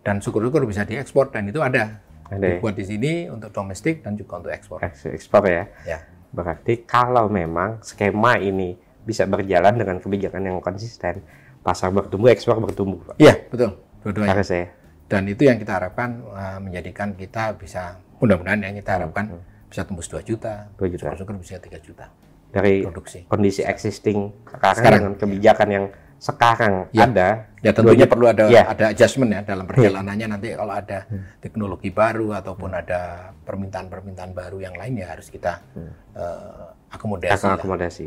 dan 0.00 0.18
syukur-syukur 0.18 0.62
bisa 0.64 0.82
diekspor 0.82 1.28
dan 1.28 1.44
itu 1.44 1.58
ada 1.58 2.00
Ada 2.24 2.40
ya. 2.40 2.50
dibuat 2.56 2.72
di 2.72 2.84
sini 2.84 3.12
untuk 3.26 3.50
domestik 3.50 4.00
dan 4.00 4.14
juga 4.14 4.38
untuk 4.38 4.50
ekspor 4.50 4.78
Eks- 4.80 5.10
Ekspor 5.10 5.42
ya. 5.44 5.64
ya 5.84 5.98
Berarti 6.30 6.82
kalau 6.82 7.26
memang 7.26 7.78
skema 7.80 8.36
ini 8.36 8.74
bisa 9.00 9.22
berjalan 9.24 9.70
dengan 9.72 9.96
kebijakan 9.98 10.42
yang 10.42 10.58
konsisten, 10.58 11.20
pasar 11.60 11.88
bertumbuh, 11.88 12.26
ekspor 12.28 12.58
bertumbuh. 12.58 12.98
Pak. 13.04 13.16
iya 13.18 13.36
betul 13.44 13.76
dua-duanya 14.00 14.32
Harus 14.34 14.50
ya. 14.50 14.66
dan 15.06 15.22
itu 15.24 15.42
yang 15.42 15.56
kita 15.56 15.72
harapkan 15.74 16.24
uh, 16.26 16.58
menjadikan 16.58 17.12
kita 17.12 17.52
bisa 17.54 17.96
mudah-mudahan 18.18 18.60
yang 18.62 18.74
kita 18.74 18.90
harapkan 18.94 19.36
bisa 19.64 19.82
tembus 19.82 20.06
2 20.06 20.22
juta 20.22 20.68
2 20.74 20.86
juta. 20.88 21.12
syukur-syukur 21.12 21.34
bisa 21.36 21.56
3 21.56 21.76
juta 21.78 22.06
Dari 22.54 22.74
produksi 22.80 23.18
kondisi 23.26 23.60
existing 23.60 24.30
sekarang, 24.46 24.74
Sekarang. 24.74 24.92
dengan 24.94 25.14
kebijakan 25.18 25.68
yang 25.68 25.84
sekarang 26.16 26.74
Ya. 26.88 27.04
ada, 27.04 27.28
Ya 27.60 27.72
tentunya 27.72 28.04
Dua- 28.04 28.12
perlu 28.12 28.26
ada 28.28 28.44
Ya. 28.46 28.68
ada 28.68 28.92
adjustment 28.92 29.28
ya 29.30 29.40
dalam 29.40 29.64
perjalanannya 29.64 30.26
nanti 30.30 30.52
kalau 30.52 30.68
ada 30.70 31.08
teknologi 31.38 31.88
baru 31.88 32.32
ataupun 32.34 32.70
ada 32.70 33.32
permintaan-permintaan 33.40 34.30
baru 34.30 34.60
yang 34.60 34.76
lain 34.76 35.00
ya 35.00 35.10
harus 35.10 35.28
kita 35.28 35.64
eh, 36.12 36.64
akomodasi. 36.92 37.32
akan 37.34 37.48
lah. 37.48 37.56
akomodasi. 37.58 38.06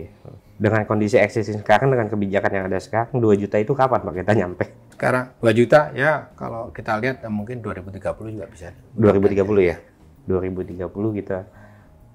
Dengan 0.55 0.85
kondisi 0.85 1.17
existing 1.17 1.59
sekarang 1.59 1.89
dengan 1.89 2.05
kebijakan 2.07 2.51
yang 2.51 2.65
ada 2.65 2.77
sekarang 2.77 3.13
2 3.13 3.33
juta 3.35 3.57
itu 3.57 3.73
kapan 3.73 3.99
Pak 3.99 4.13
kita 4.15 4.31
nyampe? 4.33 4.65
Sekarang 4.89 5.25
2 5.37 5.51
juta 5.51 5.79
ya 5.91 6.29
kalau 6.33 6.69
kita 6.69 6.97
lihat 6.97 7.21
eh, 7.21 7.29
mungkin 7.29 7.59
2030 7.59 7.97
juga 8.31 8.45
bisa. 8.47 8.69
2030 8.93 9.41
ya. 9.63 9.77
2030 10.25 10.85
kita 11.13 11.37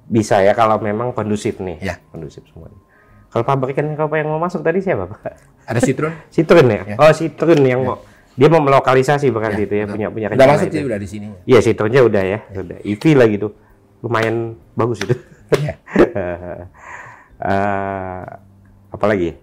bisa 0.07 0.41
ya 0.41 0.53
kalau 0.53 0.79
memang 0.79 1.13
kondusif 1.13 1.59
nih. 1.59 1.79
Ya. 1.81 1.95
Kondusif 2.11 2.43
semuanya. 2.49 2.79
Kalau 3.29 3.45
pabrikan 3.45 3.97
kelapa 3.97 4.17
yang 4.17 4.29
mau 4.29 4.39
masuk 4.39 4.61
tadi 4.61 4.79
siapa 4.79 5.09
Pak? 5.09 5.21
Ada 5.65 5.81
Citroen. 5.81 6.15
Citroen 6.35 6.67
ya? 6.69 6.81
Ya. 6.85 6.97
Oh 6.99 7.11
Citroen 7.11 7.63
yang 7.63 7.83
mau 7.83 7.99
dia 8.33 8.49
mau 8.49 8.65
melokalisasi 8.65 9.29
berarti 9.29 9.69
itu 9.69 9.75
ya 9.77 9.85
betul. 9.85 9.93
punya 9.93 10.07
punya 10.09 10.27
Udah 10.33 10.49
masuk 10.57 10.69
itu. 10.69 10.89
udah 10.89 10.97
di 10.97 11.09
sini. 11.09 11.27
Iya 11.45 11.61
Citroennya 11.61 12.01
udah 12.01 12.23
ya, 12.25 12.39
udah. 12.57 12.79
EV 12.81 13.03
lagi 13.13 13.37
tuh, 13.37 13.53
lumayan 14.01 14.57
bagus 14.73 15.05
itu. 15.05 15.15
Ya. 15.61 15.77
Eh, 17.43 18.23
apa 18.89 19.05
lagi? 19.05 19.35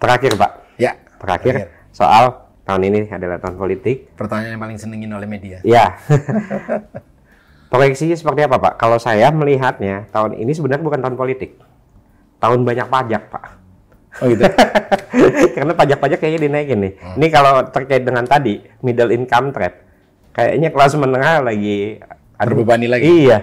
Terakhir 0.00 0.32
Pak, 0.34 0.80
Ya. 0.80 0.96
terakhir 1.20 1.54
Terakhir. 1.60 1.92
soal 1.92 2.24
tahun 2.64 2.82
ini 2.88 3.00
adalah 3.12 3.36
tahun 3.36 3.60
politik. 3.60 4.16
Pertanyaan 4.16 4.56
yang 4.56 4.62
paling 4.64 4.78
senengin 4.80 5.12
oleh 5.12 5.28
media. 5.28 5.60
Ya. 5.60 6.00
Proyeksinya 7.68 8.16
seperti 8.16 8.48
apa 8.48 8.56
Pak? 8.56 8.74
Kalau 8.80 8.96
saya 8.96 9.28
melihatnya 9.28 10.08
tahun 10.08 10.40
ini 10.40 10.56
sebenarnya 10.56 10.84
bukan 10.84 11.00
tahun 11.04 11.16
politik, 11.20 11.60
tahun 12.40 12.64
banyak 12.64 12.88
pajak 12.88 13.22
Pak. 13.28 13.44
Oh 14.18 14.26
gitu. 14.26 14.42
Karena 15.56 15.72
pajak-pajak 15.76 16.18
kayaknya 16.18 16.40
dinaikin 16.48 16.78
nih. 16.80 16.92
Hmm. 16.96 17.14
Ini 17.20 17.26
kalau 17.28 17.62
terkait 17.68 18.02
dengan 18.02 18.24
tadi 18.24 18.64
middle 18.80 19.12
income 19.14 19.52
trap, 19.52 19.84
kayaknya 20.32 20.72
kelas 20.72 20.96
menengah 20.96 21.44
lagi 21.44 22.00
aduh, 22.40 22.56
Terbebani 22.56 22.86
lagi. 22.88 23.04
Iya. 23.04 23.38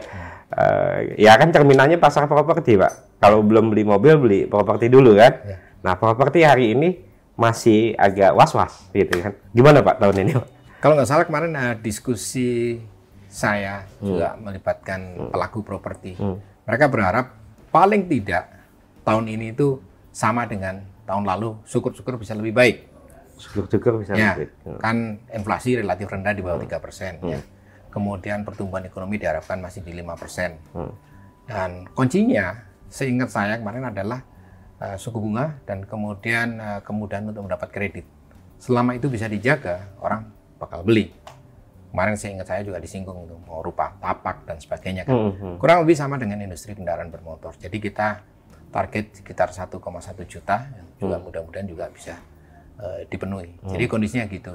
Eh, 0.56 0.98
ya 1.20 1.36
kan 1.36 1.52
cerminannya 1.52 2.00
pasar 2.00 2.32
properti 2.32 2.80
pak. 2.80 3.20
Kalau 3.20 3.44
belum 3.44 3.72
beli 3.72 3.84
mobil 3.84 4.14
beli 4.16 4.40
properti 4.48 4.88
dulu 4.88 5.16
kan. 5.16 5.34
Ya. 5.44 5.58
Nah 5.84 5.94
properti 6.00 6.42
hari 6.42 6.74
ini 6.74 6.90
masih 7.36 7.94
agak 8.00 8.32
was-was 8.34 8.88
gitu 8.96 9.20
kan. 9.20 9.36
Gimana 9.52 9.84
pak 9.84 10.00
tahun 10.00 10.24
ini? 10.24 10.32
Pak? 10.40 10.48
Kalau 10.80 10.94
nggak 10.96 11.10
salah 11.10 11.26
kemarin 11.28 11.52
ada 11.56 11.76
diskusi 11.76 12.80
saya 13.36 13.84
Hmm. 14.00 14.08
juga 14.08 14.28
melibatkan 14.40 15.00
pelaku 15.28 15.60
properti. 15.60 16.16
Mereka 16.64 16.88
berharap 16.88 17.36
paling 17.68 18.08
tidak 18.08 18.48
tahun 19.04 19.28
ini 19.28 19.52
itu 19.52 19.84
sama 20.16 20.48
dengan 20.48 20.80
tahun 21.04 21.28
lalu, 21.28 21.60
syukur-syukur 21.68 22.16
bisa 22.16 22.32
lebih 22.32 22.56
baik. 22.56 22.78
Syukur-syukur 23.36 24.00
bisa 24.00 24.16
Ya, 24.16 24.40
lebih. 24.40 24.56
Hmm. 24.64 24.80
kan 24.80 24.96
inflasi 25.30 25.76
relatif 25.76 26.08
rendah 26.08 26.32
di 26.32 26.40
bawah 26.40 26.64
tiga 26.64 26.80
persen. 26.80 27.20
Ya. 27.22 27.44
Kemudian 27.92 28.44
pertumbuhan 28.44 28.84
ekonomi 28.84 29.20
diharapkan 29.20 29.60
masih 29.60 29.84
di 29.84 29.92
5 29.92 30.16
persen. 30.16 30.56
Hmm. 30.72 30.92
Dan 31.46 31.72
kuncinya, 31.92 32.56
seingat 32.88 33.30
saya 33.30 33.56
kemarin 33.56 33.88
adalah 33.88 34.24
uh, 34.80 34.96
suku 34.96 35.20
bunga 35.20 35.60
dan 35.64 35.84
kemudian 35.84 36.58
uh, 36.58 36.80
kemudahan 36.82 37.28
untuk 37.28 37.44
mendapat 37.46 37.70
kredit. 37.70 38.06
Selama 38.58 38.96
itu 38.96 39.08
bisa 39.08 39.28
dijaga, 39.28 39.92
orang 40.00 40.32
bakal 40.58 40.82
beli. 40.82 41.12
Kemarin 41.96 42.20
saya 42.20 42.36
ingat 42.36 42.48
saya 42.50 42.60
juga 42.60 42.76
disinggung 42.76 43.24
itu 43.24 43.39
mau 43.48 43.64
rupa 43.64 43.96
tapak 43.96 44.43
dan 44.43 44.60
sebagainya 44.60 45.08
kan. 45.08 45.16
Hmm, 45.16 45.32
hmm. 45.32 45.56
Kurang 45.56 45.88
lebih 45.88 45.96
sama 45.96 46.20
dengan 46.20 46.43
industri 46.43 46.76
kendaraan 46.76 47.08
bermotor. 47.08 47.56
Jadi 47.56 47.80
kita 47.80 48.20
target 48.68 49.16
sekitar 49.16 49.48
1,1 49.48 49.80
juta, 50.28 50.68
yang 50.68 50.88
juga 51.00 51.24
mudah-mudahan 51.24 51.64
juga 51.64 51.88
bisa 51.88 52.20
eh, 52.76 53.08
dipenuhi. 53.08 53.56
Jadi 53.64 53.88
kondisinya 53.88 54.28
gitu. 54.28 54.52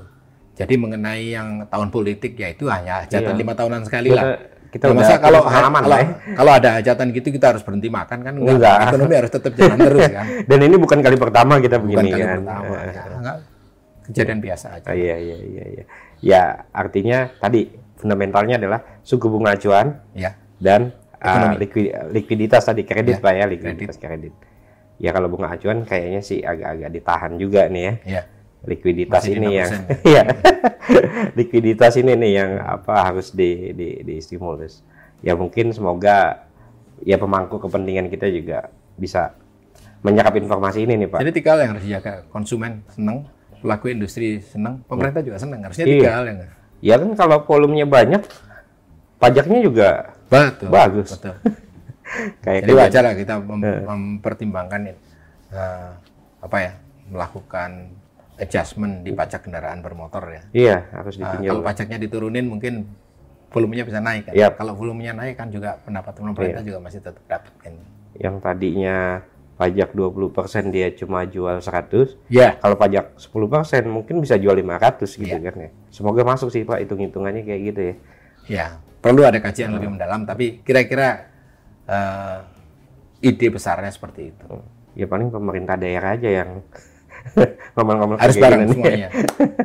Jadi 0.52 0.76
mengenai 0.76 1.32
yang 1.32 1.64
tahun 1.64 1.88
politik 1.88 2.36
ya 2.36 2.52
itu 2.52 2.68
hanya 2.68 3.08
hajatan 3.08 3.32
Iya. 3.32 3.40
lima 3.40 3.56
tahunan 3.56 3.88
sekali 3.88 4.12
lah. 4.12 4.36
kita 4.70 4.86
Ya, 4.86 4.94
masa 4.94 5.18
kalau 5.18 5.42
pengalaman 5.42 5.82
kalau, 5.82 5.96
ya. 5.98 6.06
kalau 6.36 6.52
ada 6.54 6.68
hajatan 6.78 7.06
gitu 7.10 7.28
kita 7.32 7.46
harus 7.50 7.64
berhenti 7.64 7.90
makan 7.90 8.22
kan 8.22 8.34
enggak, 8.36 8.54
Enggak. 8.54 8.76
ekonomi 8.86 9.14
harus 9.18 9.32
tetap 9.32 9.52
jalan 9.56 9.78
terus 9.88 10.06
kan. 10.06 10.24
Dan 10.46 10.58
ini 10.62 10.76
bukan 10.78 10.98
kali 11.00 11.16
pertama 11.16 11.52
kita 11.58 11.80
Bukan 11.80 11.90
begini 11.90 12.08
kali 12.12 12.22
kan. 12.22 12.38
pertama. 12.38 12.74
Ya, 12.78 13.02
enggak. 13.10 13.36
Kejadian 14.06 14.38
biasa 14.38 14.66
aja. 14.76 14.86
Oh, 14.86 14.94
iya 14.94 15.16
iya 15.18 15.36
iya 15.40 15.64
iya. 15.74 15.84
Ya 16.20 16.68
artinya 16.70 17.32
tadi 17.36 17.68
fundamentalnya 17.96 18.56
adalah 18.56 18.80
suku 19.00 19.28
bunga 19.28 19.56
acuan 19.56 20.00
Ya. 20.12 20.36
dan 20.56 20.92
uh, 21.16 21.24
Ekonomi. 21.24 21.54
likwi- 21.60 21.92
likuiditas 22.12 22.64
tadi 22.64 22.84
kredit 22.84 23.18
Ya, 23.18 23.24
pak 23.24 23.32
ya 23.34 23.44
likuiditas 23.44 23.96
kredit. 23.96 24.32
Ya 25.00 25.10
kalau 25.10 25.28
bunga 25.28 25.48
acuan 25.48 25.84
kayaknya 25.84 26.20
sih 26.20 26.40
agak-agak 26.40 26.90
ditahan 26.90 27.32
juga 27.36 27.66
nih 27.66 27.82
ya. 27.82 27.94
Ya. 28.04 28.22
Likuiditas 28.60 29.24
Masih 29.24 29.36
ini 29.36 29.48
yang 29.56 29.70
6%. 29.72 30.04
ya. 30.16 30.22
likuiditas 31.32 31.92
ini 31.96 32.12
nih 32.14 32.32
yang 32.34 32.50
apa 32.60 33.08
harus 33.08 33.32
di 33.32 33.72
di 33.72 33.88
di 34.02 34.14
stimulus. 34.20 34.84
Ya 35.20 35.36
mungkin 35.36 35.72
semoga 35.72 36.44
ya 37.00 37.16
pemangku 37.16 37.56
kepentingan 37.58 38.08
kita 38.08 38.28
juga 38.28 38.68
bisa 38.96 39.32
menyerap 40.00 40.36
informasi 40.36 40.84
ini 40.84 40.96
nih 40.96 41.08
pak. 41.08 41.20
Jadi 41.20 41.32
tiga 41.32 41.48
hal 41.52 41.60
yang 41.60 41.70
harus 41.72 41.84
dijaga. 41.84 42.12
Konsumen 42.28 42.84
seneng, 42.88 43.28
pelaku 43.60 43.86
industri 43.88 44.40
seneng, 44.40 44.80
pemerintah 44.84 45.20
juga 45.20 45.36
seneng. 45.36 45.60
Harusnya 45.60 45.84
Iya. 45.84 45.94
tiga 45.94 46.10
hal 46.12 46.24
yang 46.26 46.38
Ya 46.80 46.94
kan 46.96 47.12
kalau 47.12 47.44
volumenya 47.44 47.84
banyak, 47.84 48.24
pajaknya 49.16 49.60
juga 49.60 49.88
Betul. 50.26 50.68
Bagus. 50.70 51.12
Betul. 51.12 51.34
kayak 52.42 52.60
Jadi 52.64 52.72
kerja- 52.72 52.80
wajar 52.80 53.02
lah 53.04 53.14
kita 53.14 53.34
mem- 53.38 53.84
mempertimbangkan 53.84 54.80
eh, 54.88 55.90
apa 56.40 56.56
ya 56.58 56.72
melakukan 57.06 57.70
adjustment 58.40 59.04
di 59.04 59.12
pajak 59.12 59.44
kendaraan 59.44 59.84
bermotor 59.84 60.24
ya. 60.24 60.42
Iya, 60.50 60.76
harus 60.90 61.20
ditinjau. 61.20 61.50
kalau 61.52 61.62
pajaknya 61.62 61.98
diturunin 62.00 62.46
mungkin 62.48 62.88
volumenya 63.50 63.84
bisa 63.84 64.00
naik 64.00 64.30
kan. 64.30 64.32
Yap. 64.32 64.56
Kalau 64.56 64.72
volumenya 64.72 65.12
naik 65.12 65.36
kan 65.36 65.52
juga 65.52 65.76
pendapatan 65.84 66.32
pemerintah 66.32 66.64
juga 66.64 66.78
masih 66.80 67.04
tetap 67.04 67.20
dapat 67.28 67.52
kan. 67.60 67.74
Yang 68.16 68.36
tadinya 68.40 69.20
pajak 69.60 69.92
20% 69.92 70.32
dia 70.72 70.88
cuma 70.90 71.20
jual 71.22 71.60
100, 71.60 72.16
Ya. 72.26 72.56
kalau 72.56 72.74
pajak 72.74 73.12
10% 73.14 73.84
mungkin 73.84 74.18
bisa 74.18 74.34
jual 74.34 74.56
500 74.56 75.04
gitu 75.12 75.28
Iya. 75.30 75.44
kan 75.44 75.56
ya. 75.58 75.70
Semoga 75.88 76.24
masuk 76.24 76.48
sih 76.48 76.64
Pak 76.64 76.80
hitung-hitungannya 76.80 77.44
kayak 77.44 77.60
gitu 77.66 77.80
ya. 77.82 77.94
Ya, 78.48 78.66
perlu 78.98 79.20
ada 79.20 79.36
kajian 79.36 79.70
lebih 79.70 79.92
mendalam 79.92 80.24
tapi 80.24 80.64
kira-kira 80.64 81.28
eh, 81.84 82.38
ide 83.20 83.46
besarnya 83.48 83.90
seperti 83.90 84.32
itu. 84.32 84.48
Ya 84.94 85.04
paling 85.04 85.28
pemerintah 85.28 85.76
daerah 85.76 86.16
aja 86.16 86.30
yang 86.32 86.64
ngomong-ngomong 87.76 88.16
Harus 88.16 88.36
bareng 88.38 88.60
nih. 88.62 88.70
semuanya. 88.72 89.08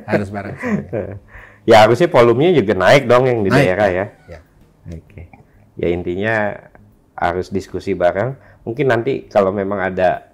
Harus 0.03 0.27
bareng 0.27 0.55
semuanya. 0.59 1.15
Ya 1.63 1.77
harusnya 1.81 2.07
volumenya 2.07 2.51
juga 2.53 2.73
naik 2.75 3.07
dong 3.07 3.25
yang 3.25 3.39
di 3.41 3.49
Naik. 3.49 3.57
daerah 3.63 3.87
ya. 3.87 4.05
Ya. 4.27 4.39
Oke. 4.91 5.31
Ya 5.75 5.87
intinya 5.87 6.35
harus 7.15 7.47
diskusi 7.47 7.95
bareng. 7.95 8.35
Mungkin 8.65 8.85
nanti 8.85 9.29
kalau 9.29 9.53
memang 9.53 9.79
ada 9.79 10.25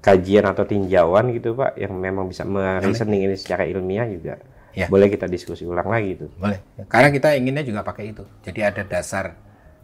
kajian 0.00 0.46
atau 0.46 0.64
tinjauan 0.64 1.30
gitu 1.34 1.52
Pak 1.52 1.76
yang 1.76 1.92
memang 1.92 2.26
bisa 2.26 2.42
mereasoning 2.42 3.28
ini 3.28 3.36
secara 3.36 3.66
ilmiah 3.66 4.06
juga 4.06 4.36
Ya. 4.72 4.86
boleh 4.86 5.10
kita 5.10 5.26
diskusi 5.26 5.66
ulang 5.66 5.90
lagi 5.90 6.14
tuh. 6.14 6.30
Boleh. 6.38 6.62
Karena 6.86 7.10
kita 7.10 7.34
inginnya 7.34 7.66
juga 7.66 7.82
pakai 7.82 8.14
itu. 8.14 8.22
Jadi 8.46 8.60
ada 8.62 8.86
dasar 8.86 9.34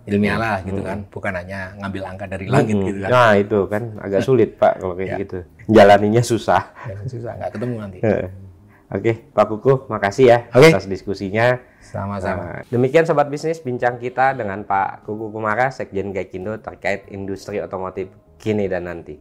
ilmiah 0.07 0.39
lah 0.39 0.57
gitu 0.63 0.85
kan, 0.85 1.03
bukan 1.11 1.33
hanya 1.35 1.75
ngambil 1.81 2.15
angka 2.15 2.31
dari 2.31 2.47
langit 2.47 2.79
gitu 2.79 3.03
kan. 3.03 3.11
Nah 3.11 3.33
itu 3.35 3.59
kan 3.67 3.83
agak 3.99 4.21
sulit 4.23 4.55
Pak 4.55 4.79
kalau 4.79 4.95
kayak 4.95 5.11
Ya. 5.11 5.17
gitu. 5.19 5.39
Jalaninya 5.67 6.23
susah. 6.23 6.71
Susah, 7.11 7.33
nggak 7.35 7.51
ketemu 7.59 7.75
nanti. 7.83 7.99
Oke 8.95 9.13
Pak 9.35 9.45
Kuku 9.51 9.73
makasih 9.91 10.25
ya 10.31 10.39
Oke. 10.55 10.71
atas 10.71 10.87
diskusinya. 10.87 11.59
Sama-sama. 11.85 12.41
Nah, 12.41 12.61
demikian 12.73 13.05
sobat 13.05 13.29
bisnis 13.29 13.61
bincang 13.61 14.01
kita 14.01 14.33
dengan 14.33 14.65
Pak 14.65 15.05
Kuku 15.05 15.29
Kumara 15.29 15.69
Sekjen 15.69 16.17
Gaikindo 16.17 16.57
terkait 16.57 17.05
industri 17.13 17.61
otomotif 17.61 18.09
kini 18.41 18.65
dan 18.65 18.89
nanti. 18.89 19.21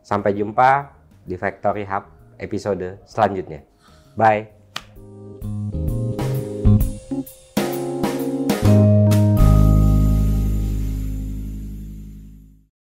Sampai 0.00 0.32
jumpa 0.32 0.96
di 1.28 1.36
Factory 1.36 1.84
Hub 1.84 2.08
episode 2.40 3.04
selanjutnya. 3.04 3.62
Bye. 4.16 4.61